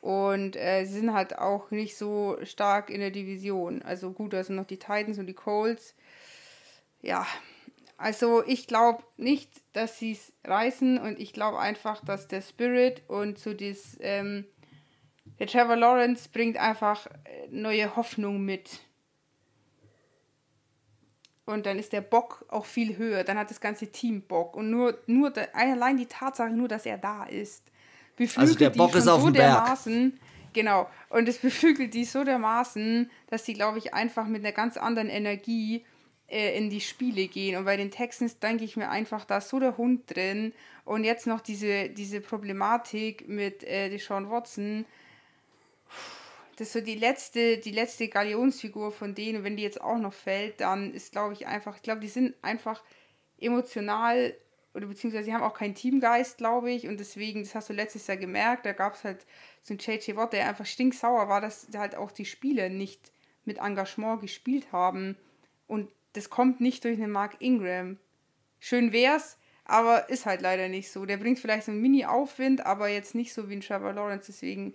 Und 0.00 0.54
äh, 0.56 0.84
sie 0.84 1.00
sind 1.00 1.12
halt 1.12 1.38
auch 1.38 1.70
nicht 1.70 1.96
so 1.96 2.38
stark 2.44 2.90
in 2.90 3.00
der 3.00 3.10
Division. 3.10 3.82
Also 3.82 4.12
gut, 4.12 4.32
da 4.32 4.44
sind 4.44 4.56
noch 4.56 4.66
die 4.66 4.78
Titans 4.78 5.18
und 5.18 5.26
die 5.26 5.34
Colts. 5.34 5.94
Ja, 7.00 7.26
also 7.98 8.44
ich 8.46 8.68
glaube 8.68 9.02
nicht, 9.16 9.50
dass 9.72 9.98
sie 9.98 10.12
es 10.12 10.32
reißen 10.44 10.98
und 10.98 11.18
ich 11.18 11.32
glaube 11.32 11.58
einfach, 11.58 12.02
dass 12.04 12.28
der 12.28 12.42
Spirit 12.42 13.02
und 13.08 13.40
so 13.40 13.52
das, 13.52 13.96
ähm, 14.00 14.44
der 15.40 15.48
Trevor 15.48 15.74
Lawrence 15.74 16.28
bringt 16.32 16.56
einfach 16.56 17.06
äh, 17.06 17.48
neue 17.50 17.96
Hoffnung 17.96 18.44
mit. 18.44 18.80
Und 21.44 21.66
dann 21.66 21.78
ist 21.78 21.92
der 21.92 22.02
Bock 22.02 22.44
auch 22.48 22.66
viel 22.66 22.98
höher. 22.98 23.24
Dann 23.24 23.36
hat 23.36 23.50
das 23.50 23.60
ganze 23.60 23.88
Team 23.90 24.22
Bock. 24.22 24.54
Und 24.54 24.70
nur, 24.70 24.98
nur 25.06 25.32
allein 25.54 25.96
die 25.96 26.06
Tatsache, 26.06 26.50
nur 26.50 26.68
dass 26.68 26.86
er 26.86 26.98
da 26.98 27.24
ist, 27.24 27.64
beflügelt 28.16 28.48
also 28.48 28.58
der 28.58 28.70
Bock 28.70 28.92
die 28.92 28.98
ist 28.98 29.08
auf 29.08 29.22
so 29.22 29.30
dermaßen. 29.30 30.20
Genau. 30.52 30.88
Und 31.08 31.28
es 31.28 31.38
beflügelt 31.38 31.94
die 31.94 32.04
so 32.04 32.22
dermaßen, 32.22 33.10
dass 33.28 33.44
sie, 33.44 33.54
glaube 33.54 33.78
ich, 33.78 33.94
einfach 33.94 34.26
mit 34.26 34.44
einer 34.44 34.52
ganz 34.52 34.76
anderen 34.76 35.08
Energie 35.08 35.84
äh, 36.28 36.56
in 36.56 36.70
die 36.70 36.80
Spiele 36.80 37.26
gehen. 37.26 37.56
Und 37.56 37.64
bei 37.64 37.76
den 37.76 37.90
Texans 37.90 38.38
denke 38.38 38.64
ich 38.64 38.76
mir 38.76 38.90
einfach, 38.90 39.24
da 39.24 39.38
ist 39.38 39.48
so 39.48 39.58
der 39.58 39.76
Hund 39.76 40.14
drin. 40.14 40.52
Und 40.84 41.04
jetzt 41.04 41.26
noch 41.26 41.40
diese, 41.40 41.88
diese 41.88 42.20
Problematik 42.20 43.28
mit 43.28 43.64
äh, 43.64 43.90
Deshaun 43.90 44.30
Watson. 44.30 44.84
Das 46.56 46.68
ist 46.68 46.72
so 46.72 46.80
die 46.80 46.96
letzte, 46.96 47.58
die 47.58 47.70
letzte 47.70 48.08
Galionsfigur 48.08 48.92
von 48.92 49.14
denen. 49.14 49.38
Und 49.38 49.44
wenn 49.44 49.56
die 49.56 49.62
jetzt 49.62 49.80
auch 49.80 49.98
noch 49.98 50.12
fällt, 50.12 50.60
dann 50.60 50.92
ist, 50.92 51.12
glaube 51.12 51.34
ich, 51.34 51.46
einfach, 51.46 51.76
ich 51.76 51.82
glaube, 51.82 52.00
die 52.00 52.08
sind 52.08 52.34
einfach 52.42 52.82
emotional 53.40 54.34
oder 54.74 54.86
beziehungsweise 54.86 55.24
sie 55.24 55.34
haben 55.34 55.42
auch 55.42 55.54
keinen 55.54 55.74
Teamgeist, 55.74 56.38
glaube 56.38 56.70
ich. 56.70 56.86
Und 56.86 57.00
deswegen, 57.00 57.42
das 57.42 57.54
hast 57.54 57.68
du 57.68 57.72
letztes 57.72 58.06
Jahr 58.06 58.16
gemerkt, 58.16 58.66
da 58.66 58.72
gab 58.72 58.94
es 58.94 59.04
halt 59.04 59.26
so 59.62 59.74
einen 59.74 59.80
JJ 59.80 60.16
Watt, 60.16 60.32
der 60.32 60.48
einfach 60.48 60.66
stinksauer 60.66 61.28
war, 61.28 61.40
dass 61.40 61.68
halt 61.74 61.96
auch 61.96 62.12
die 62.12 62.24
Spieler 62.24 62.68
nicht 62.68 63.12
mit 63.44 63.58
Engagement 63.58 64.20
gespielt 64.20 64.70
haben. 64.72 65.16
Und 65.66 65.88
das 66.18 66.30
kommt 66.30 66.60
nicht 66.60 66.82
durch 66.84 66.98
einen 66.98 67.12
Mark 67.12 67.36
Ingram. 67.38 67.96
Schön 68.58 68.92
wär's, 68.92 69.38
aber 69.64 70.08
ist 70.08 70.26
halt 70.26 70.42
leider 70.42 70.68
nicht 70.68 70.90
so. 70.90 71.06
Der 71.06 71.16
bringt 71.16 71.38
vielleicht 71.38 71.66
so 71.66 71.70
einen 71.70 71.80
Mini-Aufwind, 71.80 72.66
aber 72.66 72.88
jetzt 72.88 73.14
nicht 73.14 73.32
so 73.32 73.48
wie 73.48 73.54
ein 73.54 73.60
Trevor 73.60 73.92
Lawrence. 73.92 74.26
Deswegen 74.26 74.74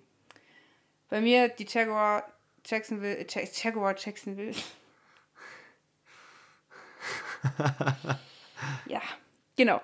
bei 1.10 1.20
mir 1.20 1.50
die 1.50 1.66
Jaguar 1.68 2.32
Jacksonville, 2.66 3.18
äh, 3.18 3.28
Jaguar 3.54 3.94
Jacksonville. 3.98 4.56
ja, 8.86 9.02
genau. 9.58 9.82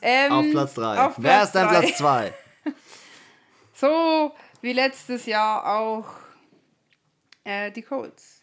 Ähm, 0.00 0.32
auf 0.32 0.50
Platz 0.50 0.74
3. 0.74 1.10
Wer 1.18 1.42
ist 1.42 1.52
dein 1.52 1.68
Platz 1.68 1.98
2? 1.98 2.32
so 3.74 4.34
wie 4.62 4.72
letztes 4.72 5.26
Jahr 5.26 5.78
auch 5.78 6.06
äh, 7.44 7.70
die 7.70 7.82
Colts. 7.82 8.41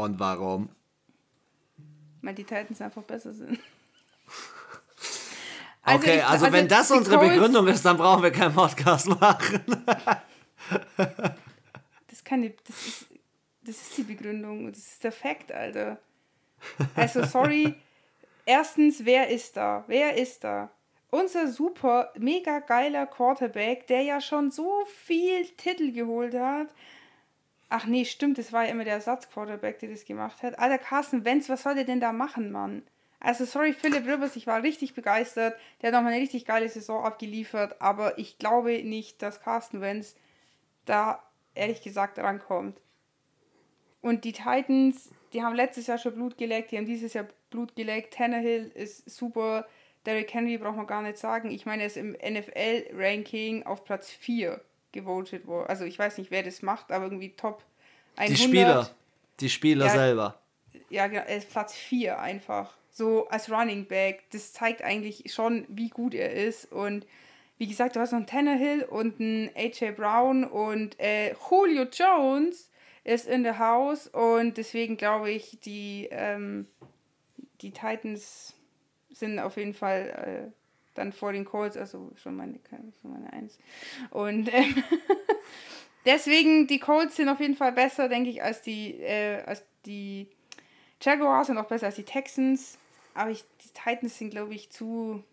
Und 0.00 0.18
warum? 0.18 0.70
Weil 2.22 2.34
die 2.34 2.44
Titans 2.44 2.80
einfach 2.80 3.02
besser 3.02 3.32
sind. 3.34 3.58
Also 5.82 6.04
okay, 6.04 6.16
ich, 6.18 6.24
also, 6.24 6.44
also, 6.44 6.56
wenn 6.56 6.68
das 6.68 6.90
unsere 6.90 7.16
Colts, 7.16 7.32
Begründung 7.32 7.66
ist, 7.66 7.82
dann 7.86 7.96
brauchen 7.96 8.22
wir 8.22 8.30
keinen 8.30 8.54
Podcast 8.54 9.08
machen. 9.08 9.64
das, 12.06 12.22
kann 12.22 12.42
die, 12.42 12.54
das, 12.66 12.86
ist, 12.86 13.06
das 13.62 13.76
ist 13.76 13.96
die 13.96 14.02
Begründung. 14.02 14.70
Das 14.70 14.78
ist 14.78 15.02
der 15.02 15.10
Fakt, 15.10 15.50
Alter. 15.50 15.98
Also, 16.94 17.24
sorry. 17.24 17.74
Erstens, 18.44 19.06
wer 19.06 19.28
ist 19.30 19.56
da? 19.56 19.82
Wer 19.86 20.18
ist 20.18 20.44
da? 20.44 20.70
Unser 21.08 21.48
super, 21.48 22.12
mega 22.18 22.58
geiler 22.58 23.06
Quarterback, 23.06 23.86
der 23.86 24.02
ja 24.02 24.20
schon 24.20 24.50
so 24.50 24.84
viel 24.84 25.46
Titel 25.56 25.92
geholt 25.92 26.34
hat, 26.34 26.68
Ach 27.72 27.86
nee, 27.86 28.04
stimmt, 28.04 28.36
das 28.36 28.52
war 28.52 28.64
ja 28.64 28.70
immer 28.70 28.82
der 28.82 28.94
Ersatzquarterback, 28.94 29.78
der 29.78 29.90
das 29.90 30.04
gemacht 30.04 30.42
hat. 30.42 30.58
Alter, 30.58 30.78
Carsten 30.78 31.24
Wenz, 31.24 31.48
was 31.48 31.62
soll 31.62 31.76
der 31.76 31.84
denn 31.84 32.00
da 32.00 32.12
machen, 32.12 32.50
Mann? 32.50 32.82
Also, 33.20 33.44
sorry, 33.44 33.72
Philipp 33.72 34.06
Rivers, 34.06 34.34
ich 34.34 34.48
war 34.48 34.64
richtig 34.64 34.94
begeistert. 34.94 35.56
Der 35.80 35.88
hat 35.88 35.94
nochmal 35.94 36.12
eine 36.12 36.22
richtig 36.22 36.46
geile 36.46 36.68
Saison 36.68 37.04
abgeliefert, 37.04 37.80
aber 37.80 38.18
ich 38.18 38.38
glaube 38.38 38.82
nicht, 38.82 39.22
dass 39.22 39.40
Carsten 39.40 39.80
Wenz 39.80 40.16
da 40.84 41.22
ehrlich 41.54 41.80
gesagt 41.82 42.18
rankommt. 42.18 42.80
Und 44.00 44.24
die 44.24 44.32
Titans, 44.32 45.10
die 45.32 45.42
haben 45.42 45.54
letztes 45.54 45.86
Jahr 45.86 45.98
schon 45.98 46.14
Blut 46.14 46.38
geleckt, 46.38 46.72
die 46.72 46.76
haben 46.76 46.86
dieses 46.86 47.12
Jahr 47.12 47.28
Blut 47.50 47.76
geleckt. 47.76 48.14
Tannehill 48.14 48.72
ist 48.74 49.08
super. 49.08 49.68
Derrick 50.06 50.34
Henry 50.34 50.58
braucht 50.58 50.76
man 50.76 50.86
gar 50.88 51.02
nicht 51.02 51.18
sagen. 51.18 51.50
Ich 51.50 51.66
meine, 51.66 51.82
er 51.82 51.86
ist 51.86 51.96
im 51.98 52.12
NFL-Ranking 52.12 53.64
auf 53.64 53.84
Platz 53.84 54.10
4 54.10 54.60
gewotet 54.92 55.46
wurde. 55.46 55.68
Also 55.68 55.84
ich 55.84 55.98
weiß 55.98 56.18
nicht, 56.18 56.30
wer 56.30 56.42
das 56.42 56.62
macht, 56.62 56.90
aber 56.92 57.04
irgendwie 57.04 57.30
Top 57.30 57.62
100. 58.16 58.38
Die 58.38 58.42
Spieler. 58.42 58.90
Die 59.40 59.50
Spieler 59.50 59.86
ja, 59.86 59.92
selber. 59.92 60.40
Ja, 60.88 61.06
genau, 61.06 61.22
er 61.22 61.36
ist 61.36 61.50
Platz 61.50 61.74
4 61.74 62.18
einfach. 62.18 62.76
So 62.90 63.28
als 63.28 63.50
Running 63.50 63.86
Back. 63.86 64.24
Das 64.32 64.52
zeigt 64.52 64.82
eigentlich 64.82 65.32
schon, 65.32 65.64
wie 65.68 65.88
gut 65.88 66.14
er 66.14 66.32
ist. 66.32 66.70
Und 66.70 67.06
wie 67.58 67.66
gesagt, 67.66 67.94
du 67.94 68.00
hast 68.00 68.12
noch 68.12 68.18
einen 68.18 68.26
Tannehill 68.26 68.84
und 68.84 69.20
einen 69.20 69.50
AJ 69.54 69.92
Brown 69.92 70.44
und 70.44 70.98
äh, 70.98 71.34
Julio 71.50 71.84
Jones 71.92 72.70
ist 73.04 73.26
in 73.26 73.42
der 73.42 73.58
Haus 73.58 74.06
und 74.06 74.56
deswegen 74.56 74.96
glaube 74.96 75.30
ich, 75.30 75.58
die, 75.60 76.08
ähm, 76.10 76.66
die 77.60 77.70
Titans 77.70 78.54
sind 79.12 79.38
auf 79.38 79.56
jeden 79.56 79.74
Fall 79.74 80.50
äh, 80.50 80.59
dann 81.00 81.12
vor 81.12 81.32
den 81.32 81.44
Colts, 81.44 81.76
also 81.76 82.12
schon 82.14 82.36
meine, 82.36 82.60
schon 83.00 83.12
meine 83.12 83.32
Eins. 83.32 83.58
Und 84.10 84.52
ähm, 84.52 84.84
deswegen, 86.06 86.66
die 86.66 86.78
Colts 86.78 87.16
sind 87.16 87.28
auf 87.28 87.40
jeden 87.40 87.56
Fall 87.56 87.72
besser, 87.72 88.08
denke 88.08 88.30
ich, 88.30 88.42
als 88.42 88.62
die, 88.62 89.00
äh, 89.00 89.42
als 89.44 89.64
die 89.86 90.28
Jaguars 91.00 91.48
und 91.48 91.58
auch 91.58 91.66
besser 91.66 91.86
als 91.86 91.96
die 91.96 92.04
Texans. 92.04 92.78
Aber 93.14 93.30
ich, 93.30 93.44
die 93.64 93.70
Titans 93.70 94.18
sind, 94.18 94.30
glaube 94.30 94.54
ich, 94.54 94.70
zu. 94.70 95.24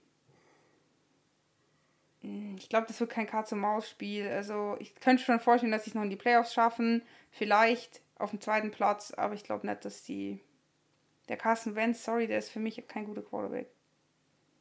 Hm, 2.21 2.55
ich 2.57 2.69
glaube, 2.69 2.87
das 2.87 2.99
wird 2.99 3.11
kein 3.11 3.27
Katz-und-Maus-Spiel. 3.27 4.27
Also, 4.29 4.77
ich 4.79 4.95
könnte 4.95 5.23
schon 5.23 5.39
vorstellen, 5.39 5.71
dass 5.71 5.83
sie 5.83 5.91
es 5.91 5.95
noch 5.95 6.03
in 6.03 6.09
die 6.09 6.15
Playoffs 6.15 6.53
schaffen. 6.53 7.03
Vielleicht 7.31 8.01
auf 8.17 8.31
dem 8.31 8.41
zweiten 8.41 8.71
Platz, 8.71 9.11
aber 9.11 9.35
ich 9.35 9.43
glaube 9.43 9.67
nicht, 9.67 9.85
dass 9.85 10.03
die. 10.03 10.39
Der 11.29 11.35
Carson 11.35 11.75
Wentz, 11.75 12.05
sorry, 12.05 12.25
der 12.25 12.39
ist 12.39 12.49
für 12.49 12.61
mich 12.61 12.81
kein 12.87 13.05
guter 13.05 13.21
Quarterback. 13.21 13.69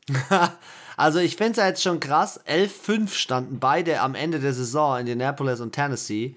also 0.97 1.19
ich 1.19 1.37
finde 1.37 1.53
es 1.53 1.57
ja 1.59 1.67
jetzt 1.67 1.83
schon 1.83 2.01
krass. 2.01 2.41
11-5 2.47 3.11
standen 3.11 3.59
beide 3.59 4.01
am 4.01 4.15
Ende 4.15 4.41
der 4.41 4.53
Saison 4.53 4.95
in 4.95 5.07
Indianapolis 5.07 5.61
und 5.61 5.73
Tennessee. 5.73 6.37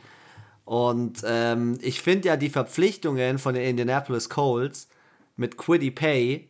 Und 0.65 1.23
ähm, 1.25 1.77
ich 1.82 2.01
finde 2.01 2.27
ja 2.27 2.38
die 2.38 2.49
Verpflichtungen 2.49 3.39
von 3.39 3.55
den 3.55 3.63
Indianapolis 3.63 4.29
Colts 4.29 4.88
mit 5.36 5.58
Quiddy 5.58 5.91
Pay 5.91 6.48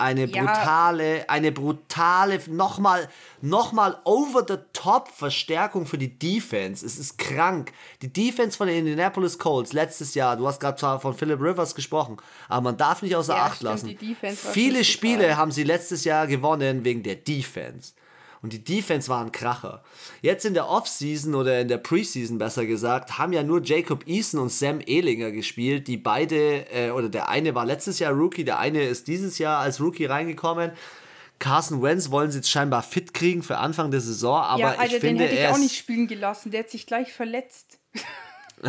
eine 0.00 0.26
Ja. 0.26 0.42
brutale, 0.42 1.28
eine 1.28 1.52
brutale, 1.52 2.40
nochmal, 2.48 3.08
nochmal 3.40 3.98
over 4.04 4.44
the 4.46 4.56
top 4.72 5.08
Verstärkung 5.08 5.86
für 5.86 5.98
die 5.98 6.18
Defense. 6.18 6.84
Es 6.84 6.98
ist 6.98 7.18
krank. 7.18 7.72
Die 8.02 8.12
Defense 8.12 8.56
von 8.56 8.66
den 8.66 8.78
Indianapolis 8.78 9.38
Colts 9.38 9.72
letztes 9.72 10.14
Jahr, 10.14 10.36
du 10.36 10.46
hast 10.46 10.60
gerade 10.60 10.78
zwar 10.78 11.00
von 11.00 11.14
Philip 11.14 11.40
Rivers 11.40 11.74
gesprochen, 11.74 12.16
aber 12.48 12.62
man 12.62 12.76
darf 12.76 13.02
nicht 13.02 13.14
außer 13.14 13.34
Ja, 13.36 13.44
Acht 13.44 13.56
stimmt, 13.56 13.70
lassen. 13.70 13.98
Viele 14.52 14.84
Spiele 14.84 15.36
haben 15.36 15.52
sie 15.52 15.64
letztes 15.64 16.04
Jahr 16.04 16.26
gewonnen 16.26 16.84
wegen 16.84 17.02
der 17.02 17.16
Defense. 17.16 17.92
Und 18.42 18.52
die 18.52 18.64
Defense 18.64 19.08
war 19.08 19.22
ein 19.22 19.32
Kracher. 19.32 19.82
Jetzt 20.22 20.46
in 20.46 20.54
der 20.54 20.68
Offseason 20.68 21.34
oder 21.34 21.60
in 21.60 21.68
der 21.68 21.78
Preseason 21.78 22.38
besser 22.38 22.64
gesagt, 22.64 23.18
haben 23.18 23.32
ja 23.32 23.42
nur 23.42 23.62
Jacob 23.62 24.06
Eason 24.06 24.40
und 24.40 24.50
Sam 24.50 24.80
Ehlinger 24.80 25.30
gespielt, 25.30 25.88
die 25.88 25.98
beide, 25.98 26.70
äh, 26.72 26.90
oder 26.90 27.08
der 27.08 27.28
eine 27.28 27.54
war 27.54 27.66
letztes 27.66 27.98
Jahr 27.98 28.12
Rookie, 28.12 28.44
der 28.44 28.58
eine 28.58 28.82
ist 28.84 29.08
dieses 29.08 29.38
Jahr 29.38 29.58
als 29.58 29.80
Rookie 29.80 30.06
reingekommen. 30.06 30.72
Carson 31.38 31.82
Wentz 31.82 32.10
wollen 32.10 32.30
sie 32.30 32.38
jetzt 32.38 32.50
scheinbar 32.50 32.82
fit 32.82 33.14
kriegen 33.14 33.42
für 33.42 33.58
Anfang 33.58 33.90
der 33.90 34.00
Saison, 34.00 34.42
aber 34.42 34.60
ja, 34.60 34.68
Alter, 34.70 34.84
ich 34.84 34.90
den 34.92 35.00
finde, 35.00 35.24
hätte 35.24 35.36
ich 35.36 35.48
auch 35.48 35.58
nicht 35.58 35.76
spielen 35.76 36.06
gelassen. 36.06 36.50
Der 36.50 36.60
hat 36.60 36.70
sich 36.70 36.86
gleich 36.86 37.12
verletzt. 37.12 37.78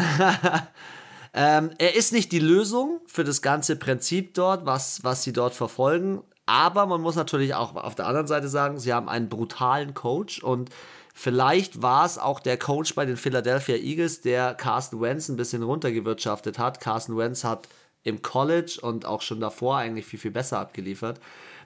Ähm, 1.33 1.71
er 1.77 1.95
ist 1.95 2.11
nicht 2.11 2.31
die 2.31 2.39
Lösung 2.39 2.99
für 3.07 3.23
das 3.23 3.41
ganze 3.41 3.77
Prinzip 3.77 4.33
dort, 4.33 4.65
was, 4.65 5.03
was 5.03 5.23
sie 5.23 5.31
dort 5.31 5.53
verfolgen. 5.53 6.21
Aber 6.45 6.85
man 6.85 7.01
muss 7.01 7.15
natürlich 7.15 7.53
auch 7.53 7.75
auf 7.75 7.95
der 7.95 8.07
anderen 8.07 8.27
Seite 8.27 8.49
sagen, 8.49 8.79
sie 8.79 8.93
haben 8.93 9.09
einen 9.09 9.29
brutalen 9.29 9.93
Coach 9.93 10.43
und 10.43 10.69
vielleicht 11.13 11.81
war 11.81 12.05
es 12.05 12.17
auch 12.17 12.39
der 12.39 12.57
Coach 12.57 12.95
bei 12.95 13.05
den 13.05 13.17
Philadelphia 13.17 13.75
Eagles, 13.75 14.21
der 14.21 14.55
Carson 14.55 15.01
Wentz 15.01 15.29
ein 15.29 15.37
bisschen 15.37 15.63
runtergewirtschaftet 15.63 16.59
hat. 16.59 16.79
Carson 16.79 17.17
Wentz 17.17 17.43
hat 17.43 17.67
im 18.03 18.21
College 18.21 18.79
und 18.81 19.05
auch 19.05 19.21
schon 19.21 19.39
davor 19.39 19.77
eigentlich 19.77 20.05
viel, 20.05 20.19
viel 20.19 20.31
besser 20.31 20.59
abgeliefert. 20.59 21.19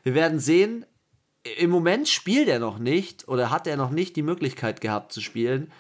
Wir 0.04 0.14
werden 0.14 0.40
sehen, 0.40 0.86
im 1.58 1.70
Moment 1.70 2.08
spielt 2.08 2.48
er 2.48 2.60
noch 2.60 2.80
nicht 2.80 3.28
oder 3.28 3.52
hat 3.52 3.68
er 3.68 3.78
noch 3.78 3.92
nicht 3.92 4.16
die 4.16 4.24
Möglichkeit 4.24 4.82
gehabt 4.82 5.14
zu 5.14 5.22
spielen. 5.22 5.72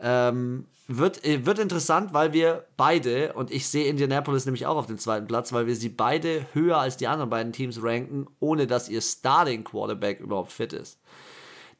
Ähm, 0.00 0.66
wird, 0.98 1.24
äh, 1.24 1.46
wird 1.46 1.58
interessant, 1.58 2.12
weil 2.12 2.32
wir 2.32 2.66
beide, 2.76 3.32
und 3.34 3.50
ich 3.50 3.68
sehe 3.68 3.86
Indianapolis 3.86 4.44
nämlich 4.44 4.66
auch 4.66 4.76
auf 4.76 4.86
den 4.86 4.98
zweiten 4.98 5.26
Platz, 5.26 5.52
weil 5.52 5.66
wir 5.66 5.76
sie 5.76 5.88
beide 5.88 6.46
höher 6.52 6.78
als 6.78 6.96
die 6.96 7.06
anderen 7.06 7.30
beiden 7.30 7.52
Teams 7.52 7.82
ranken, 7.82 8.26
ohne 8.40 8.66
dass 8.66 8.88
ihr 8.88 9.00
Starting 9.00 9.64
Quarterback 9.64 10.20
überhaupt 10.20 10.52
fit 10.52 10.72
ist. 10.72 10.98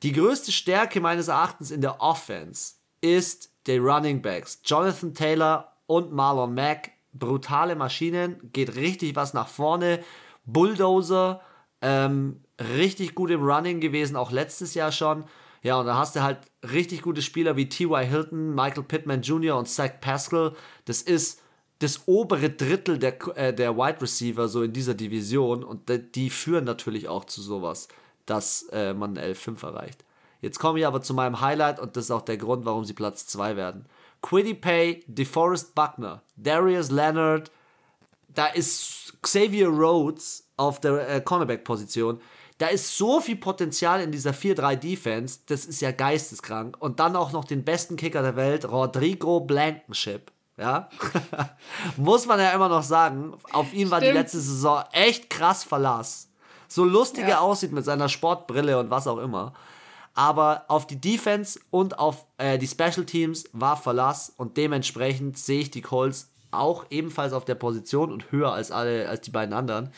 Die 0.03 0.13
größte 0.13 0.53
Stärke 0.53 1.01
meines 1.01 1.29
Erachtens 1.29 1.71
in 1.71 1.81
der 1.81 2.01
Offense 2.01 2.75
ist 3.01 3.51
der 3.67 3.81
Running 3.81 4.23
Backs. 4.23 4.61
Jonathan 4.65 5.13
Taylor 5.13 5.77
und 5.87 6.13
Marlon 6.13 6.55
Mack, 6.55 6.93
brutale 7.13 7.75
Maschinen, 7.75 8.51
geht 8.53 8.77
richtig 8.77 9.17
was 9.17 9.35
nach 9.35 9.49
vorne. 9.49 10.03
Bulldozer, 10.45 11.41
ähm, 11.83 12.45
richtig 12.59 13.15
gut 13.15 13.31
im 13.31 13.43
Running 13.43 13.81
gewesen, 13.81 14.17
auch 14.17 14.31
letztes 14.31 14.75
Jahr 14.75 14.93
schon. 14.93 15.25
Ja, 15.63 15.79
und 15.79 15.87
da 15.87 15.97
hast 15.97 16.17
du 16.17 16.23
halt 16.23 16.39
richtig 16.63 17.03
gute 17.03 17.23
Spieler 17.23 17.57
wie 17.57 17.69
T.Y. 17.69 18.07
Hilton, 18.07 18.55
Michael 18.55 18.85
Pittman 18.85 19.23
Jr. 19.23 19.59
und 19.59 19.69
Zach 19.69 20.01
Pascal. 20.01 20.55
Das 20.87 21.03
ist 21.03 21.41
das 21.81 22.03
obere 22.07 22.51
Drittel 22.51 22.99
der, 22.99 23.19
äh, 23.37 23.55
der 23.55 23.77
Wide 23.77 24.01
Receiver 24.01 24.49
so 24.49 24.63
in 24.63 24.73
dieser 24.73 24.95
Division 24.95 25.65
und 25.65 25.91
die, 26.15 26.31
führen 26.31 26.65
natürlich 26.65 27.09
auch 27.09 27.25
zu 27.25 27.43
sowas, 27.43 27.89
dass 28.27 28.69
äh, 28.73 28.95
man 28.95 29.19
11-5 29.19 29.65
erreicht. 29.67 30.05
Jetzt 30.41 30.59
komme 30.59 30.79
ich 30.79 30.87
aber 30.87 31.03
zu 31.03 31.15
meinem 31.15 31.41
Highlight 31.41 31.81
und 31.81 31.97
das 31.97 32.05
ist 32.05 32.11
auch 32.11 32.23
der 32.23 32.37
Grund, 32.37 32.65
warum 32.65 32.85
sie 32.85 32.95
Platz 32.95 33.27
2 33.27 33.57
werden. 33.57 33.87
Quiddy 34.23 34.55
Pay, 34.55 35.05
DeForest 35.07 35.75
Buckner, 35.75 36.23
Darius 36.37 36.91
Leonard, 36.91 37.51
da 38.29 38.47
ist 38.47 39.15
Xavier 39.23 39.69
Rhodes 39.69 40.49
auf 40.57 40.81
der 40.81 41.09
äh, 41.09 41.21
Cornerback-Position. 41.21 42.21
Da 42.61 42.67
ist 42.67 42.99
so 42.99 43.21
viel 43.21 43.37
Potenzial 43.37 44.03
in 44.03 44.13
dieser 44.13 44.33
4-3-Defense, 44.33 45.41
das 45.47 45.65
ist 45.65 45.81
ja 45.81 45.93
geisteskrank. 45.93 46.77
Und 46.79 47.01
dann 47.01 47.17
auch 47.17 47.33
noch 47.33 47.47
den 47.47 47.65
besten 47.65 47.97
Kicker 47.97 48.21
der 48.21 48.37
Welt, 48.37 48.71
Rodrigo 48.71 49.41
Blankenship. 49.41 50.31
Ja, 50.59 50.91
muss 51.97 52.27
man 52.27 52.39
ja 52.39 52.51
immer 52.51 52.69
noch 52.69 52.83
sagen. 52.83 53.33
Auf 53.53 53.73
ihn 53.73 53.91
war 53.91 54.01
die 54.01 54.09
Stimmt. 54.09 54.19
letzte 54.21 54.41
Saison 54.41 54.85
echt 54.93 55.31
krass 55.31 55.65
Verlass. 55.65 56.29
So 56.69 56.85
lustig 56.85 57.23
Ja. 57.23 57.29
er 57.37 57.41
aussieht 57.41 57.73
mit 57.73 57.87
seiner 57.87 58.11
Sportbrille 58.11 58.79
und 58.79 58.91
was 58.91 59.07
auch 59.07 59.17
immer. 59.17 59.55
Aber 60.13 60.67
auf 60.69 60.87
die 60.87 61.01
Defense 61.01 61.59
und 61.71 61.99
auf 61.99 62.27
äh, 62.37 62.59
die 62.59 62.67
Special 62.69 63.07
Teams 63.07 63.45
war 63.55 63.79
Verlass 63.79 64.35
und 64.37 64.59
dementsprechend 64.59 65.39
sehe 65.39 65.61
ich 65.61 65.71
die 65.71 65.81
Colts 65.81 66.29
auch 66.51 66.85
ebenfalls 66.91 67.33
auf 67.33 67.47
der 67.47 67.55
Position 67.55 68.13
und 68.13 68.31
höher 68.31 68.53
als 68.53 68.71
alle, 68.71 69.09
als 69.09 69.23
die 69.23 69.31
beiden 69.31 69.55
anderen. 69.55 69.91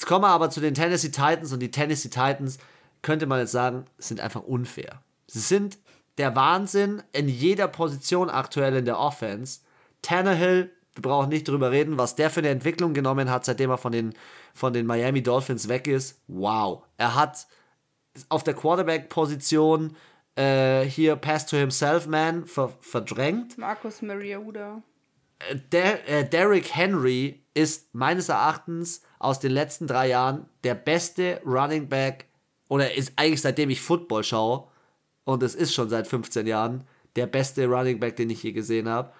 Jetzt 0.00 0.06
kommen 0.06 0.24
wir 0.24 0.28
aber 0.28 0.48
zu 0.48 0.60
den 0.60 0.72
Tennessee 0.72 1.10
Titans 1.10 1.52
und 1.52 1.60
die 1.60 1.70
Tennessee 1.70 2.08
Titans, 2.08 2.56
könnte 3.02 3.26
man 3.26 3.38
jetzt 3.38 3.52
sagen, 3.52 3.84
sind 3.98 4.18
einfach 4.18 4.40
unfair. 4.40 5.02
Sie 5.26 5.40
sind 5.40 5.76
der 6.16 6.34
Wahnsinn 6.34 7.02
in 7.12 7.28
jeder 7.28 7.68
Position 7.68 8.30
aktuell 8.30 8.76
in 8.76 8.86
der 8.86 8.98
Offense. 8.98 9.60
Tannehill, 10.00 10.72
wir 10.94 11.02
brauchen 11.02 11.28
nicht 11.28 11.46
drüber 11.46 11.70
reden, 11.70 11.98
was 11.98 12.14
der 12.14 12.30
für 12.30 12.40
eine 12.40 12.48
Entwicklung 12.48 12.94
genommen 12.94 13.28
hat, 13.28 13.44
seitdem 13.44 13.68
er 13.68 13.76
von 13.76 13.92
den, 13.92 14.14
von 14.54 14.72
den 14.72 14.86
Miami 14.86 15.22
Dolphins 15.22 15.68
weg 15.68 15.86
ist. 15.86 16.18
Wow. 16.28 16.82
Er 16.96 17.14
hat 17.14 17.46
auf 18.30 18.42
der 18.42 18.54
Quarterback-Position 18.54 19.94
äh, 20.34 20.84
hier 20.84 21.16
Pass 21.16 21.44
to 21.44 21.58
Himself 21.58 22.06
Man 22.06 22.46
ver 22.46 22.72
verdrängt. 22.80 23.58
Markus 23.58 24.00
Mariota. 24.00 24.82
Der, 25.72 26.08
äh, 26.08 26.28
Derrick 26.28 26.74
Henry 26.74 27.42
ist 27.54 27.94
meines 27.94 28.28
Erachtens 28.28 29.02
aus 29.18 29.40
den 29.40 29.52
letzten 29.52 29.86
drei 29.86 30.08
Jahren 30.08 30.46
der 30.64 30.74
beste 30.74 31.40
Running 31.44 31.88
Back 31.88 32.26
oder 32.68 32.94
ist 32.94 33.12
eigentlich 33.16 33.42
seitdem 33.42 33.70
ich 33.70 33.80
Football 33.80 34.24
schaue 34.24 34.68
und 35.24 35.42
es 35.42 35.54
ist 35.54 35.74
schon 35.74 35.88
seit 35.88 36.06
15 36.06 36.46
Jahren 36.46 36.84
der 37.16 37.26
beste 37.26 37.66
Running 37.66 37.98
Back, 37.98 38.16
den 38.16 38.30
ich 38.30 38.42
je 38.42 38.52
gesehen 38.52 38.88
habe. 38.88 39.12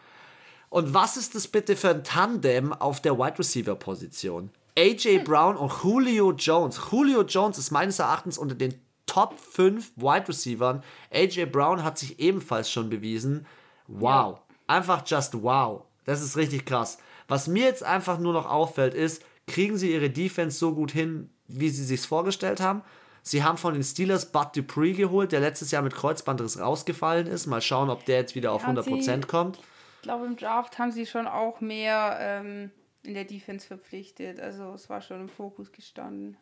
Und 0.69 0.95
was 0.95 1.17
ist 1.17 1.35
das 1.35 1.49
bitte 1.49 1.77
für 1.77 1.91
ein 1.91 2.05
Tandem 2.05 2.73
auf 2.73 3.01
der 3.03 3.19
Wide 3.19 3.39
Receiver 3.39 3.75
Position? 3.75 4.51
AJ 4.79 5.25
Brown 5.25 5.57
und 5.57 5.73
Julio 5.83 6.33
Jones. 6.33 6.81
Julio 6.91 7.23
Jones 7.23 7.59
ist 7.59 7.73
meines 7.73 7.99
Erachtens 7.99 8.39
unter 8.39 8.55
den 8.55 8.81
Top 9.07 9.39
5 9.39 9.97
Wide 9.97 10.29
Receivern. 10.29 10.85
AJ 11.13 11.47
Brown 11.47 11.83
hat 11.83 11.99
sich 11.99 12.21
ebenfalls 12.21 12.71
schon 12.71 12.89
bewiesen. 12.89 13.47
Wow. 13.89 14.39
Einfach 14.69 15.03
just 15.05 15.43
wow. 15.43 15.83
Das 16.05 16.23
ist 16.23 16.37
richtig 16.37 16.65
krass. 16.67 16.99
Was 17.29 17.47
mir 17.47 17.65
jetzt 17.65 17.83
einfach 17.85 18.19
nur 18.19 18.33
noch 18.33 18.49
auffällt, 18.51 18.95
ist, 18.95 19.23
kriegen 19.47 19.77
sie 19.77 19.93
ihre 19.93 20.11
Defense 20.11 20.59
so 20.59 20.75
gut 20.75 20.91
hin, 20.93 21.31
wie 21.47 21.69
sie 21.71 21.85
sich 21.85 22.01
vorgestellt 22.03 22.61
haben? 22.61 22.83
Sie 23.23 23.45
haben 23.45 23.59
von 23.59 23.75
den 23.75 23.83
Steelers 23.83 24.33
Bud 24.33 24.49
Dupree 24.57 24.93
geholt, 24.93 25.33
der 25.33 25.41
letztes 25.41 25.71
Jahr 25.71 25.83
mit 25.83 25.95
Kreuzbandriss 25.95 26.59
rausgefallen 26.59 27.27
ist. 27.27 27.47
Mal 27.47 27.61
schauen, 27.61 27.91
ob 27.91 28.05
der 28.07 28.17
jetzt 28.19 28.35
wieder 28.35 28.53
auf 28.53 28.65
Haben 28.67 28.79
100% 28.79 29.03
sie- 29.23 29.29
kommt. 29.29 29.59
Ich 29.97 30.03
glaube, 30.03 30.25
im 30.25 30.37
Draft 30.37 30.79
haben 30.79 30.91
sie 30.93 31.05
schon 31.05 31.27
auch 31.27 31.61
mehr 31.61 32.17
ähm, 32.21 32.71
in 33.03 33.13
der 33.15 33.25
Defense 33.27 33.67
verpflichtet. 33.67 34.41
Also 34.41 34.73
es 34.73 34.89
war 34.89 35.03
schon 35.03 35.21
im 35.21 35.29
Fokus 35.29 35.71
gestanden. 35.73 36.39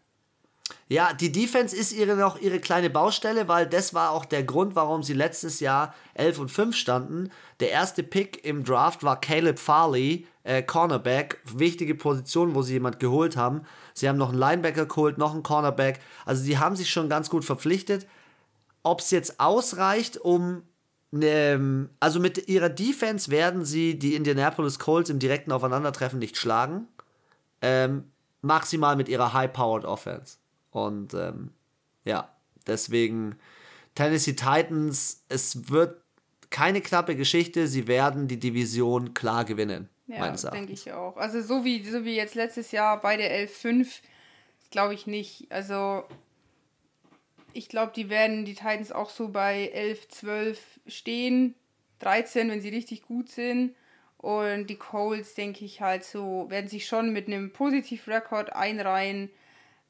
Ja, 0.88 1.12
die 1.12 1.32
Defense 1.32 1.76
ist 1.76 1.92
ihre 1.92 2.16
noch 2.16 2.40
ihre 2.40 2.60
kleine 2.60 2.90
Baustelle, 2.90 3.48
weil 3.48 3.66
das 3.66 3.94
war 3.94 4.10
auch 4.10 4.24
der 4.24 4.42
Grund, 4.42 4.74
warum 4.74 5.02
sie 5.02 5.12
letztes 5.12 5.60
Jahr 5.60 5.94
11 6.14 6.38
und 6.38 6.50
5 6.50 6.76
standen. 6.76 7.30
Der 7.60 7.70
erste 7.70 8.02
Pick 8.02 8.44
im 8.44 8.64
Draft 8.64 9.02
war 9.02 9.20
Caleb 9.20 9.58
Farley, 9.58 10.26
äh, 10.44 10.62
Cornerback, 10.62 11.40
wichtige 11.44 11.94
Position, 11.94 12.54
wo 12.54 12.62
sie 12.62 12.74
jemand 12.74 13.00
geholt 13.00 13.36
haben. 13.36 13.62
Sie 13.94 14.08
haben 14.08 14.18
noch 14.18 14.30
einen 14.30 14.38
Linebacker 14.38 14.86
geholt, 14.86 15.18
noch 15.18 15.34
einen 15.34 15.42
Cornerback. 15.42 16.00
Also 16.24 16.44
die 16.44 16.58
haben 16.58 16.76
sich 16.76 16.90
schon 16.90 17.08
ganz 17.08 17.28
gut 17.30 17.44
verpflichtet. 17.44 18.06
Ob 18.82 19.00
es 19.00 19.10
jetzt 19.10 19.40
ausreicht, 19.40 20.16
um 20.16 20.62
ähm, 21.12 21.90
also 22.00 22.20
mit 22.20 22.48
ihrer 22.48 22.68
Defense 22.68 23.30
werden 23.30 23.64
sie 23.64 23.98
die 23.98 24.14
Indianapolis 24.14 24.78
Colts 24.78 25.10
im 25.10 25.18
direkten 25.18 25.52
Aufeinandertreffen 25.52 26.18
nicht 26.18 26.36
schlagen. 26.36 26.86
Ähm, 27.62 28.04
maximal 28.42 28.96
mit 28.96 29.08
ihrer 29.08 29.32
High-Powered 29.32 29.84
Offense. 29.84 30.36
Und 30.86 31.14
ähm, 31.14 31.50
ja, 32.04 32.34
deswegen 32.66 33.36
Tennessee 33.94 34.34
Titans, 34.34 35.24
es 35.28 35.70
wird 35.70 36.00
keine 36.50 36.80
knappe 36.80 37.16
Geschichte, 37.16 37.66
sie 37.66 37.86
werden 37.86 38.28
die 38.28 38.38
Division 38.38 39.12
klar 39.14 39.44
gewinnen, 39.44 39.88
Ja, 40.06 40.20
meines 40.20 40.42
denke 40.42 40.72
ich 40.72 40.92
auch. 40.92 41.16
Also 41.16 41.42
so 41.42 41.64
wie, 41.64 41.84
so 41.84 42.04
wie 42.04 42.16
jetzt 42.16 42.34
letztes 42.34 42.72
Jahr 42.72 43.00
beide 43.00 43.24
11-5, 43.24 44.00
glaube 44.70 44.94
ich 44.94 45.06
nicht. 45.06 45.50
Also 45.50 46.04
ich 47.52 47.68
glaube, 47.68 47.92
die 47.94 48.08
werden 48.08 48.44
die 48.44 48.54
Titans 48.54 48.92
auch 48.92 49.10
so 49.10 49.28
bei 49.28 49.68
11, 49.68 50.08
12 50.08 50.80
stehen. 50.86 51.54
13, 51.98 52.48
wenn 52.50 52.60
sie 52.60 52.68
richtig 52.68 53.02
gut 53.02 53.28
sind. 53.28 53.74
Und 54.18 54.68
die 54.68 54.76
Colts, 54.76 55.34
denke 55.34 55.64
ich, 55.64 55.80
halt 55.80 56.04
so, 56.04 56.46
werden 56.48 56.68
sich 56.68 56.86
schon 56.86 57.12
mit 57.12 57.26
einem 57.26 57.52
Positivrekord 57.52 58.52
einreihen. 58.52 59.30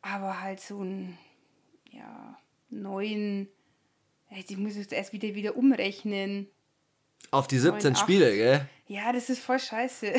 Aber 0.02 0.40
halt 0.40 0.60
so 0.60 0.82
ein, 0.82 1.18
ja, 1.90 2.36
neuen. 2.70 3.48
Ich 4.30 4.56
muss 4.56 4.76
jetzt 4.76 4.92
erst 4.92 5.12
wieder 5.12 5.34
wieder 5.34 5.56
umrechnen. 5.56 6.48
Auf 7.30 7.46
die 7.46 7.58
17 7.58 7.92
9, 7.92 7.96
Spiele, 7.96 8.26
8. 8.26 8.34
gell? 8.34 8.68
Ja, 8.86 9.12
das 9.12 9.28
ist 9.28 9.40
voll 9.40 9.58
scheiße. 9.58 10.14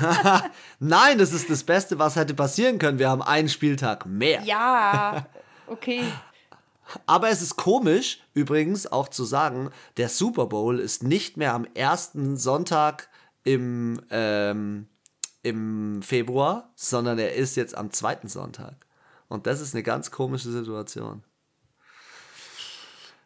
Nein, 0.78 1.18
das 1.18 1.32
ist 1.32 1.50
das 1.50 1.64
Beste, 1.64 1.98
was 1.98 2.16
hätte 2.16 2.34
passieren 2.34 2.78
können. 2.78 2.98
Wir 2.98 3.08
haben 3.08 3.22
einen 3.22 3.48
Spieltag 3.48 4.06
mehr. 4.06 4.42
Ja, 4.42 5.26
okay. 5.66 6.02
Aber 7.06 7.28
es 7.28 7.42
ist 7.42 7.56
komisch, 7.56 8.20
übrigens 8.34 8.86
auch 8.90 9.08
zu 9.08 9.24
sagen, 9.24 9.70
der 9.96 10.08
Super 10.08 10.46
Bowl 10.46 10.78
ist 10.78 11.02
nicht 11.02 11.36
mehr 11.36 11.54
am 11.54 11.66
ersten 11.74 12.36
Sonntag 12.36 13.08
im, 13.44 14.00
ähm, 14.10 14.88
im 15.48 16.02
Februar, 16.02 16.70
sondern 16.74 17.18
er 17.18 17.34
ist 17.34 17.56
jetzt 17.56 17.76
am 17.76 17.90
zweiten 17.90 18.28
Sonntag. 18.28 18.74
Und 19.28 19.46
das 19.46 19.60
ist 19.60 19.74
eine 19.74 19.82
ganz 19.82 20.10
komische 20.10 20.50
Situation. 20.50 21.22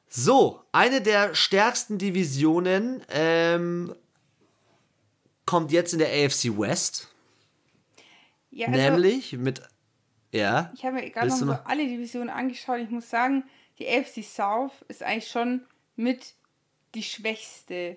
So, 0.09 0.63
eine 0.73 1.01
der 1.01 1.35
stärksten 1.35 1.97
Divisionen 1.99 3.03
ähm, 3.09 3.95
kommt 5.47 5.73
jetzt 5.73 5.93
in 5.95 5.99
der 6.01 6.09
AFC 6.09 6.59
West. 6.59 7.09
Ja, 8.51 8.69
also, 8.69 8.79
nämlich 8.79 9.33
mit. 9.33 9.63
Ja. 10.33 10.71
Ich 10.75 10.85
habe 10.85 10.97
mir 10.97 11.11
gerade 11.11 11.29
noch 11.29 11.37
so 11.37 11.45
noch- 11.47 11.65
alle 11.65 11.87
Divisionen 11.87 12.29
angeschaut. 12.29 12.81
Ich 12.81 12.91
muss 12.91 13.09
sagen, 13.09 13.45
die 13.79 13.89
AFC 13.89 14.23
South 14.23 14.73
ist 14.89 15.03
eigentlich 15.03 15.29
schon 15.31 15.63
mit 15.97 16.35
die 16.95 17.03
schwächste. 17.03 17.97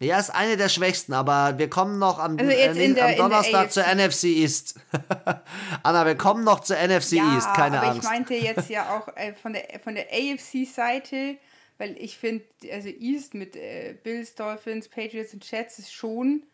Ja, 0.00 0.18
ist 0.18 0.30
eine 0.30 0.56
der 0.56 0.68
schwächsten, 0.68 1.12
aber 1.12 1.56
wir 1.58 1.70
kommen 1.70 1.98
noch 1.98 2.18
am, 2.18 2.38
Also 2.38 2.50
äh, 2.50 2.94
der- 2.94 3.06
am 3.06 3.16
Donnerstag 3.16 3.72
zur 3.72 3.84
NFC 3.84 4.24
East. 4.24 4.74
Anna, 5.82 6.04
wir 6.04 6.16
kommen 6.16 6.44
noch 6.44 6.60
zur 6.60 6.76
NFC 6.76 7.12
ja, 7.12 7.36
East, 7.36 7.54
keine 7.54 7.78
aber 7.78 7.88
Angst. 7.88 8.02
ich 8.02 8.08
meinte 8.08 8.34
jetzt 8.34 8.68
ja 8.68 8.96
auch 8.96 9.08
äh, 9.16 9.34
von 9.34 9.52
der 9.52 9.80
von 9.82 9.94
der 9.94 10.06
AFC-Seite, 10.12 11.36
weil 11.78 11.96
ich 11.98 12.18
finde, 12.18 12.44
also 12.72 12.88
East 12.88 13.34
mit 13.34 13.56
äh, 13.56 13.96
Bills, 14.02 14.34
Dolphins, 14.34 14.88
Patriots 14.88 15.32
und 15.32 15.48
Jets 15.50 15.78
ist 15.78 15.92
schon 15.92 16.44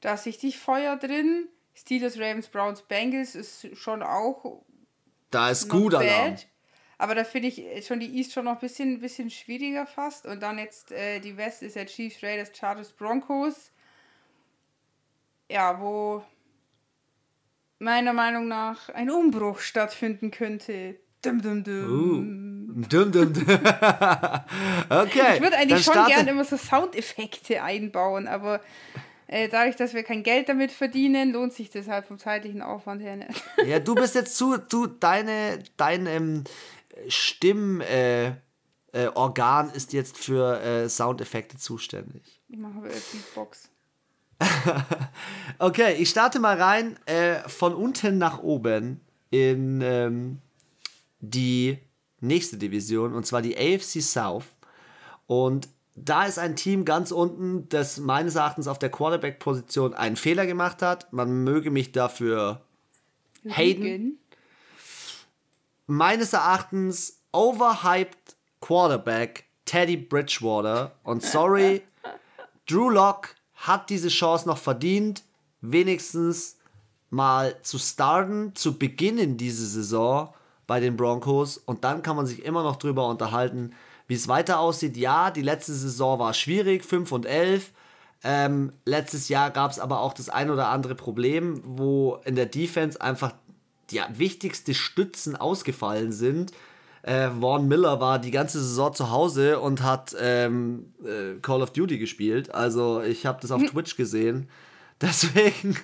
da 0.00 0.14
ist 0.14 0.26
richtig 0.26 0.58
Feuer 0.58 0.96
drin. 0.96 1.48
Steelers, 1.74 2.16
Ravens, 2.18 2.48
Browns, 2.48 2.82
Bengals 2.82 3.34
ist 3.34 3.76
schon 3.76 4.02
auch 4.02 4.62
da 5.30 5.50
ist 5.50 5.68
gut 5.68 5.94
Alarm. 5.94 6.36
Aber 6.98 7.14
da 7.14 7.24
finde 7.24 7.48
ich 7.48 7.62
äh, 7.62 7.82
schon 7.82 8.00
die 8.00 8.16
East 8.16 8.32
schon 8.32 8.46
noch 8.46 8.54
ein 8.54 8.58
bisschen, 8.58 9.00
bisschen 9.00 9.30
schwieriger 9.30 9.86
fast. 9.86 10.26
Und 10.26 10.42
dann 10.42 10.58
jetzt 10.58 10.92
äh, 10.92 11.20
die 11.20 11.36
West 11.36 11.62
ist 11.62 11.76
ja 11.76 11.84
Chiefs, 11.84 12.22
Raiders, 12.22 12.50
Chargers, 12.56 12.92
Broncos. 12.92 13.70
Ja, 15.50 15.80
wo 15.80 16.24
meiner 17.78 18.12
Meinung 18.12 18.48
nach 18.48 18.88
ein 18.90 19.10
Umbruch 19.10 19.60
stattfinden 19.60 20.30
könnte. 20.30 20.96
Dum, 21.22 21.42
dum, 21.42 21.64
dum. 21.64 22.86
Dum, 22.88 23.12
dum, 23.12 23.32
dum. 23.32 23.42
okay. 24.88 25.34
Ich 25.34 25.40
würde 25.40 25.56
eigentlich 25.56 25.84
schon 25.84 26.06
gerne 26.06 26.30
immer 26.30 26.44
so 26.44 26.56
Soundeffekte 26.56 27.62
einbauen, 27.62 28.28
aber 28.28 28.60
äh, 29.28 29.48
dadurch, 29.48 29.76
dass 29.76 29.92
wir 29.92 30.02
kein 30.04 30.22
Geld 30.22 30.48
damit 30.48 30.70
verdienen, 30.70 31.32
lohnt 31.32 31.52
sich 31.52 31.70
das 31.70 31.88
halt 31.88 32.06
vom 32.06 32.18
zeitlichen 32.18 32.62
Aufwand 32.62 33.02
her 33.02 33.16
nicht. 33.16 33.42
Ja, 33.66 33.80
du 33.80 33.94
bist 33.94 34.14
jetzt 34.14 34.36
zu, 34.36 34.56
du, 34.56 34.86
deine, 34.86 35.58
dein 35.76 36.06
ähm, 36.06 36.44
Stimm, 37.08 37.80
äh, 37.80 38.28
äh, 38.92 39.08
ist 39.74 39.92
jetzt 39.92 40.16
für 40.18 40.60
äh, 40.60 40.88
Soundeffekte 40.88 41.58
zuständig. 41.58 42.40
Ich 42.48 42.58
mache 42.58 42.78
aber 42.78 42.88
Beatbox. 42.88 43.68
Okay, 45.58 45.94
ich 45.94 46.10
starte 46.10 46.38
mal 46.38 46.60
rein 46.60 46.98
äh, 47.06 47.36
von 47.48 47.74
unten 47.74 48.18
nach 48.18 48.42
oben 48.42 49.00
in 49.30 49.80
ähm, 49.82 50.38
die 51.20 51.78
nächste 52.20 52.58
Division 52.58 53.14
und 53.14 53.26
zwar 53.26 53.42
die 53.42 53.56
AFC 53.56 54.02
South. 54.02 54.44
Und 55.26 55.68
da 55.94 56.24
ist 56.24 56.38
ein 56.38 56.56
Team 56.56 56.84
ganz 56.84 57.10
unten, 57.10 57.68
das 57.70 57.98
meines 57.98 58.34
Erachtens 58.34 58.68
auf 58.68 58.78
der 58.78 58.90
Quarterback-Position 58.90 59.94
einen 59.94 60.16
Fehler 60.16 60.46
gemacht 60.46 60.82
hat. 60.82 61.12
Man 61.12 61.42
möge 61.42 61.70
mich 61.70 61.92
dafür 61.92 62.60
Hayden. 63.48 64.18
Meines 65.86 66.32
Erachtens 66.32 67.22
overhyped 67.32 68.36
Quarterback 68.60 69.44
Teddy 69.66 69.96
Bridgewater. 69.96 70.92
Und 71.04 71.22
sorry, 71.22 71.82
Drew 72.66 72.90
Lock 72.90 73.34
hat 73.54 73.90
diese 73.90 74.08
Chance 74.08 74.48
noch 74.48 74.58
verdient, 74.58 75.22
wenigstens 75.60 76.56
mal 77.10 77.60
zu 77.62 77.78
starten, 77.78 78.54
zu 78.54 78.78
beginnen 78.78 79.36
diese 79.36 79.66
Saison 79.66 80.34
bei 80.66 80.80
den 80.80 80.96
Broncos. 80.96 81.58
Und 81.58 81.84
dann 81.84 82.02
kann 82.02 82.16
man 82.16 82.26
sich 82.26 82.44
immer 82.44 82.62
noch 82.62 82.76
drüber 82.76 83.08
unterhalten, 83.08 83.72
wie 84.08 84.14
es 84.14 84.28
weiter 84.28 84.58
aussieht. 84.58 84.96
Ja, 84.96 85.30
die 85.30 85.42
letzte 85.42 85.72
Saison 85.72 86.18
war 86.18 86.34
schwierig, 86.34 86.84
5 86.84 87.12
und 87.12 87.26
11. 87.26 87.72
Ähm, 88.24 88.72
letztes 88.84 89.28
Jahr 89.28 89.50
gab 89.50 89.70
es 89.70 89.78
aber 89.78 90.00
auch 90.00 90.12
das 90.12 90.28
ein 90.28 90.50
oder 90.50 90.68
andere 90.68 90.94
Problem, 90.94 91.60
wo 91.64 92.18
in 92.24 92.34
der 92.34 92.46
Defense 92.46 93.00
einfach 93.00 93.34
die 93.90 94.00
wichtigste 94.14 94.74
Stützen 94.74 95.36
ausgefallen 95.36 96.12
sind. 96.12 96.52
Äh, 97.02 97.30
Vaughn 97.40 97.68
Miller 97.68 98.00
war 98.00 98.18
die 98.18 98.32
ganze 98.32 98.60
Saison 98.60 98.92
zu 98.92 99.10
Hause 99.10 99.60
und 99.60 99.82
hat 99.82 100.16
ähm, 100.20 100.92
äh, 101.04 101.38
Call 101.40 101.62
of 101.62 101.72
Duty 101.72 101.98
gespielt. 101.98 102.52
Also 102.52 103.00
ich 103.00 103.26
habe 103.26 103.38
das 103.40 103.52
auf 103.52 103.62
Twitch 103.62 103.96
gesehen. 103.96 104.48
Deswegen 105.00 105.76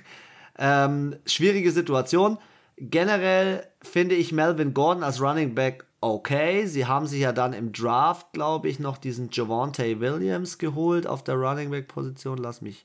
ähm, 0.59 1.17
schwierige 1.27 1.71
Situation. 1.71 2.39
Generell 2.77 3.67
finde 3.83 4.17
ich 4.17 4.33
Melvin 4.33 4.75
Gordon 4.75 5.05
als 5.05 5.21
Running 5.21 5.55
Back 5.55 5.85
okay. 6.01 6.67
Sie 6.67 6.87
haben 6.87 7.07
sich 7.07 7.21
ja 7.21 7.33
dann 7.33 7.53
im 7.53 7.73
Draft, 7.73 8.33
glaube 8.33 8.69
ich, 8.69 8.79
noch 8.79 8.99
diesen 8.99 9.31
Javante 9.31 10.01
Williams 10.01 10.59
geholt 10.59 11.07
auf 11.07 11.23
der 11.23 11.37
Running 11.37 11.71
Back 11.71 11.89
Position. 11.89 12.39
Lass 12.39 12.61
mich 12.61 12.85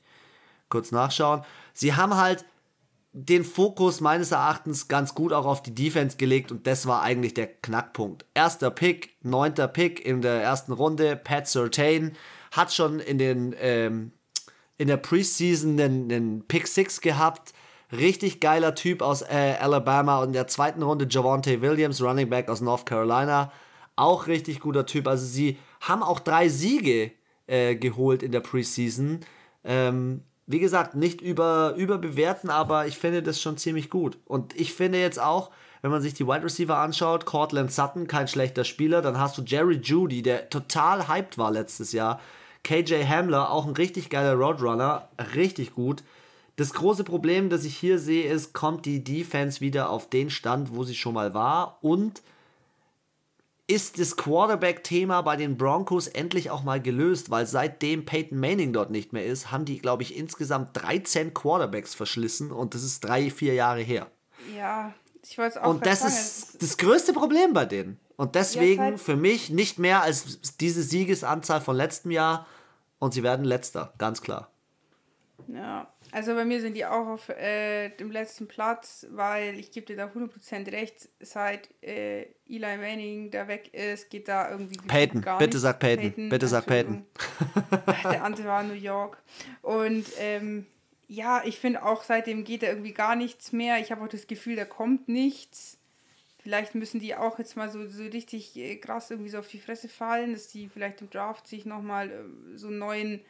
kurz 0.70 0.92
nachschauen. 0.92 1.42
Sie 1.74 1.96
haben 1.96 2.16
halt 2.16 2.46
den 3.20 3.44
Fokus 3.44 4.00
meines 4.00 4.32
Erachtens 4.32 4.88
ganz 4.88 5.16
gut 5.16 5.34
auch 5.34 5.48
auf 5.48 5.64
die 5.64 5.74
Defense 5.74 6.18
gelegt 6.18 6.52
und 6.52 6.68
das 6.68 6.86
war 6.86 7.02
eigentlich 7.02 7.34
der 7.34 7.48
Knackpunkt. 7.48 8.26
Erster 8.36 8.70
Pick, 8.70 9.16
neunter 9.24 9.68
Pick 9.68 10.06
in 10.06 10.22
der 10.22 10.44
ersten 10.44 10.72
Runde, 10.72 11.16
Pat 11.16 11.48
Surtain 11.48 12.12
hat 12.52 12.72
schon 12.72 13.00
in 13.00 13.18
den 13.18 13.56
ähm, 13.60 14.12
in 14.78 14.88
der 14.88 14.98
Preseason 14.98 15.80
einen, 15.80 16.12
einen 16.12 16.48
Pick 16.48 16.68
6 16.68 17.02
gehabt. 17.02 17.54
Richtig 17.92 18.40
geiler 18.40 18.76
Typ 18.76 19.02
aus 19.02 19.24
äh, 19.24 19.56
Alabama 19.60 20.20
und 20.20 20.28
in 20.28 20.34
der 20.34 20.48
zweiten 20.48 20.84
Runde 20.84 21.08
Javante 21.10 21.60
Williams, 21.62 22.00
Running 22.04 22.30
Back 22.30 22.50
aus 22.50 22.62
North 22.62 22.86
Carolina. 22.86 23.52
Auch 23.96 24.28
richtig 24.28 24.60
guter 24.60 24.86
Typ. 24.86 25.08
Also 25.08 25.26
sie 25.26 25.58
haben 25.82 26.04
auch 26.04 26.20
drei 26.20 26.50
Siege 26.50 27.14
äh, 27.48 27.76
geholt 27.76 28.22
in 28.22 28.32
der 28.32 28.42
Preseason. 28.42 29.22
Ähm, 29.64 30.22
wie 30.48 30.60
gesagt, 30.60 30.96
nicht 30.96 31.22
über, 31.22 31.76
überbewerten, 31.76 32.50
aber 32.50 32.88
ich 32.88 32.98
finde 32.98 33.22
das 33.22 33.42
schon 33.42 33.58
ziemlich 33.58 33.90
gut. 33.90 34.18
Und 34.26 34.56
ich 34.60 34.74
finde 34.74 35.00
jetzt 35.00 35.20
auch, 35.20 35.52
wenn 35.82 35.92
man 35.92 36.02
sich 36.02 36.14
die 36.14 36.26
Wide 36.26 36.44
Receiver 36.44 36.78
anschaut, 36.78 37.26
Cortland 37.26 37.72
Sutton, 37.72 38.08
kein 38.08 38.30
schlechter 38.30 38.64
Spieler, 38.64 39.02
dann 39.02 39.20
hast 39.20 39.38
du 39.38 39.44
Jerry 39.44 39.76
Judy, 39.76 40.22
der 40.22 40.50
total 40.50 41.08
hyped 41.10 41.38
war 41.38 41.52
letztes 41.52 41.92
Jahr. 41.92 42.22
KJ 42.64 43.04
Hamler, 43.06 43.52
auch 43.52 43.68
ein 43.68 43.74
richtig 43.74 44.10
geiler 44.10 44.34
Roadrunner, 44.34 45.10
richtig 45.36 45.74
gut. 45.74 46.04
Das 46.56 46.74
große 46.74 47.04
Problem, 47.04 47.50
das 47.50 47.66
ich 47.66 47.78
hier 47.78 48.00
sehe, 48.00 48.32
ist, 48.32 48.54
kommt 48.54 48.86
die 48.86 49.04
Defense 49.04 49.62
wieder 49.62 49.90
auf 49.90 50.10
den 50.10 50.30
Stand, 50.30 50.76
wo 50.76 50.84
sie 50.84 50.96
schon 50.96 51.14
mal 51.14 51.34
war 51.34 51.78
und 51.82 52.24
ist 53.70 54.00
das 54.00 54.16
Quarterback-Thema 54.16 55.22
bei 55.22 55.36
den 55.36 55.58
Broncos 55.58 56.08
endlich 56.08 56.50
auch 56.50 56.64
mal 56.64 56.82
gelöst, 56.82 57.30
weil 57.30 57.46
seitdem 57.46 58.06
Peyton 58.06 58.40
Manning 58.40 58.72
dort 58.72 58.92
nicht 58.92 59.12
mehr 59.12 59.26
ist, 59.26 59.52
haben 59.52 59.66
die, 59.66 59.80
glaube 59.80 60.04
ich, 60.04 60.16
insgesamt 60.18 60.70
13 60.82 61.34
Quarterbacks 61.34 61.94
verschlissen 61.94 62.52
und 62.52 62.74
das 62.74 62.84
ist 62.84 63.02
drei, 63.02 63.30
vier 63.30 63.54
Jahre 63.54 63.82
her. 63.82 64.08
Ja, 64.56 64.94
ich 65.22 65.38
wollte 65.38 65.58
es 65.60 65.64
auch 65.64 65.70
Und 65.70 65.86
das 65.86 66.00
sagen, 66.00 66.14
ist 66.14 66.62
das 66.64 66.78
größte 66.78 67.12
Problem 67.12 67.52
bei 67.52 67.66
denen. 67.66 68.00
Und 68.16 68.36
deswegen 68.36 68.82
seit- 68.82 69.00
für 69.02 69.18
mich 69.18 69.50
nicht 69.50 69.78
mehr 69.80 70.02
als 70.02 70.40
diese 70.60 70.82
Siegesanzahl 70.82 71.60
von 71.60 71.76
letztem 71.76 72.12
Jahr 72.12 72.48
und 73.00 73.14
sie 73.14 73.22
werden 73.22 73.44
letzter, 73.46 73.94
ganz 73.98 74.22
klar. 74.22 74.50
Ja, 75.50 75.88
also 76.12 76.34
bei 76.36 76.46
mir 76.46 76.62
sind 76.62 76.76
die 76.76 76.86
auch 76.86 77.08
auf 77.08 77.30
äh, 77.30 77.90
dem 77.90 78.12
letzten 78.12 78.48
Platz, 78.48 79.06
weil 79.10 79.60
ich 79.60 79.72
gebe 79.72 79.86
dir 79.86 79.96
da 79.96 80.06
100% 80.08 80.72
recht, 80.72 81.10
seit 81.20 81.70
äh, 81.82 82.24
Eli 82.48 82.78
Manning 82.78 83.32
da 83.32 83.48
weg 83.48 83.74
ist, 83.74 84.10
geht 84.10 84.28
da 84.28 84.50
irgendwie 84.50 84.78
Peyton, 84.88 85.22
gar 85.22 85.38
bitte 85.38 85.58
nichts. 85.58 85.62
sag 85.62 85.80
Peyton, 85.80 86.30
bitte 86.30 86.48
sag 86.48 86.68
Entschuldigung. 86.68 87.06
Der 88.04 88.24
andere 88.24 88.48
war 88.48 88.64
New 88.64 88.74
York. 88.74 89.22
Und 89.62 90.06
ähm, 90.20 90.66
ja, 91.08 91.42
ich 91.46 91.58
finde 91.60 91.84
auch 91.84 92.04
seitdem 92.04 92.44
geht 92.44 92.64
da 92.64 92.68
irgendwie 92.68 92.94
gar 92.94 93.16
nichts 93.16 93.52
mehr. 93.52 93.80
Ich 93.80 93.92
habe 93.92 94.04
auch 94.04 94.10
das 94.10 94.28
Gefühl, 94.28 94.56
da 94.56 94.66
kommt 94.66 95.08
nichts. 95.08 95.78
Vielleicht 96.40 96.76
müssen 96.76 97.00
die 97.00 97.16
auch 97.16 97.40
jetzt 97.40 97.58
mal 97.58 97.70
so, 97.70 97.88
so 97.88 98.04
richtig 98.04 98.56
äh, 98.56 98.78
krass 98.78 99.12
irgendwie 99.12 99.30
so 99.30 99.40
auf 99.40 99.48
die 99.48 99.60
Fresse 99.60 99.90
fallen, 99.90 100.34
dass 100.34 100.48
die 100.48 100.70
vielleicht 100.70 101.02
im 101.02 101.10
Draft 101.10 101.48
sich 101.48 101.66
nochmal 101.66 102.10
äh, 102.10 102.58
so 102.58 102.68
einen 102.68 102.80
neuen 102.80 103.22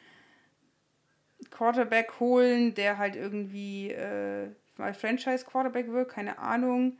Quarterback 1.51 2.19
holen, 2.19 2.73
der 2.73 2.97
halt 2.97 3.15
irgendwie 3.15 3.91
äh, 3.91 4.49
mal 4.77 4.93
Franchise-Quarterback 4.93 5.91
wird, 5.91 6.09
keine 6.09 6.39
Ahnung. 6.39 6.97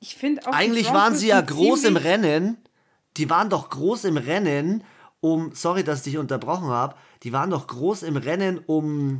Ich 0.00 0.16
finde 0.16 0.46
auch. 0.46 0.52
Eigentlich 0.52 0.92
waren 0.92 1.14
sie 1.14 1.28
ja 1.28 1.40
groß 1.40 1.84
im 1.84 1.96
Rennen. 1.96 2.56
Die 3.16 3.28
waren 3.28 3.50
doch 3.50 3.70
groß 3.70 4.04
im 4.04 4.16
Rennen, 4.16 4.84
um, 5.20 5.52
sorry, 5.54 5.84
dass 5.84 5.98
ich 5.98 6.12
dich 6.12 6.18
unterbrochen 6.18 6.68
habe, 6.68 6.96
die 7.22 7.32
waren 7.32 7.50
doch 7.50 7.66
groß 7.66 8.04
im 8.04 8.16
Rennen 8.16 8.58
um 8.58 9.18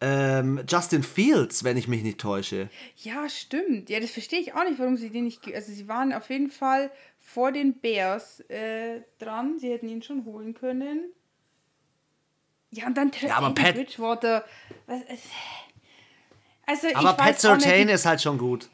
ähm, 0.00 0.60
Justin 0.68 1.02
Fields, 1.02 1.64
wenn 1.64 1.76
ich 1.76 1.88
mich 1.88 2.02
nicht 2.02 2.18
täusche. 2.18 2.68
Ja, 2.96 3.28
stimmt. 3.28 3.90
Ja, 3.90 4.00
das 4.00 4.10
verstehe 4.10 4.40
ich 4.40 4.54
auch 4.54 4.64
nicht, 4.64 4.78
warum 4.78 4.96
sie 4.96 5.10
den 5.10 5.24
nicht. 5.24 5.40
Also, 5.54 5.72
sie 5.72 5.88
waren 5.88 6.12
auf 6.12 6.30
jeden 6.30 6.50
Fall 6.50 6.90
vor 7.18 7.50
den 7.52 7.80
Bears 7.80 8.40
äh, 8.48 9.00
dran. 9.18 9.58
Sie 9.58 9.70
hätten 9.70 9.88
ihn 9.88 10.02
schon 10.02 10.24
holen 10.24 10.54
können. 10.54 11.12
Ja, 12.70 12.86
und 12.86 12.96
dann 12.96 13.10
ja, 13.20 13.36
aber 13.36 13.54
Pat 13.54 13.74
Bridgewater. 13.74 14.44
Also, 16.66 16.88
aber 16.94 17.14
Pat 17.14 17.40
Surtain 17.40 17.88
ist 17.88 18.06
halt 18.06 18.20
schon 18.20 18.38
gut. 18.38 18.68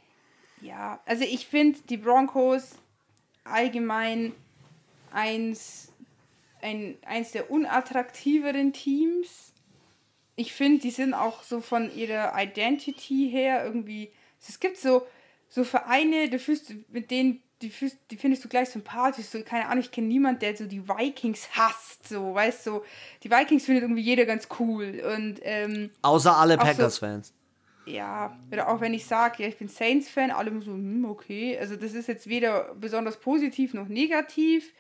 Ja, 0.61 1.01
also 1.05 1.25
ich 1.25 1.47
finde 1.47 1.79
die 1.89 1.97
Broncos 1.97 2.77
allgemein 3.45 4.33
eins, 5.11 5.93
ein, 6.61 6.97
eins 7.05 7.33
der 7.33 7.51
unattraktiveren 7.51 8.73
Teams. 8.73 9.53
Ich 10.37 10.53
finde, 10.53 10.81
die 10.81 10.91
sind 10.91 11.15
auch 11.15 11.43
so 11.43 11.61
von 11.61 11.95
ihrer 11.95 12.33
Identity 12.37 13.29
her 13.31 13.65
irgendwie. 13.65 14.13
Es 14.41 14.59
gibt 14.59 14.79
so, 14.79 15.07
so 15.49 15.65
Vereine, 15.65 16.31
du 16.31 16.39
fühlst 16.39 16.73
mit 16.89 17.11
denen, 17.11 17.43
die, 17.63 17.71
fühlst, 17.71 17.99
die 18.11 18.17
findest 18.17 18.45
du 18.45 18.49
gleich 18.49 18.69
sympathisch. 18.69 19.27
So, 19.27 19.43
keine 19.43 19.67
Ahnung, 19.67 19.81
ich 19.81 19.91
kenne 19.91 20.09
niemanden, 20.09 20.41
der 20.41 20.57
so 20.57 20.67
die 20.67 20.87
Vikings 20.87 21.49
hasst. 21.53 22.09
So, 22.09 22.35
weißt 22.35 22.67
du, 22.67 22.71
so, 22.71 22.85
die 23.23 23.31
Vikings 23.31 23.65
findet 23.65 23.85
irgendwie 23.85 24.03
jeder 24.03 24.27
ganz 24.27 24.49
cool. 24.59 25.03
Und, 25.17 25.41
ähm, 25.43 25.91
Außer 26.03 26.37
alle 26.37 26.57
Packers-Fans. 26.59 27.29
So, 27.29 27.91
ja, 27.91 28.37
oder 28.53 28.69
auch 28.69 28.81
wenn 28.81 28.95
ich 28.95 29.07
sage, 29.07 29.43
ja, 29.43 29.49
ich 29.49 29.59
bin 29.59 29.69
Saints-Fan, 29.69 30.31
alle 30.31 30.51
so, 30.61 30.73
hm, 30.73 31.05
okay. 31.05 31.59
Also 31.59 31.77
das 31.77 31.95
ist 31.95 32.09
jetzt 32.09 32.29
weder 32.29 32.75
besonders 32.75 33.19
positiv 33.19 33.75
noch 33.75 33.89
negativ. 33.89 34.73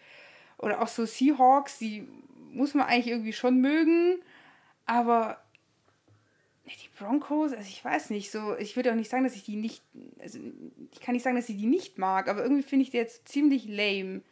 Oder 0.59 0.81
auch 0.81 0.89
so 0.89 1.05
Seahawks, 1.05 1.79
die 1.79 2.07
muss 2.53 2.75
man 2.75 2.87
eigentlich 2.87 3.09
irgendwie 3.09 3.33
schon 3.33 3.61
mögen. 3.61 4.21
Aber 4.87 5.43
die 6.67 6.89
Broncos, 6.99 7.53
also 7.53 7.69
ich 7.69 7.85
weiß 7.85 8.11
nicht, 8.11 8.31
so, 8.31 8.57
ich 8.57 8.77
würde 8.77 8.93
auch 8.93 8.97
nicht 8.97 9.11
sagen, 9.11 9.25
dass 9.25 9.35
ich 9.35 9.45
die 9.45 9.57
nicht, 9.57 9.83
also 10.21 10.39
ich 10.93 11.01
kann 11.01 11.15
nicht 11.15 11.23
sagen, 11.23 11.37
dass 11.37 11.49
ich 11.49 11.57
die 11.57 11.67
nicht 11.67 11.99
mag, 11.99 12.29
aber 12.29 12.43
irgendwie 12.43 12.63
finde 12.63 12.85
ich 12.85 12.91
die 12.91 12.97
jetzt 12.99 13.29
ziemlich 13.29 13.67
lame. 13.67 14.23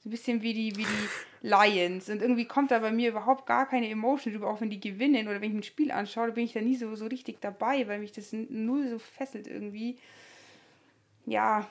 So 0.00 0.08
ein 0.08 0.10
bisschen 0.10 0.42
wie 0.42 0.52
die, 0.52 0.76
wie 0.76 0.84
die 0.84 1.08
Lions. 1.42 2.08
Und 2.10 2.22
irgendwie 2.22 2.44
kommt 2.44 2.70
da 2.70 2.80
bei 2.80 2.90
mir 2.90 3.10
überhaupt 3.10 3.46
gar 3.46 3.68
keine 3.68 3.88
Emotion 3.88 4.32
drüber, 4.32 4.50
auch 4.50 4.60
wenn 4.60 4.70
die 4.70 4.80
gewinnen 4.80 5.28
oder 5.28 5.40
wenn 5.40 5.50
ich 5.50 5.56
ein 5.56 5.62
Spiel 5.62 5.90
anschaue, 5.90 6.32
bin 6.32 6.44
ich 6.44 6.52
da 6.52 6.60
nie 6.60 6.76
so, 6.76 6.94
so 6.96 7.06
richtig 7.06 7.40
dabei, 7.40 7.86
weil 7.88 8.00
mich 8.00 8.12
das 8.12 8.32
null 8.32 8.88
so 8.88 8.98
fesselt 8.98 9.46
irgendwie. 9.46 9.96
Ja, 11.24 11.68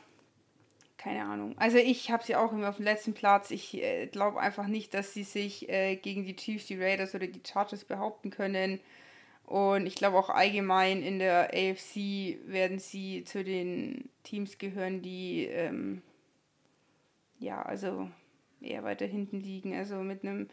keine 0.97 1.23
Ahnung. 1.23 1.55
Also 1.57 1.77
ich 1.77 2.09
habe 2.09 2.23
sie 2.23 2.35
auch 2.35 2.51
immer 2.51 2.69
auf 2.69 2.77
dem 2.77 2.85
letzten 2.85 3.13
Platz. 3.13 3.51
Ich 3.51 3.75
äh, 3.75 4.07
glaube 4.07 4.39
einfach 4.39 4.67
nicht, 4.67 4.93
dass 4.93 5.13
sie 5.13 5.23
sich 5.23 5.69
äh, 5.69 5.97
gegen 5.97 6.25
die 6.25 6.35
Chiefs, 6.35 6.65
die 6.65 6.81
Raiders 6.81 7.13
oder 7.13 7.27
die 7.27 7.41
Chargers 7.45 7.83
behaupten 7.83 8.31
können. 8.31 8.79
Und 9.45 9.85
ich 9.85 9.95
glaube 9.95 10.17
auch 10.17 10.29
allgemein 10.29 11.03
in 11.03 11.19
der 11.19 11.51
AFC 11.53 12.39
werden 12.47 12.79
sie 12.79 13.23
zu 13.25 13.43
den 13.43 14.09
Teams 14.23 14.57
gehören, 14.57 15.01
die 15.01 15.45
ähm, 15.45 16.01
ja, 17.39 17.61
also 17.61 18.09
eher 18.61 18.83
weiter 18.83 19.05
hinten 19.05 19.39
liegen. 19.39 19.75
Also 19.75 19.97
mit 19.97 20.23
einem 20.23 20.47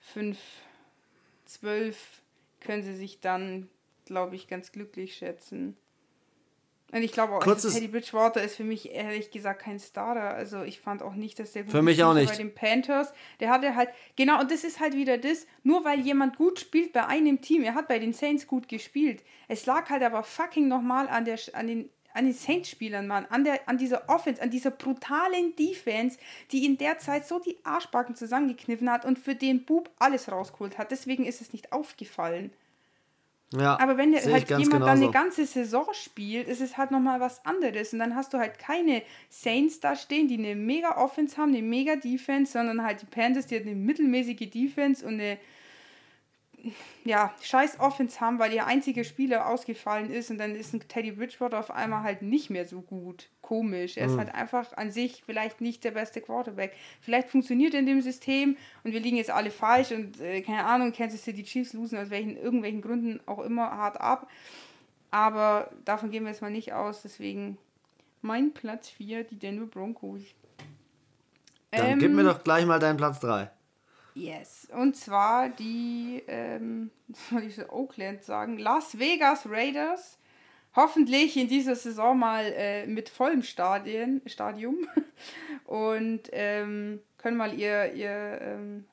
5, 0.00 0.38
12 1.46 2.22
können 2.60 2.82
sie 2.82 2.94
sich 2.94 3.20
dann, 3.20 3.68
glaube 4.04 4.36
ich, 4.36 4.48
ganz 4.48 4.72
glücklich 4.72 5.16
schätzen. 5.16 5.76
Und 6.92 7.02
ich 7.02 7.12
glaube 7.12 7.34
auch, 7.34 7.46
also 7.46 7.70
Teddy 7.70 7.88
Bridgewater 7.88 8.42
ist 8.42 8.56
für 8.56 8.64
mich 8.64 8.92
ehrlich 8.92 9.30
gesagt 9.30 9.62
kein 9.62 9.78
Starter. 9.78 10.30
Also 10.30 10.62
ich 10.62 10.80
fand 10.80 11.02
auch 11.02 11.14
nicht, 11.14 11.38
dass 11.38 11.52
der 11.52 11.62
gut 11.62 11.72
für 11.72 11.82
mich 11.82 12.02
auch 12.02 12.14
nicht. 12.14 12.30
bei 12.30 12.36
den 12.36 12.52
Panthers. 12.52 13.12
Der 13.38 13.50
hatte 13.50 13.76
halt, 13.76 13.90
genau, 14.16 14.40
und 14.40 14.50
das 14.50 14.64
ist 14.64 14.80
halt 14.80 14.94
wieder 14.94 15.16
das, 15.16 15.46
nur 15.62 15.84
weil 15.84 16.00
jemand 16.00 16.36
gut 16.36 16.58
spielt 16.58 16.92
bei 16.92 17.06
einem 17.06 17.40
Team, 17.40 17.62
er 17.62 17.74
hat 17.74 17.86
bei 17.86 17.98
den 17.98 18.12
Saints 18.12 18.46
gut 18.46 18.68
gespielt. 18.68 19.22
Es 19.46 19.66
lag 19.66 19.88
halt 19.88 20.02
aber 20.02 20.24
fucking 20.24 20.66
nochmal 20.66 21.08
an, 21.08 21.28
an 21.52 21.66
den 21.66 21.90
an 22.12 22.24
den 22.24 22.34
Saints-Spielern, 22.34 23.06
Mann, 23.06 23.26
an, 23.26 23.44
der, 23.44 23.68
an 23.68 23.78
dieser 23.78 24.08
Offense, 24.08 24.42
an 24.42 24.50
dieser 24.50 24.72
brutalen 24.72 25.54
Defense, 25.54 26.18
die 26.50 26.66
in 26.66 26.76
der 26.76 26.98
Zeit 26.98 27.26
so 27.26 27.38
die 27.38 27.56
Arschbacken 27.64 28.16
zusammengekniffen 28.16 28.90
hat 28.90 29.04
und 29.04 29.18
für 29.18 29.36
den 29.36 29.64
Bub 29.64 29.90
alles 29.98 30.30
rausgeholt 30.30 30.76
hat. 30.76 30.90
Deswegen 30.90 31.24
ist 31.24 31.40
es 31.40 31.52
nicht 31.52 31.72
aufgefallen. 31.72 32.52
Ja, 33.52 33.80
Aber 33.80 33.96
wenn 33.96 34.14
halt 34.14 34.48
jemand 34.48 34.70
genauso. 34.70 34.78
dann 34.78 35.02
eine 35.02 35.10
ganze 35.10 35.44
Saison 35.44 35.86
spielt, 35.92 36.46
ist 36.46 36.60
es 36.60 36.76
halt 36.78 36.92
nochmal 36.92 37.18
was 37.18 37.44
anderes. 37.44 37.92
Und 37.92 37.98
dann 37.98 38.14
hast 38.14 38.32
du 38.32 38.38
halt 38.38 38.58
keine 38.60 39.02
Saints 39.28 39.80
da 39.80 39.96
stehen, 39.96 40.28
die 40.28 40.38
eine 40.38 40.54
mega 40.54 40.96
Offense 40.96 41.36
haben, 41.36 41.52
eine 41.52 41.62
mega 41.62 41.96
Defense, 41.96 42.52
sondern 42.52 42.84
halt 42.84 43.02
die 43.02 43.06
Panthers, 43.06 43.46
die 43.46 43.56
halt 43.56 43.66
eine 43.66 43.74
mittelmäßige 43.74 44.48
Defense 44.50 45.04
und 45.04 45.14
eine 45.14 45.38
ja, 47.04 47.34
scheiß 47.42 47.80
Offense 47.80 48.20
haben, 48.20 48.38
weil 48.38 48.52
ihr 48.52 48.66
einziger 48.66 49.04
Spieler 49.04 49.46
ausgefallen 49.48 50.10
ist 50.10 50.30
und 50.30 50.38
dann 50.38 50.54
ist 50.54 50.74
ein 50.74 50.80
Teddy 50.86 51.12
Bridgewater 51.12 51.58
auf 51.58 51.70
einmal 51.70 52.02
halt 52.02 52.22
nicht 52.22 52.50
mehr 52.50 52.66
so 52.66 52.80
gut. 52.82 53.28
Komisch. 53.42 53.96
Er 53.96 54.06
ist 54.06 54.12
mhm. 54.12 54.18
halt 54.18 54.34
einfach 54.34 54.76
an 54.76 54.92
sich 54.92 55.22
vielleicht 55.24 55.60
nicht 55.60 55.82
der 55.82 55.90
beste 55.90 56.20
Quarterback. 56.20 56.72
Vielleicht 57.00 57.28
funktioniert 57.28 57.74
er 57.74 57.80
in 57.80 57.86
dem 57.86 58.00
System 58.00 58.56
und 58.84 58.92
wir 58.92 59.00
liegen 59.00 59.16
jetzt 59.16 59.30
alle 59.30 59.50
falsch 59.50 59.90
und 59.92 60.20
äh, 60.20 60.40
keine 60.42 60.64
Ahnung, 60.64 60.92
Kansas 60.92 61.24
City 61.24 61.42
Chiefs 61.42 61.72
losen 61.72 61.98
aus 61.98 62.10
welchen 62.10 62.36
irgendwelchen 62.36 62.80
Gründen 62.80 63.20
auch 63.26 63.40
immer 63.40 63.70
hart 63.70 64.00
ab. 64.00 64.28
Aber 65.10 65.70
davon 65.84 66.10
gehen 66.10 66.24
wir 66.24 66.30
jetzt 66.30 66.42
mal 66.42 66.50
nicht 66.50 66.72
aus, 66.72 67.02
deswegen 67.02 67.58
mein 68.22 68.52
Platz 68.52 68.88
4, 68.88 69.24
die 69.24 69.38
Denver 69.38 69.66
Broncos. 69.66 70.22
Dann 71.70 71.86
ähm, 71.86 71.98
gib 71.98 72.12
mir 72.12 72.24
doch 72.24 72.42
gleich 72.42 72.66
mal 72.66 72.78
deinen 72.78 72.96
Platz 72.96 73.20
3. 73.20 73.50
Yes. 74.14 74.68
Und 74.72 74.96
zwar 74.96 75.48
die, 75.48 76.22
ähm, 76.26 76.90
wollte 77.30 77.46
ich 77.46 77.56
so 77.56 77.68
Oakland 77.70 78.24
sagen, 78.24 78.58
Las 78.58 78.98
Vegas 78.98 79.48
Raiders. 79.48 80.18
Hoffentlich 80.76 81.36
in 81.36 81.48
dieser 81.48 81.74
Saison 81.74 82.16
mal 82.16 82.44
äh, 82.56 82.86
mit 82.86 83.08
vollem 83.08 83.42
Stadien, 83.42 84.22
Stadium. 84.26 84.86
Und 85.64 86.28
ähm, 86.32 87.00
können 87.18 87.36
mal 87.36 87.52
ihr, 87.54 87.92
ihr 87.92 88.38
ähm, 88.40 88.84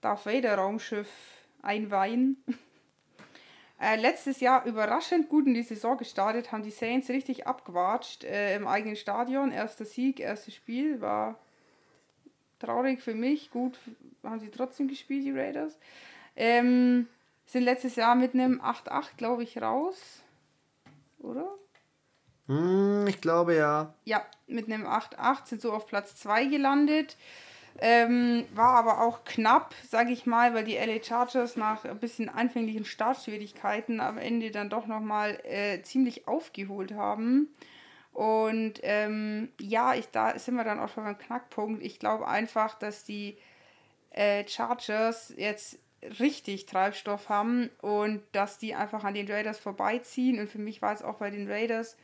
Darth 0.00 0.26
Vader 0.26 0.54
Raumschiff 0.56 1.08
einweihen. 1.62 2.42
Äh, 3.80 3.94
letztes 3.94 4.40
Jahr 4.40 4.66
überraschend 4.66 5.28
gut 5.28 5.46
in 5.46 5.54
die 5.54 5.62
Saison 5.62 5.96
gestartet, 5.96 6.50
haben 6.50 6.64
die 6.64 6.72
Saints 6.72 7.10
richtig 7.10 7.46
abgewatscht 7.46 8.24
äh, 8.24 8.56
im 8.56 8.66
eigenen 8.66 8.96
Stadion. 8.96 9.52
Erster 9.52 9.84
Sieg, 9.84 10.18
erstes 10.18 10.56
Spiel 10.56 11.00
war 11.00 11.38
traurig 12.58 13.02
für 13.02 13.14
mich. 13.14 13.50
Gut 13.50 13.78
haben 14.22 14.40
sie 14.40 14.50
trotzdem 14.50 14.88
gespielt, 14.88 15.24
die 15.24 15.32
Raiders. 15.32 15.76
Ähm, 16.36 17.06
sind 17.46 17.62
letztes 17.62 17.96
Jahr 17.96 18.14
mit 18.14 18.34
einem 18.34 18.60
8-8, 18.60 19.16
glaube 19.16 19.42
ich, 19.42 19.60
raus. 19.60 20.22
Oder? 21.18 21.48
Hm, 22.46 23.06
ich 23.06 23.20
glaube 23.20 23.54
ja. 23.54 23.94
Ja, 24.04 24.24
mit 24.46 24.66
einem 24.66 24.86
8-8 24.86 25.46
sind 25.46 25.60
so 25.60 25.72
auf 25.72 25.86
Platz 25.86 26.16
2 26.16 26.46
gelandet. 26.46 27.16
Ähm, 27.80 28.44
war 28.54 28.74
aber 28.74 29.02
auch 29.02 29.24
knapp, 29.24 29.72
sage 29.88 30.10
ich 30.10 30.26
mal, 30.26 30.52
weil 30.52 30.64
die 30.64 30.76
LA 30.76 31.02
Chargers 31.02 31.56
nach 31.56 31.84
ein 31.84 31.98
bisschen 31.98 32.28
anfänglichen 32.28 32.84
Startschwierigkeiten 32.84 34.00
am 34.00 34.18
Ende 34.18 34.50
dann 34.50 34.68
doch 34.68 34.86
nochmal 34.86 35.38
äh, 35.44 35.80
ziemlich 35.82 36.26
aufgeholt 36.26 36.92
haben. 36.92 37.48
Und 38.12 38.80
ähm, 38.82 39.50
ja, 39.60 39.94
ich, 39.94 40.08
da 40.08 40.38
sind 40.38 40.56
wir 40.56 40.64
dann 40.64 40.80
auch 40.80 40.88
schon 40.88 41.04
beim 41.04 41.18
Knackpunkt. 41.18 41.82
Ich 41.82 41.98
glaube 41.98 42.26
einfach, 42.26 42.78
dass 42.78 43.04
die 43.04 43.38
äh, 44.10 44.46
Chargers 44.46 45.32
jetzt 45.36 45.78
richtig 46.20 46.66
Treibstoff 46.66 47.28
haben 47.28 47.70
und 47.80 48.22
dass 48.32 48.58
die 48.58 48.74
einfach 48.74 49.04
an 49.04 49.14
den 49.14 49.30
Raiders 49.30 49.58
vorbeiziehen. 49.58 50.38
Und 50.38 50.48
für 50.48 50.58
mich 50.58 50.82
war 50.82 50.92
es 50.92 51.02
auch 51.02 51.18
bei 51.18 51.30
den 51.30 51.50
Raiders, 51.50 51.96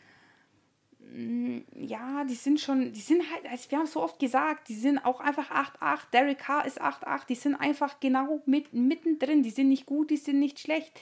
mh, 1.00 1.18
mm, 1.18 1.64
ja, 1.74 2.24
die 2.24 2.34
sind 2.34 2.60
schon, 2.60 2.92
die 2.92 3.00
sind 3.00 3.22
halt, 3.32 3.46
also 3.50 3.70
wir 3.70 3.78
haben 3.78 3.86
so 3.86 4.02
oft 4.02 4.18
gesagt, 4.18 4.68
die 4.68 4.74
sind 4.74 4.98
auch 4.98 5.20
einfach 5.20 5.50
8-8. 5.50 6.10
Derek 6.12 6.38
Carr 6.38 6.66
ist 6.66 6.80
8-8. 6.80 7.26
Die 7.28 7.34
sind 7.34 7.54
einfach 7.54 8.00
genau 8.00 8.42
mit, 8.46 8.72
mittendrin. 8.72 9.42
Die 9.42 9.50
sind 9.50 9.68
nicht 9.68 9.86
gut, 9.86 10.10
die 10.10 10.16
sind 10.16 10.38
nicht 10.38 10.58
schlecht. 10.58 11.00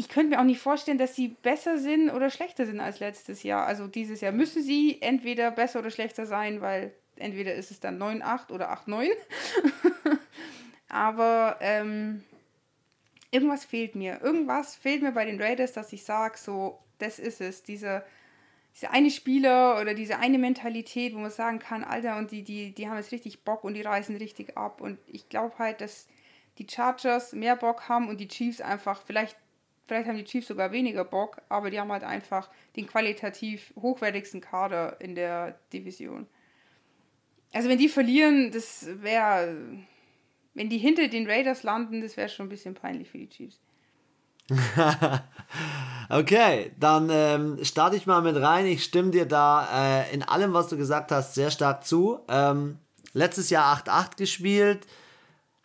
Ich 0.00 0.08
könnte 0.08 0.30
mir 0.30 0.40
auch 0.40 0.46
nicht 0.46 0.62
vorstellen, 0.62 0.96
dass 0.96 1.14
sie 1.14 1.28
besser 1.28 1.76
sind 1.76 2.08
oder 2.08 2.30
schlechter 2.30 2.64
sind 2.64 2.80
als 2.80 3.00
letztes 3.00 3.42
Jahr. 3.42 3.66
Also 3.66 3.86
dieses 3.86 4.22
Jahr 4.22 4.32
müssen 4.32 4.62
sie 4.62 4.96
entweder 5.02 5.50
besser 5.50 5.80
oder 5.80 5.90
schlechter 5.90 6.24
sein, 6.24 6.62
weil 6.62 6.94
entweder 7.16 7.54
ist 7.54 7.70
es 7.70 7.80
dann 7.80 8.02
9-8 8.02 8.50
oder 8.50 8.72
8-9. 8.72 9.10
Aber 10.88 11.58
ähm, 11.60 12.24
irgendwas 13.30 13.66
fehlt 13.66 13.94
mir. 13.94 14.22
Irgendwas 14.22 14.74
fehlt 14.74 15.02
mir 15.02 15.12
bei 15.12 15.26
den 15.26 15.38
Raiders, 15.38 15.74
dass 15.74 15.92
ich 15.92 16.02
sage, 16.02 16.38
so, 16.38 16.78
das 16.96 17.18
ist 17.18 17.42
es. 17.42 17.62
Diese, 17.62 18.02
diese 18.74 18.90
eine 18.92 19.10
Spieler 19.10 19.78
oder 19.82 19.92
diese 19.92 20.16
eine 20.16 20.38
Mentalität, 20.38 21.14
wo 21.14 21.18
man 21.18 21.30
sagen 21.30 21.58
kann, 21.58 21.84
Alter, 21.84 22.16
und 22.16 22.30
die, 22.30 22.42
die, 22.42 22.74
die 22.74 22.88
haben 22.88 22.96
jetzt 22.96 23.12
richtig 23.12 23.44
Bock 23.44 23.64
und 23.64 23.74
die 23.74 23.82
reißen 23.82 24.16
richtig 24.16 24.56
ab. 24.56 24.80
Und 24.80 24.98
ich 25.06 25.28
glaube 25.28 25.58
halt, 25.58 25.82
dass 25.82 26.08
die 26.56 26.66
Chargers 26.66 27.34
mehr 27.34 27.56
Bock 27.56 27.86
haben 27.90 28.08
und 28.08 28.18
die 28.18 28.28
Chiefs 28.28 28.62
einfach, 28.62 29.02
vielleicht, 29.02 29.36
vielleicht 29.90 30.06
haben 30.06 30.16
die 30.16 30.24
Chiefs 30.24 30.46
sogar 30.46 30.70
weniger 30.70 31.04
Bock, 31.04 31.42
aber 31.48 31.68
die 31.68 31.80
haben 31.80 31.90
halt 31.90 32.04
einfach 32.04 32.48
den 32.76 32.86
qualitativ 32.86 33.74
hochwertigsten 33.74 34.40
Kader 34.40 35.00
in 35.00 35.16
der 35.16 35.58
Division. 35.72 36.28
Also 37.52 37.68
wenn 37.68 37.78
die 37.78 37.88
verlieren, 37.88 38.52
das 38.52 38.86
wäre, 39.02 39.56
wenn 40.54 40.68
die 40.68 40.78
hinter 40.78 41.08
den 41.08 41.28
Raiders 41.28 41.64
landen, 41.64 42.02
das 42.02 42.16
wäre 42.16 42.28
schon 42.28 42.46
ein 42.46 42.50
bisschen 42.50 42.74
peinlich 42.74 43.10
für 43.10 43.18
die 43.18 43.28
Chiefs. 43.28 43.58
okay, 46.08 46.70
dann 46.78 47.10
ähm, 47.10 47.64
starte 47.64 47.96
ich 47.96 48.06
mal 48.06 48.22
mit 48.22 48.40
rein. 48.40 48.66
Ich 48.66 48.84
stimme 48.84 49.10
dir 49.10 49.26
da 49.26 50.04
äh, 50.04 50.14
in 50.14 50.22
allem, 50.22 50.52
was 50.52 50.68
du 50.68 50.76
gesagt 50.76 51.10
hast, 51.10 51.34
sehr 51.34 51.50
stark 51.50 51.84
zu. 51.84 52.20
Ähm, 52.28 52.78
letztes 53.12 53.50
Jahr 53.50 53.76
8-8 53.76 54.16
gespielt, 54.16 54.86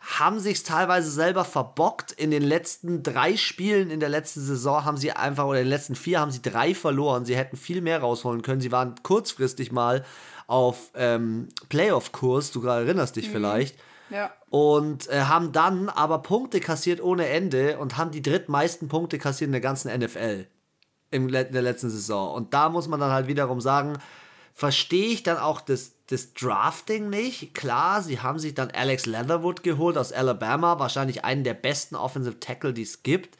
haben 0.06 0.38
sich 0.38 0.62
teilweise 0.62 1.10
selber 1.10 1.44
verbockt. 1.44 2.12
In 2.12 2.30
den 2.30 2.42
letzten 2.42 3.02
drei 3.02 3.36
Spielen 3.36 3.90
in 3.90 3.98
der 3.98 4.08
letzten 4.08 4.40
Saison 4.40 4.84
haben 4.84 4.96
sie 4.96 5.12
einfach, 5.12 5.44
oder 5.44 5.58
in 5.58 5.66
den 5.66 5.70
letzten 5.70 5.96
vier 5.96 6.20
haben 6.20 6.30
sie 6.30 6.42
drei 6.42 6.74
verloren. 6.74 7.24
Sie 7.24 7.36
hätten 7.36 7.56
viel 7.56 7.80
mehr 7.80 8.00
rausholen 8.00 8.42
können. 8.42 8.60
Sie 8.60 8.70
waren 8.70 8.94
kurzfristig 9.02 9.72
mal 9.72 10.04
auf 10.46 10.90
ähm, 10.94 11.48
Playoff-Kurs, 11.68 12.52
du 12.52 12.64
erinnerst 12.64 13.16
dich 13.16 13.28
mhm. 13.28 13.32
vielleicht. 13.32 13.76
Ja. 14.10 14.32
Und 14.48 15.08
äh, 15.08 15.22
haben 15.22 15.50
dann 15.50 15.88
aber 15.88 16.22
Punkte 16.22 16.60
kassiert 16.60 17.02
ohne 17.02 17.26
Ende 17.26 17.78
und 17.78 17.96
haben 17.96 18.12
die 18.12 18.22
drittmeisten 18.22 18.86
Punkte 18.86 19.18
kassiert 19.18 19.48
in 19.48 19.52
der 19.52 19.60
ganzen 19.60 19.92
NFL 19.92 20.46
in 21.10 21.28
der 21.28 21.62
letzten 21.62 21.90
Saison. 21.90 22.34
Und 22.34 22.54
da 22.54 22.68
muss 22.68 22.88
man 22.88 23.00
dann 23.00 23.10
halt 23.10 23.26
wiederum 23.26 23.60
sagen, 23.60 23.98
verstehe 24.52 25.08
ich 25.08 25.22
dann 25.22 25.38
auch 25.38 25.60
das, 25.60 25.92
das 26.08 26.34
Drafting 26.34 27.10
nicht. 27.10 27.54
Klar, 27.54 28.02
sie 28.02 28.20
haben 28.20 28.38
sich 28.38 28.54
dann 28.54 28.70
Alex 28.70 29.06
Leatherwood 29.06 29.62
geholt 29.62 29.98
aus 29.98 30.12
Alabama, 30.12 30.78
wahrscheinlich 30.78 31.24
einen 31.24 31.44
der 31.44 31.54
besten 31.54 31.96
Offensive 31.96 32.40
Tackle, 32.40 32.72
die 32.72 32.82
es 32.82 33.02
gibt. 33.02 33.36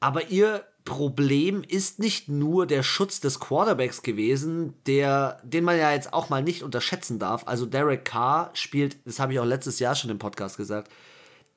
Aber 0.00 0.28
ihr 0.28 0.64
Problem 0.84 1.62
ist 1.66 1.98
nicht 1.98 2.28
nur 2.28 2.66
der 2.66 2.82
Schutz 2.82 3.18
des 3.20 3.40
Quarterbacks 3.40 4.02
gewesen, 4.02 4.74
der, 4.86 5.40
den 5.42 5.64
man 5.64 5.78
ja 5.78 5.92
jetzt 5.92 6.12
auch 6.12 6.28
mal 6.28 6.42
nicht 6.42 6.62
unterschätzen 6.62 7.18
darf. 7.18 7.44
Also 7.46 7.64
Derek 7.64 8.04
Carr 8.04 8.50
spielt, 8.52 8.98
das 9.06 9.18
habe 9.18 9.32
ich 9.32 9.38
auch 9.38 9.46
letztes 9.46 9.78
Jahr 9.78 9.94
schon 9.94 10.10
im 10.10 10.18
Podcast 10.18 10.58
gesagt, 10.58 10.90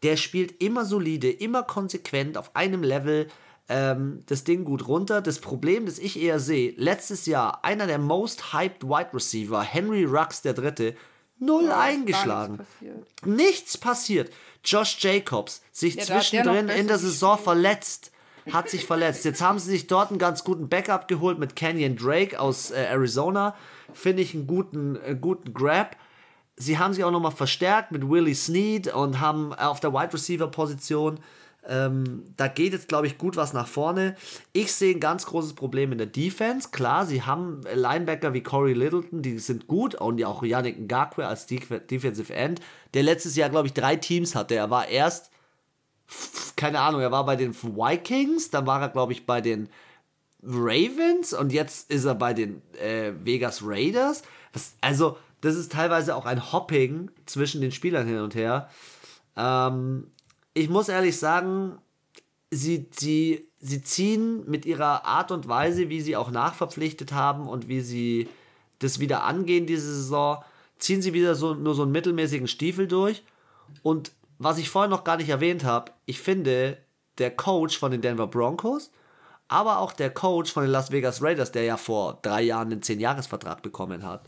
der 0.03 0.15
spielt 0.15 0.61
immer 0.61 0.85
solide, 0.85 1.29
immer 1.29 1.63
konsequent 1.63 2.37
auf 2.37 2.55
einem 2.55 2.83
Level 2.83 3.27
ähm, 3.69 4.23
das 4.27 4.43
Ding 4.43 4.65
gut 4.65 4.87
runter. 4.87 5.21
Das 5.21 5.39
Problem, 5.39 5.85
das 5.85 5.99
ich 5.99 6.19
eher 6.19 6.39
sehe, 6.39 6.73
letztes 6.77 7.25
Jahr 7.25 7.63
einer 7.63 7.87
der 7.87 7.99
most 7.99 8.53
hyped 8.53 8.83
Wide 8.83 9.13
Receiver, 9.13 9.61
Henry 9.61 10.05
Rux 10.05 10.41
der 10.41 10.53
Dritte, 10.53 10.95
null 11.39 11.65
ja, 11.65 11.79
eingeschlagen. 11.79 12.57
Nichts 12.57 12.67
passiert. 12.69 13.25
nichts 13.25 13.77
passiert. 13.77 14.33
Josh 14.63 14.97
Jacobs 14.99 15.61
sich 15.71 15.95
ja, 15.95 16.03
zwischendrin 16.03 16.69
in 16.69 16.87
der 16.87 16.97
Saison 16.97 17.37
verletzt 17.37 18.11
hat 18.53 18.69
sich 18.69 18.85
verletzt. 18.85 19.25
Jetzt 19.25 19.41
haben 19.41 19.59
sie 19.59 19.69
sich 19.69 19.87
dort 19.87 20.09
einen 20.09 20.19
ganz 20.19 20.43
guten 20.43 20.69
Backup 20.69 21.07
geholt 21.07 21.39
mit 21.39 21.55
Canyon 21.55 21.95
Drake 21.95 22.39
aus 22.39 22.71
äh, 22.71 22.85
Arizona. 22.85 23.55
Finde 23.93 24.21
ich 24.21 24.33
einen 24.33 24.47
guten, 24.47 24.95
äh, 24.95 25.15
guten 25.19 25.53
Grab. 25.53 25.95
Sie 26.55 26.79
haben 26.79 26.93
sich 26.93 27.03
auch 27.03 27.11
nochmal 27.11 27.31
verstärkt 27.31 27.91
mit 27.91 28.09
Willie 28.09 28.35
Snead 28.35 28.93
und 28.93 29.19
haben 29.19 29.53
auf 29.53 29.79
der 29.79 29.93
Wide 29.93 30.13
Receiver 30.13 30.47
Position. 30.47 31.19
Ähm, 31.67 32.23
da 32.37 32.47
geht 32.47 32.73
jetzt, 32.73 32.87
glaube 32.87 33.07
ich, 33.07 33.17
gut 33.17 33.35
was 33.35 33.53
nach 33.53 33.67
vorne. 33.67 34.15
Ich 34.53 34.73
sehe 34.73 34.95
ein 34.95 34.99
ganz 34.99 35.25
großes 35.25 35.53
Problem 35.53 35.91
in 35.91 35.97
der 35.97 36.07
Defense. 36.07 36.69
Klar, 36.71 37.05
sie 37.05 37.23
haben 37.23 37.61
Linebacker 37.73 38.33
wie 38.33 38.41
Corey 38.41 38.73
Littleton, 38.73 39.21
die 39.21 39.37
sind 39.39 39.67
gut. 39.67 39.95
Und 39.95 40.23
auch 40.23 40.43
Yannick 40.43 40.79
Ngakwe 40.79 41.27
als 41.27 41.45
Defensive 41.45 42.33
End, 42.33 42.61
der 42.93 43.03
letztes 43.03 43.35
Jahr, 43.35 43.49
glaube 43.49 43.67
ich, 43.67 43.73
drei 43.73 43.97
Teams 43.97 44.33
hatte. 44.33 44.55
Er 44.55 44.69
war 44.69 44.87
erst 44.87 45.31
keine 46.55 46.79
Ahnung, 46.79 47.01
er 47.01 47.11
war 47.11 47.25
bei 47.25 47.35
den 47.35 47.53
Vikings, 47.53 48.49
dann 48.49 48.65
war 48.65 48.81
er, 48.81 48.89
glaube 48.89 49.13
ich, 49.13 49.25
bei 49.25 49.41
den 49.41 49.69
Ravens 50.43 51.33
und 51.33 51.51
jetzt 51.51 51.91
ist 51.91 52.05
er 52.05 52.15
bei 52.15 52.33
den 52.33 52.61
äh, 52.73 53.11
Vegas 53.23 53.61
Raiders. 53.63 54.23
Das, 54.53 54.73
also, 54.81 55.17
das 55.41 55.55
ist 55.55 55.71
teilweise 55.71 56.15
auch 56.15 56.25
ein 56.25 56.51
Hopping 56.51 57.11
zwischen 57.25 57.61
den 57.61 57.71
Spielern 57.71 58.07
hin 58.07 58.19
und 58.19 58.35
her. 58.35 58.69
Ähm, 59.35 60.11
ich 60.57 60.69
muss 60.69 60.89
ehrlich 60.89 61.17
sagen, 61.17 61.77
sie, 62.51 62.87
sie, 62.91 63.47
sie 63.59 63.81
ziehen 63.81 64.49
mit 64.49 64.65
ihrer 64.65 65.05
Art 65.05 65.31
und 65.31 65.47
Weise, 65.47 65.89
wie 65.89 66.01
sie 66.01 66.15
auch 66.15 66.31
nachverpflichtet 66.31 67.11
haben 67.11 67.47
und 67.47 67.67
wie 67.67 67.81
sie 67.81 68.29
das 68.79 68.99
wieder 68.99 69.23
angehen, 69.23 69.65
diese 69.65 69.93
Saison, 69.93 70.43
ziehen 70.79 71.01
sie 71.01 71.13
wieder 71.13 71.35
so, 71.35 71.53
nur 71.53 71.75
so 71.75 71.83
einen 71.83 71.91
mittelmäßigen 71.91 72.47
Stiefel 72.47 72.87
durch. 72.87 73.23
Und 73.81 74.11
was 74.37 74.57
ich 74.57 74.69
vorhin 74.69 74.91
noch 74.91 75.03
gar 75.03 75.17
nicht 75.17 75.29
erwähnt 75.29 75.63
habe, 75.63 75.91
ich 76.05 76.19
finde, 76.19 76.77
der 77.17 77.31
Coach 77.31 77.77
von 77.77 77.91
den 77.91 78.01
Denver 78.01 78.27
Broncos, 78.27 78.91
aber 79.47 79.79
auch 79.79 79.93
der 79.93 80.13
Coach 80.13 80.51
von 80.51 80.63
den 80.63 80.71
Las 80.71 80.91
Vegas 80.91 81.21
Raiders, 81.21 81.51
der 81.51 81.63
ja 81.63 81.77
vor 81.77 82.19
drei 82.21 82.43
Jahren 82.43 82.71
einen 82.71 82.81
10-Jahres-Vertrag 82.81 83.61
bekommen 83.61 84.03
hat, 84.03 84.21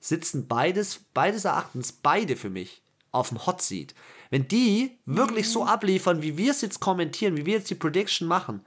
sitzen 0.00 0.46
beides, 0.46 1.00
beides 1.14 1.44
Erachtens, 1.44 1.92
beide 1.92 2.36
für 2.36 2.50
mich 2.50 2.82
auf 3.10 3.30
dem 3.30 3.46
Hot 3.46 3.62
Seat. 3.62 3.94
Wenn 4.30 4.48
die 4.48 4.98
wirklich 5.06 5.46
mhm. 5.46 5.50
so 5.50 5.64
abliefern, 5.64 6.22
wie 6.22 6.36
wir 6.36 6.50
es 6.50 6.60
jetzt 6.60 6.80
kommentieren, 6.80 7.36
wie 7.36 7.46
wir 7.46 7.54
jetzt 7.54 7.70
die 7.70 7.74
Prediction 7.74 8.28
machen, 8.28 8.60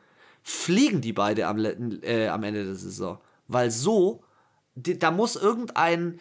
fliegen 0.43 1.01
die 1.01 1.13
beide 1.13 1.47
am, 1.47 1.63
äh, 2.03 2.27
am 2.27 2.43
Ende 2.43 2.65
der 2.65 2.75
Saison. 2.75 3.19
Weil 3.47 3.71
so, 3.71 4.23
die, 4.75 4.97
da 4.97 5.11
muss 5.11 5.35
irgendein, 5.35 6.19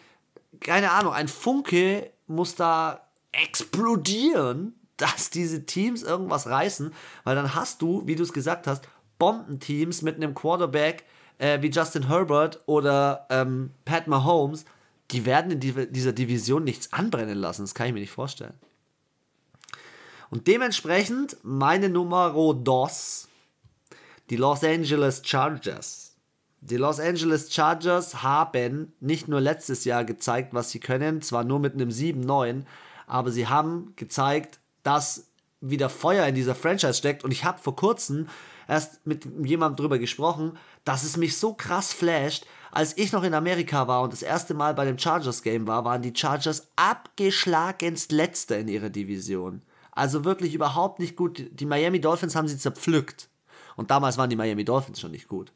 keine 0.59 0.91
Ahnung, 0.91 1.13
ein 1.13 1.27
Funke 1.27 2.11
muss 2.27 2.55
da 2.55 3.07
explodieren, 3.31 4.75
dass 4.97 5.31
diese 5.31 5.65
Teams 5.65 6.03
irgendwas 6.03 6.47
reißen, 6.47 6.93
weil 7.23 7.35
dann 7.35 7.55
hast 7.55 7.81
du, 7.81 8.03
wie 8.05 8.15
du 8.15 8.23
es 8.23 8.33
gesagt 8.33 8.67
hast, 8.67 8.87
Bombenteams 9.17 10.03
mit 10.03 10.15
einem 10.15 10.35
Quarterback 10.35 11.05
äh, 11.37 11.61
wie 11.61 11.69
Justin 11.69 12.07
Herbert 12.07 12.61
oder 12.67 13.25
ähm, 13.29 13.71
Pat 13.85 14.07
Mahomes, 14.07 14.65
die 15.09 15.25
werden 15.25 15.51
in 15.51 15.59
die, 15.59 15.87
dieser 15.91 16.13
Division 16.13 16.63
nichts 16.63 16.93
anbrennen 16.93 17.37
lassen. 17.37 17.63
Das 17.63 17.73
kann 17.73 17.87
ich 17.87 17.93
mir 17.93 17.99
nicht 17.99 18.11
vorstellen. 18.11 18.53
Und 20.31 20.47
dementsprechend 20.47 21.35
meine 21.43 21.89
Nummer 21.89 22.33
dos, 22.53 23.27
die 24.29 24.37
Los 24.37 24.63
Angeles 24.63 25.21
Chargers. 25.25 26.15
Die 26.61 26.77
Los 26.77 27.01
Angeles 27.01 27.53
Chargers 27.53 28.23
haben 28.23 28.93
nicht 29.01 29.27
nur 29.27 29.41
letztes 29.41 29.83
Jahr 29.83 30.05
gezeigt, 30.05 30.53
was 30.53 30.69
sie 30.69 30.79
können, 30.79 31.21
zwar 31.21 31.43
nur 31.43 31.59
mit 31.59 31.73
einem 31.73 31.89
7-9, 31.89 32.63
aber 33.07 33.29
sie 33.29 33.47
haben 33.47 33.91
gezeigt, 33.97 34.61
dass 34.83 35.27
wieder 35.59 35.89
Feuer 35.89 36.25
in 36.25 36.35
dieser 36.35 36.55
Franchise 36.55 36.93
steckt. 36.93 37.25
Und 37.25 37.31
ich 37.31 37.43
habe 37.43 37.59
vor 37.59 37.75
kurzem 37.75 38.29
erst 38.69 39.05
mit 39.05 39.27
jemandem 39.43 39.75
drüber 39.75 39.99
gesprochen, 39.99 40.57
dass 40.85 41.03
es 41.03 41.17
mich 41.17 41.37
so 41.37 41.53
krass 41.53 41.91
flasht. 41.91 42.45
Als 42.71 42.97
ich 42.97 43.11
noch 43.11 43.23
in 43.23 43.33
Amerika 43.33 43.89
war 43.89 44.01
und 44.01 44.13
das 44.13 44.21
erste 44.21 44.53
Mal 44.53 44.75
bei 44.75 44.85
dem 44.85 44.97
Chargers-Game 44.97 45.67
war, 45.67 45.83
waren 45.83 46.01
die 46.01 46.15
Chargers 46.15 46.69
abgeschlagenst 46.77 48.13
letzter 48.13 48.59
in 48.59 48.69
ihrer 48.69 48.89
Division. 48.89 49.61
Also 49.91 50.23
wirklich 50.23 50.53
überhaupt 50.53 50.99
nicht 50.99 51.15
gut. 51.15 51.45
Die 51.51 51.65
Miami 51.65 51.99
Dolphins 51.99 52.35
haben 52.35 52.47
sie 52.47 52.57
zerpflückt. 52.57 53.29
Und 53.75 53.91
damals 53.91 54.17
waren 54.17 54.29
die 54.29 54.35
Miami 54.35 54.65
Dolphins 54.65 54.99
schon 54.99 55.11
nicht 55.11 55.27
gut. 55.27 55.51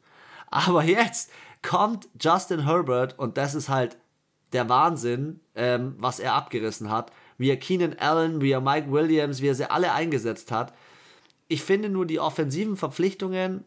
Aber 0.48 0.84
jetzt 0.84 1.30
kommt 1.62 2.08
Justin 2.20 2.64
Herbert 2.64 3.18
und 3.18 3.36
das 3.36 3.54
ist 3.54 3.68
halt 3.68 3.96
der 4.52 4.68
Wahnsinn, 4.68 5.40
ähm, 5.54 5.94
was 5.98 6.20
er 6.20 6.34
abgerissen 6.34 6.90
hat 6.90 7.10
wie 7.38 7.50
er 7.50 7.56
Keenan 7.56 7.94
Allen, 7.98 8.40
wie 8.40 8.50
er 8.50 8.60
Mike 8.60 8.90
Williams, 8.90 9.42
wie 9.42 9.48
er 9.48 9.54
sie 9.54 9.70
alle 9.70 9.92
eingesetzt 9.92 10.50
hat. 10.50 10.72
Ich 11.48 11.62
finde 11.62 11.88
nur 11.88 12.06
die 12.06 12.20
offensiven 12.20 12.76
Verpflichtungen 12.76 13.64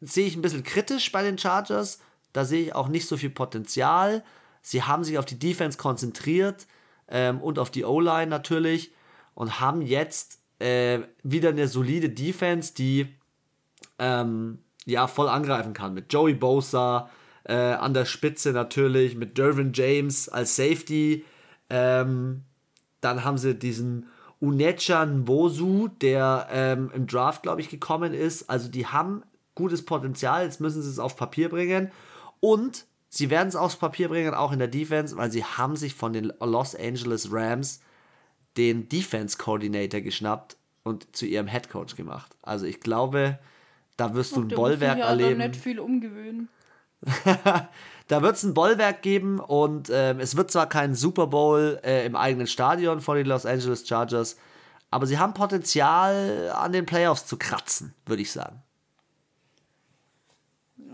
sehe 0.00 0.26
ich 0.26 0.36
ein 0.36 0.42
bisschen 0.42 0.64
kritisch 0.64 1.10
bei 1.12 1.22
den 1.22 1.38
Chargers. 1.38 2.00
Da 2.32 2.44
sehe 2.44 2.64
ich 2.64 2.74
auch 2.74 2.88
nicht 2.88 3.08
so 3.08 3.16
viel 3.16 3.30
Potenzial. 3.30 4.22
Sie 4.60 4.82
haben 4.82 5.04
sich 5.04 5.18
auf 5.18 5.24
die 5.24 5.38
Defense 5.38 5.78
konzentriert 5.78 6.66
ähm, 7.08 7.40
und 7.40 7.58
auf 7.58 7.70
die 7.70 7.84
O-Line 7.84 8.26
natürlich 8.26 8.92
und 9.34 9.60
haben 9.60 9.82
jetzt 9.82 10.40
äh, 10.58 11.00
wieder 11.22 11.50
eine 11.50 11.68
solide 11.68 12.10
Defense, 12.10 12.74
die 12.74 13.14
ähm, 13.98 14.58
ja 14.86 15.06
voll 15.06 15.28
angreifen 15.28 15.72
kann. 15.72 15.94
Mit 15.94 16.12
Joey 16.12 16.34
Bosa 16.34 17.10
äh, 17.44 17.54
an 17.54 17.94
der 17.94 18.04
Spitze 18.04 18.52
natürlich, 18.52 19.16
mit 19.16 19.38
Dervin 19.38 19.72
James 19.72 20.28
als 20.28 20.56
Safety. 20.56 21.24
Ähm, 21.70 22.42
dann 23.00 23.24
haben 23.24 23.38
sie 23.38 23.54
diesen 23.54 24.06
Unechan 24.40 25.24
Bosu, 25.24 25.88
der 25.88 26.48
ähm, 26.50 26.90
im 26.94 27.06
Draft, 27.06 27.42
glaube 27.42 27.60
ich, 27.60 27.68
gekommen 27.68 28.14
ist. 28.14 28.48
Also 28.48 28.68
die 28.68 28.86
haben 28.86 29.22
gutes 29.54 29.84
Potenzial. 29.84 30.44
Jetzt 30.44 30.60
müssen 30.60 30.82
sie 30.82 30.90
es 30.90 30.98
auf 30.98 31.16
Papier 31.16 31.48
bringen. 31.48 31.90
Und 32.40 32.86
sie 33.08 33.30
werden 33.30 33.48
es 33.48 33.56
aufs 33.56 33.76
Papier 33.76 34.08
bringen, 34.08 34.34
auch 34.34 34.52
in 34.52 34.58
der 34.58 34.68
Defense, 34.68 35.16
weil 35.16 35.30
sie 35.30 35.44
haben 35.44 35.76
sich 35.76 35.94
von 35.94 36.12
den 36.12 36.32
Los 36.40 36.74
Angeles 36.74 37.28
Rams 37.32 37.80
den 38.56 38.88
Defense 38.88 39.38
Coordinator 39.38 40.00
geschnappt 40.00 40.56
und 40.82 41.14
zu 41.16 41.26
ihrem 41.26 41.48
Head 41.48 41.70
Coach 41.70 41.96
gemacht. 41.96 42.36
Also 42.42 42.66
ich 42.66 42.80
glaube, 42.80 43.38
da 43.96 44.14
wirst 44.14 44.36
du 44.36 44.42
ein 44.42 44.48
Bollwerk 44.48 44.98
ja 44.98 45.06
erleben. 45.06 45.38
nicht 45.38 45.56
viel 45.56 45.78
umgewöhnen. 45.80 46.48
Da 48.06 48.20
wird 48.20 48.36
es 48.36 48.42
ein 48.42 48.52
Bollwerk 48.52 49.00
geben 49.00 49.40
und 49.40 49.90
ähm, 49.90 50.20
es 50.20 50.36
wird 50.36 50.50
zwar 50.50 50.68
kein 50.68 50.94
Super 50.94 51.26
Bowl 51.26 51.80
äh, 51.82 52.04
im 52.04 52.16
eigenen 52.16 52.46
Stadion 52.46 53.00
vor 53.00 53.14
den 53.14 53.26
Los 53.26 53.46
Angeles 53.46 53.88
Chargers, 53.88 54.36
aber 54.90 55.06
sie 55.06 55.18
haben 55.18 55.32
Potenzial 55.32 56.50
an 56.54 56.72
den 56.72 56.84
Playoffs 56.84 57.26
zu 57.26 57.38
kratzen, 57.38 57.94
würde 58.04 58.20
ich 58.20 58.30
sagen. 58.30 58.62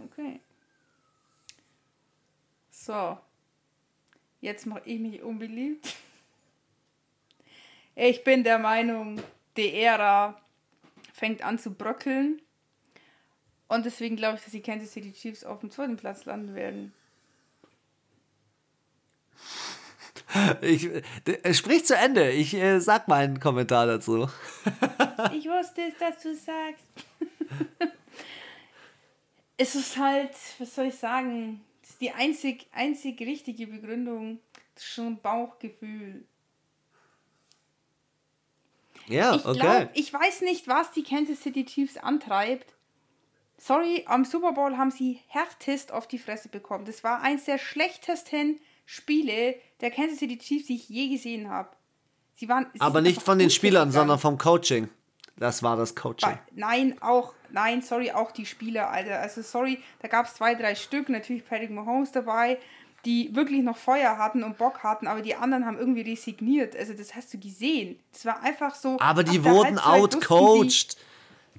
Okay. 0.05 0.41
So. 2.71 3.19
Jetzt 4.41 4.67
mache 4.67 4.83
ich 4.85 5.01
mich 5.01 5.21
unbeliebt. 5.21 5.97
Ich 8.03 8.25
bin 8.25 8.45
der 8.45 8.59
Meinung, 8.59 9.23
die 9.59 9.75
Ära 9.75 10.41
fängt 11.13 11.45
an 11.45 11.59
zu 11.59 11.75
bröckeln. 11.75 12.41
Und 13.69 13.85
deswegen 13.85 14.17
glaube 14.17 14.39
ich, 14.39 14.43
dass 14.43 14.53
die 14.53 14.63
Kansas 14.63 14.93
City 14.93 15.13
Chiefs 15.13 15.45
auf 15.45 15.61
dem 15.61 15.71
zweiten 15.71 15.99
Platz 15.99 16.25
landen 16.25 16.55
werden. 16.55 16.95
Ich, 20.63 20.89
sprich 21.53 21.85
zu 21.85 21.95
Ende. 21.95 22.31
Ich 22.31 22.55
äh, 22.55 22.81
sag 22.81 23.07
meinen 23.07 23.39
Kommentar 23.39 23.87
dazu. 23.87 24.31
ich 25.35 25.45
wusste 25.45 25.83
es, 25.83 25.99
dass 25.99 26.23
du 26.23 26.35
sagst. 26.35 26.87
es 29.59 29.75
ist 29.75 29.99
halt, 29.99 30.33
was 30.59 30.75
soll 30.75 30.87
ich 30.87 30.95
sagen? 30.95 31.61
Das 31.83 31.91
ist 31.91 32.01
die 32.01 32.13
einzig, 32.13 32.67
einzig 32.73 33.21
richtige 33.21 33.67
Begründung. 33.67 34.39
Das 34.75 34.85
ist 34.85 34.91
schon 34.91 35.07
ein 35.07 35.21
Bauchgefühl. 35.21 36.25
Ja, 39.11 39.35
ich 39.35 39.45
okay. 39.45 39.59
Glaub, 39.59 39.89
ich 39.95 40.13
weiß 40.13 40.43
nicht, 40.43 40.69
was 40.69 40.93
die 40.93 41.03
Kansas 41.03 41.41
City 41.41 41.65
Chiefs 41.65 41.97
antreibt. 41.97 42.75
Sorry, 43.59 44.05
am 44.07 44.25
Super 44.25 44.53
Bowl 44.53 44.79
haben 44.79 44.91
sie 44.91 45.21
härtest 45.27 45.93
auf 45.93 46.07
die 46.07 46.19
Fresse 46.19 46.49
bekommen. 46.49 46.87
Das 46.87 47.05
war 47.05 47.21
eins 47.21 47.45
der 47.45 47.59
schlechtesten 47.59 48.59
Spiele 48.87 49.57
der 49.81 49.91
Kansas 49.91 50.19
City 50.19 50.39
Chiefs, 50.39 50.67
die 50.67 50.77
ich 50.77 50.89
je 50.89 51.09
gesehen 51.09 51.51
habe. 51.51 51.69
Sie 52.37 52.49
waren. 52.49 52.67
Sie 52.73 52.81
Aber 52.81 53.03
nicht 53.03 53.21
von 53.21 53.39
den 53.39 53.51
Spielern, 53.51 53.93
sondern 53.93 54.19
vom 54.19 54.39
Coaching. 54.39 54.89
Das 55.37 55.63
war 55.63 55.77
das 55.77 55.95
Coaching. 55.95 56.39
Nein, 56.55 56.97
auch, 57.01 57.33
nein, 57.51 57.81
sorry, 57.81 58.13
auch 58.13 58.31
die 58.31 58.45
Spieler, 58.45 58.91
Alter. 58.91 59.21
Also 59.21 59.41
sorry, 59.41 59.83
da 60.01 60.09
gab 60.09 60.27
es 60.27 60.35
zwei, 60.35 60.55
drei 60.55 60.75
Stück, 60.75 61.09
natürlich 61.09 61.47
Patrick 61.47 61.71
Mahomes 61.71 62.13
dabei, 62.13 62.59
die 63.05 63.35
wirklich 63.35 63.63
noch 63.63 63.77
Feuer 63.77 64.19
hatten 64.19 64.43
und 64.43 64.59
Bock 64.59 64.83
hatten, 64.83 65.07
aber 65.07 65.23
die 65.23 65.35
anderen 65.35 65.65
haben 65.65 65.79
irgendwie 65.79 66.03
resigniert. 66.03 66.77
Also 66.77 66.93
das 66.93 67.15
hast 67.15 67.33
du 67.33 67.39
gesehen. 67.39 67.99
Das 68.13 68.27
war 68.27 68.43
einfach 68.43 68.75
so. 68.75 68.99
Aber 69.01 69.25
die 69.25 69.45
wurden 69.45 69.79
outcoached. 69.79 70.97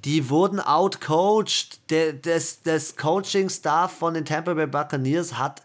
Die 0.06 0.30
wurden 0.30 0.60
outcoached. 0.60 1.90
Der, 1.90 2.14
das, 2.14 2.62
das 2.62 2.96
Coaching-Staff 2.96 3.92
von 3.92 4.14
den 4.14 4.26
Tampa 4.26 4.54
Bay 4.54 4.68
Buccaneers 4.68 5.38
hat 5.38 5.64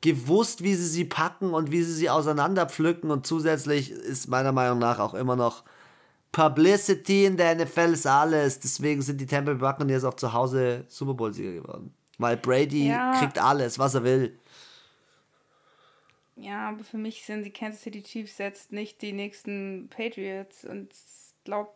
gewusst, 0.00 0.62
wie 0.62 0.74
sie 0.74 0.86
sie 0.86 1.04
packen 1.04 1.52
und 1.54 1.70
wie 1.70 1.82
sie 1.82 1.92
sie 1.92 2.10
auseinanderpflücken. 2.10 3.10
Und 3.10 3.26
zusätzlich 3.26 3.90
ist 3.90 4.28
meiner 4.28 4.52
Meinung 4.52 4.78
nach 4.78 4.98
auch 4.98 5.14
immer 5.14 5.36
noch 5.36 5.64
Publicity 6.32 7.24
in 7.24 7.36
der 7.36 7.56
NFL 7.56 7.92
ist 7.92 8.06
alles. 8.06 8.60
Deswegen 8.60 9.02
sind 9.02 9.20
die 9.20 9.26
Tampa 9.26 9.52
Bay 9.52 9.60
Buccaneers 9.60 10.04
auch 10.04 10.14
zu 10.14 10.32
Hause 10.32 10.84
Super 10.88 11.14
Bowl-Sieger 11.14 11.52
geworden. 11.52 11.92
Weil 12.18 12.36
Brady 12.36 12.88
ja. 12.88 13.18
kriegt 13.18 13.38
alles, 13.38 13.78
was 13.78 13.94
er 13.94 14.04
will. 14.04 14.38
Ja, 16.40 16.70
aber 16.70 16.84
für 16.84 16.96
mich 16.96 17.24
sind 17.24 17.44
die 17.44 17.50
Kansas 17.50 17.82
City 17.82 18.02
Chiefs 18.02 18.38
jetzt 18.38 18.72
nicht 18.72 19.02
die 19.02 19.12
nächsten 19.12 19.90
Patriots. 19.90 20.64
Und 20.64 20.92
ich 20.92 21.44
glaube, 21.44 21.70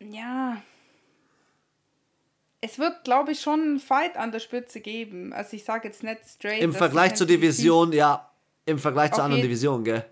ja, 0.00 0.62
es 2.62 2.78
wird, 2.78 3.04
glaube 3.04 3.32
ich, 3.32 3.40
schon 3.40 3.60
einen 3.60 3.78
Fight 3.78 4.16
an 4.16 4.32
der 4.32 4.40
Spitze 4.40 4.80
geben. 4.80 5.34
Also 5.34 5.54
ich 5.56 5.64
sage 5.64 5.88
jetzt 5.88 6.02
nicht 6.02 6.26
straight. 6.26 6.62
Im 6.62 6.72
Vergleich 6.72 7.14
zur 7.14 7.26
Division, 7.26 7.92
ja. 7.92 8.30
Im 8.64 8.78
Vergleich 8.78 9.12
zur 9.12 9.24
anderen 9.24 9.42
Division, 9.42 9.84
gell? 9.84 10.04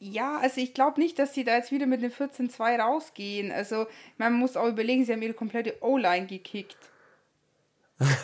Ja, 0.00 0.38
also 0.38 0.60
ich 0.60 0.74
glaube 0.74 1.00
nicht, 1.00 1.18
dass 1.18 1.32
die 1.32 1.44
da 1.44 1.56
jetzt 1.56 1.70
wieder 1.70 1.86
mit 1.86 2.02
den 2.02 2.12
14-2 2.12 2.78
rausgehen. 2.78 3.52
Also 3.52 3.86
man 4.18 4.34
muss 4.34 4.56
auch 4.56 4.66
überlegen, 4.68 5.04
sie 5.04 5.12
haben 5.12 5.22
ihre 5.22 5.32
komplette 5.32 5.76
O-Line 5.80 6.26
gekickt. 6.26 6.76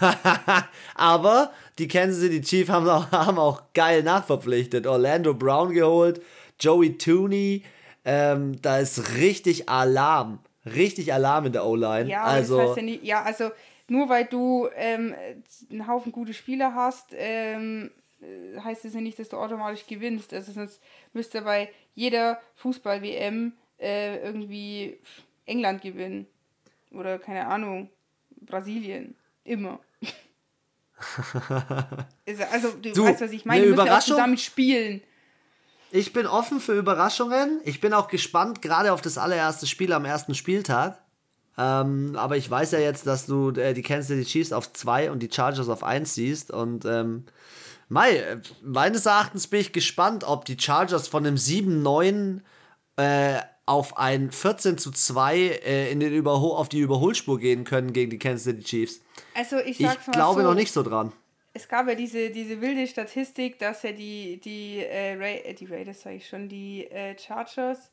Aber 0.94 1.52
die 1.78 1.88
Kansas 1.88 2.20
City 2.20 2.40
Chiefs 2.40 2.70
haben 2.70 2.88
auch, 2.88 3.10
haben 3.12 3.38
auch 3.38 3.62
geil 3.74 4.02
nachverpflichtet. 4.02 4.86
Orlando 4.86 5.34
Brown 5.34 5.72
geholt, 5.72 6.22
Joey 6.60 6.98
Tooney. 6.98 7.64
Ähm, 8.04 8.60
da 8.62 8.78
ist 8.78 9.16
richtig 9.16 9.68
Alarm 9.68 10.40
richtig 10.74 11.12
Alarm 11.12 11.46
in 11.46 11.52
der 11.52 11.66
O-Line. 11.66 12.08
Ja, 12.08 12.24
also, 12.24 12.56
das 12.56 12.68
heißt 12.68 12.76
ja, 12.78 12.82
nicht, 12.82 13.04
ja, 13.04 13.22
also 13.22 13.50
nur 13.88 14.08
weil 14.08 14.26
du 14.26 14.68
ähm, 14.76 15.14
einen 15.70 15.86
Haufen 15.86 16.12
gute 16.12 16.34
Spieler 16.34 16.74
hast, 16.74 17.14
ähm, 17.16 17.90
äh, 18.20 18.60
heißt 18.60 18.84
das 18.84 18.94
ja 18.94 19.00
nicht, 19.00 19.18
dass 19.18 19.28
du 19.28 19.36
automatisch 19.36 19.86
gewinnst. 19.86 20.32
Also 20.32 20.52
sonst 20.52 20.80
müsste 21.12 21.42
bei 21.42 21.70
jeder 21.94 22.40
Fußball-WM 22.56 23.52
äh, 23.78 24.18
irgendwie 24.18 24.98
England 25.46 25.82
gewinnen. 25.82 26.26
Oder 26.92 27.18
keine 27.18 27.46
Ahnung, 27.46 27.90
Brasilien. 28.40 29.14
Immer. 29.48 29.80
also, 32.52 32.70
du, 32.82 32.92
du 32.92 33.04
weißt, 33.04 33.20
was 33.20 33.30
ich 33.30 33.44
meine. 33.44 33.64
Die 33.64 33.70
müssen 33.70 33.86
ja 33.86 34.00
zusammen 34.00 34.36
spielen. 34.36 35.00
Ich 35.90 36.12
bin 36.12 36.26
offen 36.26 36.60
für 36.60 36.74
Überraschungen. 36.74 37.60
Ich 37.64 37.80
bin 37.80 37.94
auch 37.94 38.08
gespannt, 38.08 38.60
gerade 38.60 38.92
auf 38.92 39.00
das 39.00 39.16
allererste 39.16 39.66
Spiel 39.66 39.92
am 39.92 40.04
ersten 40.04 40.34
Spieltag. 40.34 40.98
Ähm, 41.56 42.14
aber 42.16 42.36
ich 42.36 42.50
weiß 42.50 42.72
ja 42.72 42.78
jetzt, 42.78 43.06
dass 43.06 43.26
du 43.26 43.50
äh, 43.50 43.72
die 43.72 43.82
Kansas 43.82 44.08
City 44.08 44.24
Chiefs 44.24 44.52
auf 44.52 44.72
2 44.72 45.10
und 45.10 45.20
die 45.20 45.30
Chargers 45.32 45.68
auf 45.68 45.82
1 45.82 46.14
siehst. 46.14 46.50
Und 46.50 46.84
ähm, 46.84 47.24
Mai, 47.88 48.38
meines 48.62 49.06
Erachtens 49.06 49.46
bin 49.46 49.60
ich 49.60 49.72
gespannt, 49.72 50.24
ob 50.24 50.44
die 50.44 50.58
Chargers 50.60 51.08
von 51.08 51.26
einem 51.26 51.36
7-9 51.36 52.42
äh, 52.96 53.40
auf 53.68 53.98
ein 53.98 54.30
14 54.32 54.78
zu 54.78 54.90
2 54.90 55.36
äh, 55.36 55.92
in 55.92 56.00
den 56.00 56.12
Überhol 56.12 56.56
auf 56.56 56.68
die 56.68 56.80
Überholspur 56.80 57.38
gehen 57.38 57.64
können 57.64 57.92
gegen 57.92 58.10
die 58.10 58.18
Kansas 58.18 58.44
City 58.44 58.62
Chiefs. 58.62 59.00
Also 59.34 59.58
ich, 59.58 59.80
ich 59.80 60.00
glaube 60.12 60.42
so, 60.42 60.46
noch 60.46 60.54
nicht 60.54 60.72
so 60.72 60.82
dran 60.82 61.12
es 61.58 61.68
gab 61.68 61.88
ja 61.88 61.96
diese, 61.96 62.30
diese 62.30 62.60
wilde 62.60 62.86
Statistik, 62.86 63.58
dass 63.58 63.82
ja 63.82 63.90
die, 63.90 64.38
die, 64.38 64.78
äh, 64.78 65.14
Ra 65.14 65.26
äh, 65.26 65.54
die 65.54 65.66
Raiders, 65.66 66.02
sage 66.02 66.16
ich 66.16 66.28
schon, 66.28 66.48
die 66.48 66.86
äh, 66.86 67.18
Chargers 67.18 67.90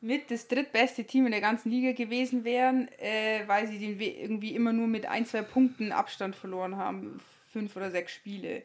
mit 0.00 0.30
das 0.30 0.48
drittbeste 0.48 1.04
Team 1.04 1.26
in 1.26 1.32
der 1.32 1.40
ganzen 1.40 1.70
Liga 1.70 1.92
gewesen 1.92 2.44
wären, 2.44 2.88
äh, 2.98 3.42
weil 3.46 3.68
sie 3.68 3.78
den 3.78 4.00
irgendwie 4.00 4.54
immer 4.54 4.72
nur 4.72 4.86
mit 4.86 5.06
ein, 5.06 5.26
zwei 5.26 5.42
Punkten 5.42 5.92
Abstand 5.92 6.36
verloren 6.36 6.76
haben. 6.76 7.20
Fünf 7.52 7.76
oder 7.76 7.90
sechs 7.90 8.12
Spiele. 8.12 8.62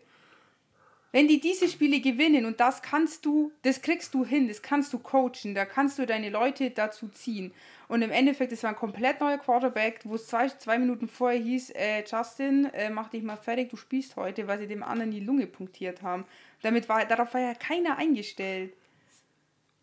Wenn 1.14 1.28
die 1.28 1.39
diese 1.39 1.70
Spiele 1.70 1.99
gewinnen 1.99 2.43
und 2.43 2.59
das 2.59 2.82
kannst 2.82 3.24
du, 3.24 3.51
das 3.61 3.84
kriegst 3.84 4.16
du 4.16 4.26
hin, 4.26 4.47
das 4.47 4.64
kannst 4.64 4.91
du 4.93 4.97
coachen, 4.97 5.53
da 5.53 5.64
kannst 5.64 5.99
du 5.99 6.07
deine 6.07 6.32
Leute 6.32 6.72
dazu 6.72 7.07
ziehen. 7.07 7.53
Und 7.88 8.01
im 8.01 8.09
Endeffekt, 8.09 8.51
es 8.51 8.64
war 8.64 8.72
ein 8.72 8.76
komplett 8.76 9.22
neuer 9.22 9.38
Quarterback, 9.38 9.99
wo 10.05 10.16
es 10.16 10.26
zwei, 10.26 10.47
zwei 10.49 10.80
Minuten 10.80 11.07
vorher 11.07 11.39
hieß, 11.39 11.70
äh, 11.76 12.03
Justin, 12.03 12.66
äh, 12.74 12.89
mach 12.89 13.09
dich 13.09 13.22
mal 13.22 13.38
fertig, 13.38 13.70
du 13.70 13.78
spielst 13.78 14.16
heute, 14.16 14.47
weil 14.47 14.57
sie 14.57 14.66
dem 14.66 14.82
anderen 14.82 15.11
die 15.11 15.20
Lunge 15.20 15.45
punktiert 15.45 16.01
haben. 16.01 16.26
Damit 16.64 16.89
war, 16.89 17.05
darauf 17.05 17.32
war 17.36 17.41
ja 17.41 17.53
keiner 17.53 17.99
eingestellt. 17.99 18.74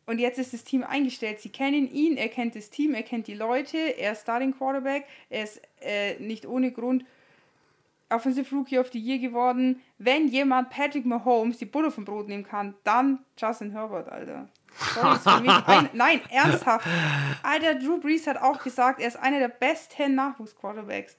Und 0.07 0.19
jetzt 0.19 0.41
ist 0.41 0.53
das 0.53 0.65
Team 0.65 0.83
eingestellt. 0.83 1.39
Sie 1.39 1.51
kennen 1.51 1.89
ihn, 1.89 2.17
er 2.17 2.29
kennt 2.29 2.57
das 2.57 2.71
Team, 2.71 2.93
er 2.93 3.05
kennt 3.05 3.29
die 3.29 3.35
Leute, 3.35 3.79
er 3.79 4.13
ist 4.13 4.23
Starting 4.23 4.53
Quarterback, 4.53 5.05
er 5.29 5.45
ist 5.45 5.63
äh, 5.81 6.19
nicht 6.19 6.45
ohne 6.45 6.73
Grund 6.73 7.05
Offensive 8.11 8.55
Rookie 8.55 8.79
of 8.79 8.91
the 8.93 8.99
Year 8.99 9.19
geworden. 9.19 9.81
Wenn 9.99 10.29
jemand 10.29 10.71
Patrick 10.71 11.07
Mahomes 11.07 11.59
die 11.59 11.65
Butter 11.65 11.91
vom 11.91 12.05
Brot 12.05 12.29
nehmen 12.29 12.45
kann, 12.45 12.75
dann 12.85 13.21
Justin 13.37 13.71
Herbert, 13.71 14.09
Alter. 14.09 14.49
ein, 14.95 15.89
nein, 15.93 16.21
ernsthaft. 16.31 16.87
Alter, 17.43 17.77
Drew 17.77 17.99
Brees 17.99 18.27
hat 18.27 18.37
auch 18.39 18.63
gesagt, 18.63 19.01
er 19.01 19.09
ist 19.09 19.17
einer 19.17 19.39
der 19.39 19.49
besten 19.49 20.15
Nachwuchsquarterbacks. 20.15 21.17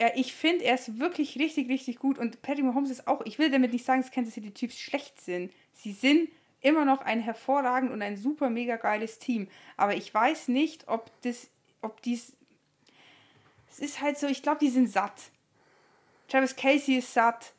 Ja, 0.00 0.10
ich 0.14 0.34
finde, 0.34 0.64
er 0.64 0.74
ist 0.74 0.98
wirklich 0.98 1.38
richtig, 1.38 1.68
richtig 1.68 1.98
gut. 1.98 2.18
Und 2.18 2.42
Patrick 2.42 2.64
Mahomes 2.64 2.90
ist 2.90 3.08
auch, 3.08 3.22
ich 3.24 3.38
will 3.38 3.50
damit 3.50 3.72
nicht 3.72 3.84
sagen, 3.84 4.02
dass 4.02 4.10
Kansas 4.10 4.34
City 4.34 4.52
Chiefs 4.52 4.78
schlecht 4.78 5.20
sind. 5.20 5.52
Sie 5.72 5.92
sind 5.92 6.28
immer 6.60 6.84
noch 6.84 7.00
ein 7.00 7.20
hervorragend 7.20 7.92
und 7.92 8.02
ein 8.02 8.16
super 8.16 8.50
mega 8.50 8.76
geiles 8.76 9.18
Team. 9.18 9.48
Aber 9.76 9.94
ich 9.94 10.12
weiß 10.12 10.48
nicht, 10.48 10.88
ob 10.88 11.10
das, 11.22 11.48
ob 11.80 12.02
dies. 12.02 12.32
Es 13.70 13.78
ist 13.78 14.00
halt 14.00 14.18
so, 14.18 14.26
ich 14.26 14.42
glaube, 14.42 14.58
die 14.60 14.70
sind 14.70 14.90
satt. 14.90 15.30
Travis 16.28 16.56
Casey 16.56 16.96
ist 16.96 17.12
satt. 17.12 17.52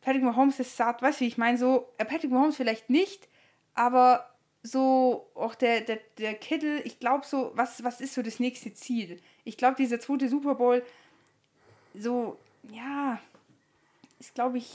Patrick 0.00 0.22
Mahomes 0.22 0.58
ist 0.58 0.76
satt. 0.76 1.02
Weißt 1.02 1.20
du, 1.20 1.24
wie 1.24 1.28
ich 1.28 1.38
meine? 1.38 1.58
So, 1.58 1.88
äh, 1.98 2.04
Patrick 2.04 2.30
Mahomes 2.30 2.56
vielleicht 2.56 2.90
nicht, 2.90 3.28
aber 3.74 4.30
so 4.62 5.30
auch 5.34 5.54
der, 5.54 5.80
der, 5.80 6.00
der 6.18 6.34
Kittel, 6.34 6.82
ich 6.84 6.98
glaube 6.98 7.26
so, 7.26 7.52
was, 7.54 7.82
was 7.82 8.00
ist 8.00 8.14
so 8.14 8.22
das 8.22 8.40
nächste 8.40 8.74
Ziel? 8.74 9.20
Ich 9.44 9.56
glaube, 9.56 9.76
dieser 9.76 10.00
zweite 10.00 10.28
Super 10.28 10.54
Bowl, 10.54 10.84
so, 11.94 12.38
ja, 12.70 13.20
ist 14.18 14.34
glaube 14.34 14.58
ich, 14.58 14.70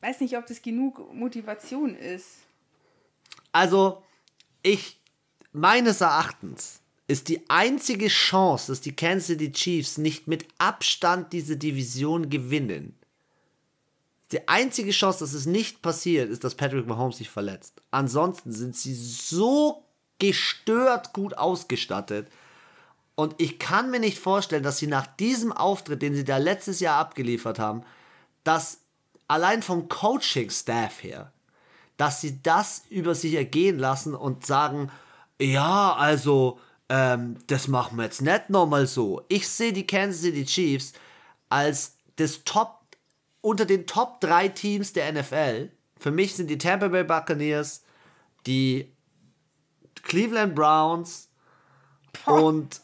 weiß 0.00 0.20
nicht, 0.20 0.36
ob 0.36 0.46
das 0.46 0.62
genug 0.62 1.12
Motivation 1.12 1.94
ist. 1.96 2.38
Also, 3.52 4.02
ich, 4.62 5.00
meines 5.52 6.00
Erachtens, 6.00 6.79
ist 7.10 7.28
die 7.28 7.42
einzige 7.50 8.06
Chance, 8.06 8.70
dass 8.70 8.80
die 8.80 8.94
Kansas 8.94 9.26
City 9.26 9.50
Chiefs 9.50 9.98
nicht 9.98 10.28
mit 10.28 10.46
Abstand 10.58 11.32
diese 11.32 11.56
Division 11.56 12.30
gewinnen. 12.30 12.96
Die 14.30 14.46
einzige 14.46 14.92
Chance, 14.92 15.18
dass 15.18 15.32
es 15.32 15.44
nicht 15.44 15.82
passiert, 15.82 16.30
ist, 16.30 16.44
dass 16.44 16.54
Patrick 16.54 16.86
Mahomes 16.86 17.16
sich 17.16 17.28
verletzt. 17.28 17.82
Ansonsten 17.90 18.52
sind 18.52 18.76
sie 18.76 18.94
so 18.94 19.82
gestört 20.20 21.12
gut 21.12 21.36
ausgestattet. 21.36 22.28
Und 23.16 23.34
ich 23.38 23.58
kann 23.58 23.90
mir 23.90 23.98
nicht 23.98 24.18
vorstellen, 24.18 24.62
dass 24.62 24.78
sie 24.78 24.86
nach 24.86 25.08
diesem 25.08 25.50
Auftritt, 25.50 26.02
den 26.02 26.14
sie 26.14 26.24
da 26.24 26.36
letztes 26.36 26.78
Jahr 26.78 26.98
abgeliefert 26.98 27.58
haben, 27.58 27.82
dass 28.44 28.82
allein 29.26 29.64
vom 29.64 29.88
Coaching-Staff 29.88 31.02
her, 31.02 31.32
dass 31.96 32.20
sie 32.20 32.40
das 32.40 32.84
über 32.88 33.16
sich 33.16 33.34
ergehen 33.34 33.80
lassen 33.80 34.14
und 34.14 34.46
sagen, 34.46 34.92
ja, 35.40 35.92
also, 35.94 36.60
ähm, 36.90 37.36
das 37.46 37.68
machen 37.68 37.96
wir 37.96 38.04
jetzt 38.04 38.20
nicht 38.20 38.50
nochmal 38.50 38.86
so. 38.86 39.22
Ich 39.28 39.48
sehe 39.48 39.72
die 39.72 39.86
Kansas 39.86 40.22
City 40.22 40.44
Chiefs 40.44 40.92
als 41.48 41.96
das 42.16 42.42
Top, 42.44 42.80
unter 43.40 43.64
den 43.64 43.86
Top 43.86 44.20
3 44.20 44.48
Teams 44.48 44.92
der 44.92 45.12
NFL. 45.12 45.70
Für 45.96 46.10
mich 46.10 46.34
sind 46.34 46.50
die 46.50 46.58
Tampa 46.58 46.88
Bay 46.88 47.04
Buccaneers, 47.04 47.84
die 48.44 48.92
Cleveland 50.02 50.56
Browns 50.56 51.30
und 52.26 52.80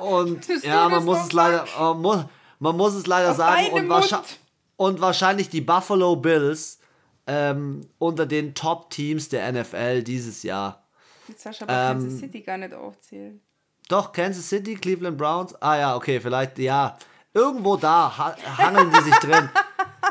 und 0.00 0.48
ja, 0.64 0.88
man 0.88 1.04
muss 1.04 1.26
es 1.26 1.32
leider 1.32 1.66
man 1.78 2.02
muss, 2.02 2.24
man 2.58 2.76
muss 2.76 2.94
es 2.94 3.06
leider 3.06 3.34
sagen 3.34 3.68
und, 3.68 3.88
wahrscheinlich, 3.88 4.40
und 4.76 5.00
wahrscheinlich 5.00 5.48
die 5.48 5.60
Buffalo 5.60 6.16
Bills 6.16 6.80
ähm, 7.28 7.82
unter 7.98 8.26
den 8.26 8.54
Top 8.54 8.90
Teams 8.90 9.28
der 9.28 9.52
NFL 9.52 10.02
dieses 10.02 10.42
Jahr. 10.42 10.83
Du 11.26 11.34
aber 11.62 11.72
ähm, 11.72 12.00
Kansas 12.00 12.18
City 12.18 12.40
gar 12.40 12.58
nicht 12.58 12.74
aufzählen. 12.74 13.40
Doch, 13.88 14.12
Kansas 14.12 14.48
City, 14.48 14.74
Cleveland 14.74 15.18
Browns. 15.18 15.54
Ah 15.60 15.76
ja, 15.76 15.96
okay, 15.96 16.20
vielleicht, 16.20 16.58
ja. 16.58 16.96
Irgendwo 17.32 17.76
da 17.76 18.16
ha 18.16 18.36
hangeln 18.58 18.90
die 18.92 19.02
sich 19.02 19.14
drin. 19.16 19.48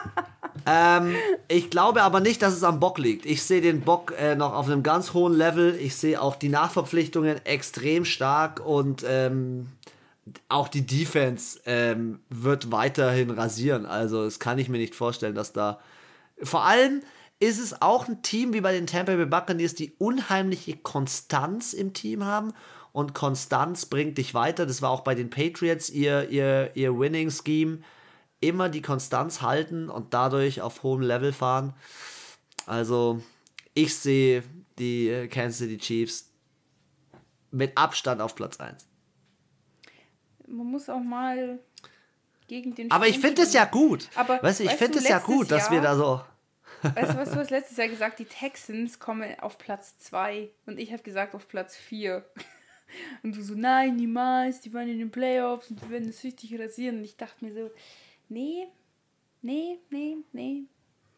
ähm, 0.66 1.16
ich 1.48 1.70
glaube 1.70 2.04
aber 2.04 2.20
nicht, 2.20 2.42
dass 2.42 2.54
es 2.54 2.64
am 2.64 2.80
Bock 2.80 2.98
liegt. 3.00 3.26
Ich 3.26 3.44
sehe 3.44 3.62
den 3.62 3.82
Bock 3.82 4.14
äh, 4.20 4.36
noch 4.36 4.54
auf 4.54 4.68
einem 4.68 4.84
ganz 4.84 5.14
hohen 5.14 5.34
Level. 5.34 5.76
Ich 5.76 5.96
sehe 5.96 6.22
auch 6.22 6.36
die 6.36 6.50
Nachverpflichtungen 6.50 7.44
extrem 7.46 8.06
stark 8.06 8.64
und 8.66 9.06
ähm, 9.08 9.70
auch 10.50 10.68
die 10.68 10.86
Defense 10.86 11.60
ähm, 11.66 12.20
wird 12.30 12.72
weiterhin 12.72 13.30
rasieren. 13.30 13.86
Also, 13.86 14.26
das 14.26 14.40
kann 14.40 14.60
ich 14.60 14.70
mir 14.70 14.78
nicht 14.78 14.96
vorstellen, 14.96 15.36
dass 15.36 15.54
da. 15.54 15.80
Vor 16.42 16.64
allem 16.64 17.02
ist 17.40 17.60
es 17.60 17.82
auch 17.82 18.08
ein 18.08 18.22
Team 18.22 18.54
wie 18.54 18.62
bei 18.62 18.72
den 18.72 18.88
Tampa 18.88 19.16
Bay 19.16 19.26
Buccaneers, 19.26 19.76
die 19.76 19.94
unheimliche 19.98 20.78
Konstanz 20.78 21.74
im 21.74 21.94
Team 21.94 22.24
haben. 22.24 22.54
Und 22.92 23.14
Konstanz 23.14 23.88
bringt 23.88 24.18
dich 24.18 24.34
weiter. 24.34 24.66
Das 24.66 24.82
war 24.82 24.92
auch 24.92 25.02
bei 25.02 25.16
den 25.16 25.30
Patriots 25.30 25.90
ihr, 25.90 26.30
ihr, 26.30 26.72
ihr 26.76 26.98
Winning-Scheme. 26.98 27.80
Immer 28.40 28.70
die 28.70 28.82
Konstanz 28.82 29.42
halten 29.42 29.90
und 29.90 30.14
dadurch 30.14 30.62
auf 30.62 30.84
hohem 30.84 31.02
Level 31.02 31.34
fahren. 31.34 31.74
Also, 32.66 33.22
ich 33.74 33.96
sehe 33.96 34.44
die 34.78 35.10
äh, 35.10 35.28
Kansas 35.28 35.60
City 35.60 35.78
Chiefs 35.78 36.30
mit 37.52 37.78
Abstand 37.78 38.22
auf 38.22 38.36
Platz 38.36 38.60
1. 38.60 38.86
Man 40.48 40.68
muss 40.68 40.90
auch 40.90 41.02
mal 41.02 41.60
gegen 42.48 42.76
den. 42.76 42.92
Aber 42.92 43.08
ich 43.08 43.20
finde 43.20 43.44
es 43.44 43.54
ja 43.54 43.66
gut. 43.66 44.10
Aber 44.16 44.42
weißt 44.42 44.60
du, 44.60 44.64
ich 44.66 44.72
finde 44.72 45.00
es 45.00 45.08
ja 45.08 45.20
gut, 45.20 45.52
dass 45.52 45.64
Jahr, 45.64 45.72
wir 45.72 45.82
da 45.82 45.96
so. 45.96 46.22
Weißt 46.84 47.14
du, 47.14 47.18
was 47.18 47.32
du 47.32 47.38
hast 47.38 47.50
letztes 47.50 47.78
Jahr 47.78 47.88
gesagt? 47.88 48.20
Die 48.20 48.26
Texans 48.26 49.00
kommen 49.00 49.40
auf 49.40 49.58
Platz 49.58 49.98
2 50.00 50.50
und 50.66 50.80
ich 50.80 50.92
habe 50.92 51.04
gesagt 51.04 51.36
auf 51.36 51.48
Platz 51.48 51.76
4. 51.76 52.26
Und 53.24 53.36
du 53.36 53.42
so, 53.42 53.56
nein, 53.56 53.96
niemals, 53.96 54.62
die 54.62 54.72
waren 54.72 54.88
in 54.88 55.00
den 55.00 55.10
Playoffs 55.10 55.72
und 55.72 55.82
die 55.82 55.90
werden 55.90 56.10
es 56.10 56.24
richtig 56.24 56.60
rasieren. 56.60 56.98
Und 56.98 57.04
ich 57.04 57.18
dachte 57.18 57.44
mir 57.44 57.52
so, 57.52 57.72
nee, 58.30 58.68
nee, 59.42 59.80
nee, 59.90 60.18
nee. 60.32 60.66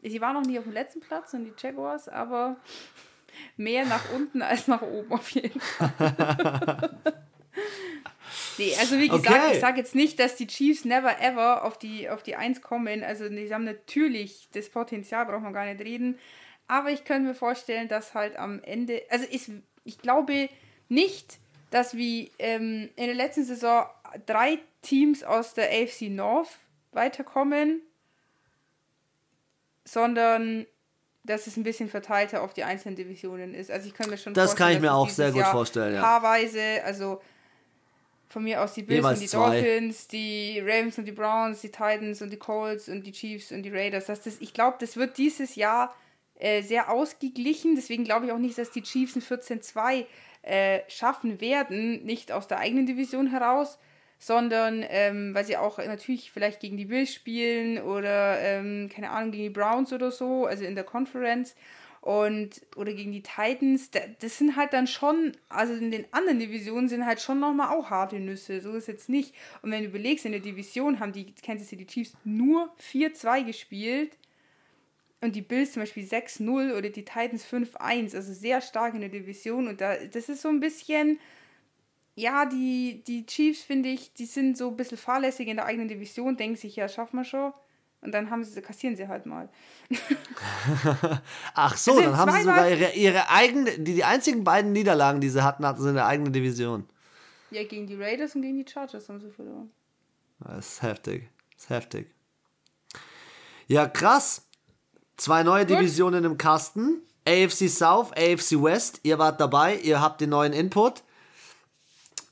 Sie 0.01 0.21
waren 0.21 0.35
noch 0.35 0.45
nie 0.45 0.57
auf 0.57 0.63
dem 0.63 0.71
letzten 0.71 1.01
Platz 1.01 1.33
und 1.33 1.43
die 1.43 1.53
Jaguars, 1.57 2.07
aber 2.07 2.55
mehr 3.57 3.85
nach 3.85 4.09
unten 4.13 4.41
als 4.41 4.69
nach 4.69 4.83
oben 4.83 5.11
auf 5.11 5.29
jeden 5.31 5.59
Fall. 5.59 6.97
Nee, 8.57 8.75
also 8.79 8.97
wie 8.97 9.07
gesagt, 9.07 9.29
okay. 9.29 9.53
ich 9.53 9.59
sage 9.59 9.77
jetzt 9.77 9.95
nicht, 9.95 10.19
dass 10.19 10.35
die 10.35 10.47
Chiefs 10.47 10.85
never 10.85 11.21
ever 11.21 11.63
auf 11.63 11.77
die, 11.77 12.09
auf 12.09 12.23
die 12.23 12.35
1 12.35 12.61
kommen. 12.61 13.03
Also 13.03 13.29
die 13.29 13.53
haben 13.53 13.65
natürlich 13.65 14.47
das 14.53 14.69
Potenzial, 14.69 15.25
braucht 15.25 15.41
man 15.41 15.53
gar 15.53 15.65
nicht 15.65 15.81
reden. 15.81 16.17
Aber 16.67 16.89
ich 16.89 17.03
könnte 17.03 17.29
mir 17.29 17.35
vorstellen, 17.35 17.87
dass 17.87 18.13
halt 18.13 18.37
am 18.37 18.61
Ende, 18.63 19.03
also 19.09 19.25
ich, 19.29 19.51
ich 19.83 19.99
glaube 19.99 20.49
nicht, 20.89 21.39
dass 21.69 21.95
wie 21.95 22.31
ähm, 22.39 22.89
in 22.95 23.05
der 23.05 23.15
letzten 23.15 23.43
Saison 23.43 23.85
drei 24.25 24.59
Teams 24.81 25.23
aus 25.23 25.53
der 25.53 25.69
AFC 25.69 26.03
North 26.09 26.49
weiterkommen, 26.91 27.81
sondern 29.83 30.65
dass 31.23 31.47
es 31.47 31.57
ein 31.57 31.63
bisschen 31.63 31.89
verteilter 31.89 32.43
auf 32.43 32.53
die 32.53 32.63
einzelnen 32.63 32.95
Divisionen 32.95 33.53
ist. 33.53 33.71
Also 33.71 33.87
ich 33.87 33.93
kann 33.93 34.09
mir 34.09 34.17
schon 34.17 34.33
das 34.33 34.51
vorstellen, 34.51 34.67
kann 34.67 34.77
ich 34.77 34.81
mir 34.81 34.93
auch 34.93 35.09
sehr 35.09 35.31
gut 35.31 35.41
Jahr 35.41 35.51
vorstellen. 35.51 35.95
Ja. 35.95 36.01
Paarweise, 36.01 36.83
also 36.83 37.21
von 38.27 38.43
mir 38.43 38.61
aus 38.61 38.73
die 38.73 38.83
Bills 38.83 38.99
Jeweils 38.99 39.17
und 39.17 39.23
die 39.23 39.29
zwei. 39.29 39.61
Dolphins, 39.61 40.07
die 40.07 40.59
Ravens 40.59 40.97
und 40.97 41.05
die 41.05 41.11
Browns, 41.11 41.61
die 41.61 41.71
Titans 41.71 42.21
und 42.21 42.31
die 42.31 42.37
Colts 42.37 42.89
und 42.89 43.05
die 43.05 43.11
Chiefs 43.11 43.51
und 43.51 43.63
die 43.63 43.69
Raiders. 43.69 44.05
Das, 44.05 44.21
das, 44.21 44.41
ich 44.41 44.53
glaube, 44.53 44.77
das 44.79 44.97
wird 44.97 45.17
dieses 45.17 45.55
Jahr 45.55 45.95
äh, 46.39 46.61
sehr 46.61 46.91
ausgeglichen. 46.91 47.75
Deswegen 47.75 48.03
glaube 48.03 48.25
ich 48.25 48.31
auch 48.31 48.37
nicht, 48.37 48.57
dass 48.57 48.71
die 48.71 48.81
Chiefs 48.81 49.15
ein 49.15 49.21
14-2 49.21 50.05
äh, 50.41 50.81
schaffen 50.87 51.39
werden. 51.39 52.03
Nicht 52.03 52.31
aus 52.31 52.47
der 52.47 52.59
eigenen 52.59 52.85
Division 52.85 53.27
heraus, 53.27 53.79
sondern 54.19 54.83
ähm, 54.87 55.33
weil 55.33 55.45
sie 55.45 55.57
auch 55.57 55.77
natürlich 55.77 56.31
vielleicht 56.31 56.59
gegen 56.59 56.77
die 56.77 56.85
Bills 56.85 57.13
spielen 57.13 57.81
oder 57.81 58.39
ähm, 58.39 58.89
keine 58.93 59.11
Ahnung, 59.11 59.31
gegen 59.31 59.43
die 59.43 59.49
Browns 59.49 59.93
oder 59.93 60.11
so, 60.11 60.45
also 60.45 60.63
in 60.63 60.75
der 60.75 60.83
Conference 60.83 61.55
und 62.05 62.61
oder 62.75 62.93
gegen 62.93 63.11
die 63.11 63.23
Titans, 63.23 63.89
das 63.89 64.37
sind 64.37 64.55
halt 64.55 64.73
dann 64.73 64.85
schon, 64.85 65.31
also 65.49 65.73
in 65.73 65.89
den 65.89 66.05
anderen 66.11 66.37
Divisionen 66.37 66.87
sind 66.87 67.03
halt 67.03 67.19
schon 67.19 67.39
nochmal 67.39 67.75
auch 67.75 67.89
harte 67.89 68.19
Nüsse, 68.19 68.61
so 68.61 68.75
ist 68.75 68.87
jetzt 68.87 69.09
nicht. 69.09 69.33
Und 69.63 69.71
wenn 69.71 69.81
du 69.81 69.89
überlegst, 69.89 70.23
in 70.23 70.31
der 70.31 70.39
Division 70.39 70.99
haben 70.99 71.13
die 71.13 71.33
Kansas 71.33 71.69
City 71.69 71.87
Chiefs 71.87 72.13
nur 72.23 72.71
4-2 72.79 73.45
gespielt 73.45 74.19
und 75.19 75.35
die 75.35 75.41
Bills 75.41 75.71
zum 75.71 75.81
Beispiel 75.81 76.05
6-0 76.05 76.77
oder 76.77 76.91
die 76.91 77.05
Titans 77.05 77.43
5-1, 77.43 78.15
also 78.15 78.33
sehr 78.33 78.61
stark 78.61 78.93
in 78.93 79.01
der 79.01 79.09
Division 79.09 79.67
und 79.67 79.81
da, 79.81 79.95
das 79.95 80.29
ist 80.29 80.43
so 80.43 80.49
ein 80.49 80.59
bisschen, 80.59 81.19
ja, 82.13 82.45
die, 82.45 83.01
die 83.07 83.25
Chiefs 83.25 83.63
finde 83.63 83.89
ich, 83.89 84.13
die 84.13 84.27
sind 84.27 84.59
so 84.59 84.69
ein 84.69 84.77
bisschen 84.77 84.99
fahrlässig 84.99 85.47
in 85.47 85.57
der 85.57 85.65
eigenen 85.65 85.87
Division, 85.87 86.37
denken 86.37 86.55
sich, 86.55 86.75
ja, 86.75 86.87
schaffen 86.87 87.17
wir 87.17 87.25
schon. 87.25 87.51
Und 88.05 88.11
dann 88.11 88.29
haben 88.29 88.43
sie, 88.43 88.61
kassieren 88.61 88.95
sie 88.95 89.07
halt 89.07 89.25
mal. 89.25 89.49
Ach 91.55 91.75
so, 91.75 91.99
dann 91.99 92.15
haben 92.15 92.31
sie 92.31 92.41
sogar 92.41 92.69
ihre, 92.69 92.91
ihre 92.91 93.29
eigene, 93.31 93.71
die, 93.79 93.95
die 93.95 94.03
einzigen 94.03 94.43
beiden 94.43 94.71
Niederlagen, 94.71 95.21
die 95.21 95.29
sie 95.29 95.43
hatten, 95.43 95.65
hatten 95.65 95.81
sie 95.81 95.89
in 95.89 95.95
der 95.95 96.05
eigenen 96.05 96.31
Division. 96.31 96.87
Ja, 97.49 97.63
gegen 97.63 97.87
die 97.87 97.95
Raiders 97.95 98.35
und 98.35 98.43
gegen 98.43 98.63
die 98.63 98.71
Chargers 98.71 99.09
haben 99.09 99.19
sie 99.19 99.31
verloren. 99.31 99.71
Das 100.39 100.73
ist 100.73 100.81
heftig. 100.83 101.29
Das 101.55 101.63
ist 101.63 101.69
heftig. 101.71 102.11
Ja, 103.67 103.87
krass. 103.87 104.47
Zwei 105.17 105.41
neue 105.41 105.65
Gut. 105.65 105.79
Divisionen 105.79 106.23
im 106.25 106.37
Kasten. 106.37 107.01
AFC 107.27 107.69
South, 107.69 108.11
AFC 108.11 108.61
West. 108.61 108.99
Ihr 109.01 109.17
wart 109.17 109.41
dabei, 109.41 109.77
ihr 109.77 109.99
habt 109.99 110.21
den 110.21 110.29
neuen 110.29 110.53
Input. 110.53 111.01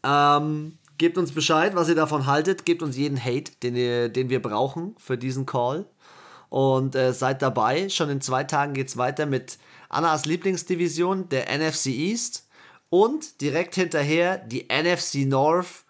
Ähm, 0.04 0.78
Gebt 0.98 1.18
uns 1.18 1.32
Bescheid, 1.32 1.76
was 1.76 1.90
ihr 1.90 1.96
davon 1.96 2.28
haltet. 2.28 2.66
Gebt 2.66 2.84
uns 2.84 2.96
jeden 2.96 3.24
Hate, 3.24 3.52
den, 3.64 3.76
ihr, 3.76 4.10
den 4.10 4.30
wir 4.30 4.42
brauchen 4.42 4.96
für 5.00 5.18
diesen 5.18 5.46
Call. 5.46 5.86
Und 6.50 6.96
äh, 6.96 7.14
seid 7.14 7.42
dabei. 7.42 7.90
Schon 7.90 8.10
in 8.10 8.22
zwei 8.22 8.44
Tagen 8.44 8.74
geht 8.74 8.88
es 8.88 8.98
weiter 8.98 9.26
mit 9.26 9.58
Annas 9.90 10.26
Lieblingsdivision, 10.26 11.30
der 11.30 11.46
NFC 11.58 11.88
East. 11.88 12.48
Und 12.90 13.42
direkt 13.42 13.74
hinterher 13.76 14.38
die 14.38 14.68
NFC 14.68 15.26
North. 15.26 15.84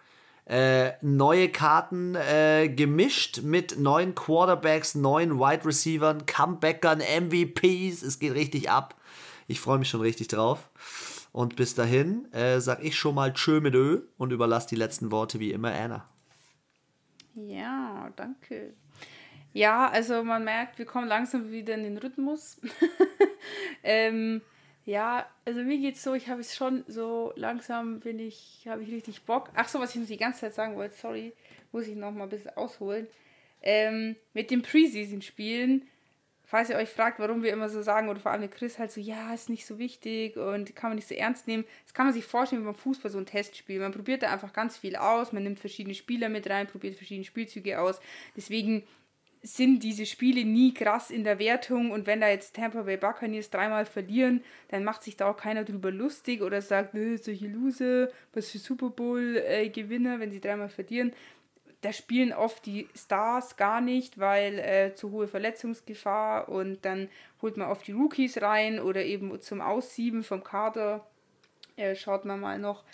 Äh, 0.46 0.92
neue 1.00 1.48
Karten 1.48 2.14
äh, 2.14 2.68
gemischt 2.68 3.40
mit 3.42 3.78
neuen 3.78 4.14
Quarterbacks, 4.14 4.94
neuen 4.94 5.38
Wide 5.38 5.64
Receivern, 5.64 6.26
Comebackern, 6.26 6.98
MVPs. 7.00 8.02
Es 8.02 8.18
geht 8.18 8.34
richtig 8.34 8.70
ab. 8.70 8.94
Ich 9.48 9.60
freue 9.60 9.78
mich 9.78 9.88
schon 9.88 10.02
richtig 10.02 10.28
drauf. 10.28 10.68
Und 11.34 11.56
bis 11.56 11.74
dahin 11.74 12.32
äh, 12.32 12.60
sag 12.60 12.84
ich 12.84 12.94
schon 12.94 13.16
mal 13.16 13.32
Tschö 13.32 13.60
mit 13.60 13.74
Ö 13.74 14.02
und 14.18 14.30
überlasse 14.30 14.68
die 14.68 14.76
letzten 14.76 15.10
Worte 15.10 15.40
wie 15.40 15.50
immer 15.50 15.74
Anna. 15.74 16.08
Ja, 17.34 18.12
danke. 18.14 18.72
Ja, 19.52 19.90
also 19.90 20.22
man 20.22 20.44
merkt, 20.44 20.78
wir 20.78 20.86
kommen 20.86 21.08
langsam 21.08 21.50
wieder 21.50 21.74
in 21.74 21.82
den 21.82 21.98
Rhythmus. 21.98 22.60
ähm, 23.82 24.42
ja, 24.84 25.26
also 25.44 25.64
mir 25.64 25.78
geht's 25.78 26.04
so, 26.04 26.14
ich 26.14 26.28
habe 26.28 26.40
es 26.40 26.54
schon 26.54 26.84
so 26.86 27.32
langsam 27.34 27.98
bin 27.98 28.20
ich, 28.20 28.68
habe 28.68 28.84
ich 28.84 28.92
richtig 28.92 29.22
Bock. 29.22 29.50
Ach 29.56 29.66
so, 29.66 29.80
was 29.80 29.90
ich 29.90 30.00
noch 30.00 30.06
die 30.06 30.16
ganze 30.16 30.42
Zeit 30.42 30.54
sagen 30.54 30.76
wollte, 30.76 30.94
sorry, 30.94 31.32
muss 31.72 31.88
ich 31.88 31.96
noch 31.96 32.12
mal 32.12 32.22
ein 32.22 32.28
bisschen 32.30 32.56
ausholen. 32.56 33.08
Ähm, 33.60 34.14
mit 34.34 34.52
den 34.52 34.62
Preseason-Spielen 34.62 35.88
falls 36.54 36.70
ihr 36.70 36.76
euch 36.76 36.88
fragt, 36.88 37.18
warum 37.18 37.42
wir 37.42 37.52
immer 37.52 37.68
so 37.68 37.82
sagen, 37.82 38.08
oder 38.08 38.20
vor 38.20 38.30
allem 38.30 38.48
Chris 38.48 38.78
halt 38.78 38.92
so, 38.92 39.00
ja, 39.00 39.34
ist 39.34 39.50
nicht 39.50 39.66
so 39.66 39.80
wichtig 39.80 40.36
und 40.36 40.76
kann 40.76 40.90
man 40.90 40.94
nicht 40.94 41.08
so 41.08 41.14
ernst 41.16 41.48
nehmen, 41.48 41.64
das 41.82 41.92
kann 41.94 42.06
man 42.06 42.14
sich 42.14 42.24
vorstellen 42.24 42.62
wie 42.62 42.66
beim 42.66 42.76
Fußball 42.76 43.10
so 43.10 43.18
ein 43.18 43.26
Testspiel. 43.26 43.80
Man 43.80 43.90
probiert 43.90 44.22
da 44.22 44.30
einfach 44.30 44.52
ganz 44.52 44.76
viel 44.76 44.94
aus, 44.94 45.32
man 45.32 45.42
nimmt 45.42 45.58
verschiedene 45.58 45.96
Spieler 45.96 46.28
mit 46.28 46.48
rein, 46.48 46.68
probiert 46.68 46.94
verschiedene 46.94 47.24
Spielzüge 47.24 47.80
aus. 47.80 47.98
Deswegen 48.36 48.84
sind 49.42 49.82
diese 49.82 50.06
Spiele 50.06 50.44
nie 50.44 50.72
krass 50.72 51.10
in 51.10 51.24
der 51.24 51.40
Wertung 51.40 51.90
und 51.90 52.06
wenn 52.06 52.20
da 52.20 52.28
jetzt 52.28 52.54
Tampa 52.54 52.82
Bay 52.82 52.98
Buccaneers 52.98 53.50
dreimal 53.50 53.84
verlieren, 53.84 54.44
dann 54.68 54.84
macht 54.84 55.02
sich 55.02 55.16
da 55.16 55.28
auch 55.28 55.36
keiner 55.36 55.64
drüber 55.64 55.90
lustig 55.90 56.40
oder 56.40 56.62
sagt, 56.62 56.92
solche 56.92 57.48
Loser, 57.48 58.10
was 58.32 58.50
für 58.52 58.58
Super 58.58 58.90
Bowl 58.90 59.38
äh, 59.38 59.68
wenn 59.74 60.30
sie 60.30 60.40
dreimal 60.40 60.68
verlieren 60.68 61.12
da 61.84 61.92
spielen 61.92 62.32
oft 62.32 62.64
die 62.64 62.88
Stars 62.96 63.56
gar 63.56 63.82
nicht, 63.82 64.18
weil 64.18 64.58
äh, 64.58 64.94
zu 64.94 65.10
hohe 65.10 65.28
Verletzungsgefahr 65.28 66.48
und 66.48 66.84
dann 66.84 67.08
holt 67.42 67.58
man 67.58 67.68
oft 67.68 67.86
die 67.86 67.92
Rookies 67.92 68.40
rein 68.40 68.80
oder 68.80 69.04
eben 69.04 69.38
zum 69.42 69.60
Aussieben 69.60 70.22
vom 70.22 70.42
Kader 70.42 71.06
äh, 71.76 71.94
schaut 71.94 72.24
man 72.24 72.40
mal 72.40 72.58
noch, 72.58 72.84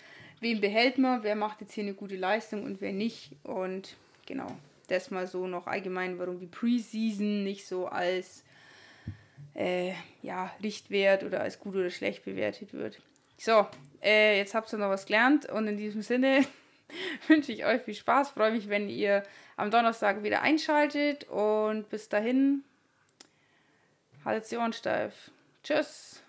wen 0.41 0.59
behält 0.59 0.97
man, 0.97 1.23
wer 1.23 1.35
macht 1.35 1.61
jetzt 1.61 1.73
hier 1.73 1.85
eine 1.85 1.93
gute 1.93 2.17
Leistung 2.17 2.63
und 2.63 2.81
wer 2.81 2.91
nicht. 2.91 3.31
Und 3.43 3.95
genau, 4.25 4.47
das 4.87 5.09
mal 5.09 5.27
so 5.27 5.47
noch 5.47 5.67
allgemein, 5.67 6.19
warum 6.19 6.39
die 6.39 6.47
Preseason 6.47 7.43
nicht 7.43 7.65
so 7.65 7.87
als 7.87 8.43
äh, 9.53 9.93
ja, 10.21 10.51
Richtwert 10.61 11.23
oder 11.23 11.41
als 11.41 11.59
gut 11.59 11.75
oder 11.75 11.89
schlecht 11.89 12.25
bewertet 12.25 12.73
wird. 12.73 13.01
So, 13.37 13.67
äh, 14.03 14.37
jetzt 14.37 14.53
habt 14.53 14.71
ihr 14.73 14.79
noch 14.79 14.89
was 14.89 15.05
gelernt 15.05 15.45
und 15.47 15.67
in 15.67 15.77
diesem 15.77 16.01
Sinne 16.01 16.45
wünsche 17.27 17.51
ich 17.51 17.65
euch 17.65 17.81
viel 17.81 17.95
Spaß. 17.95 18.31
Freue 18.31 18.51
mich, 18.51 18.69
wenn 18.69 18.89
ihr 18.89 19.23
am 19.57 19.71
Donnerstag 19.71 20.23
wieder 20.23 20.41
einschaltet 20.41 21.25
und 21.25 21.89
bis 21.89 22.09
dahin 22.09 22.63
haltet 24.25 24.51
die 24.51 24.57
Ohren 24.57 24.73
steif. 24.73 25.31
Tschüss. 25.63 26.20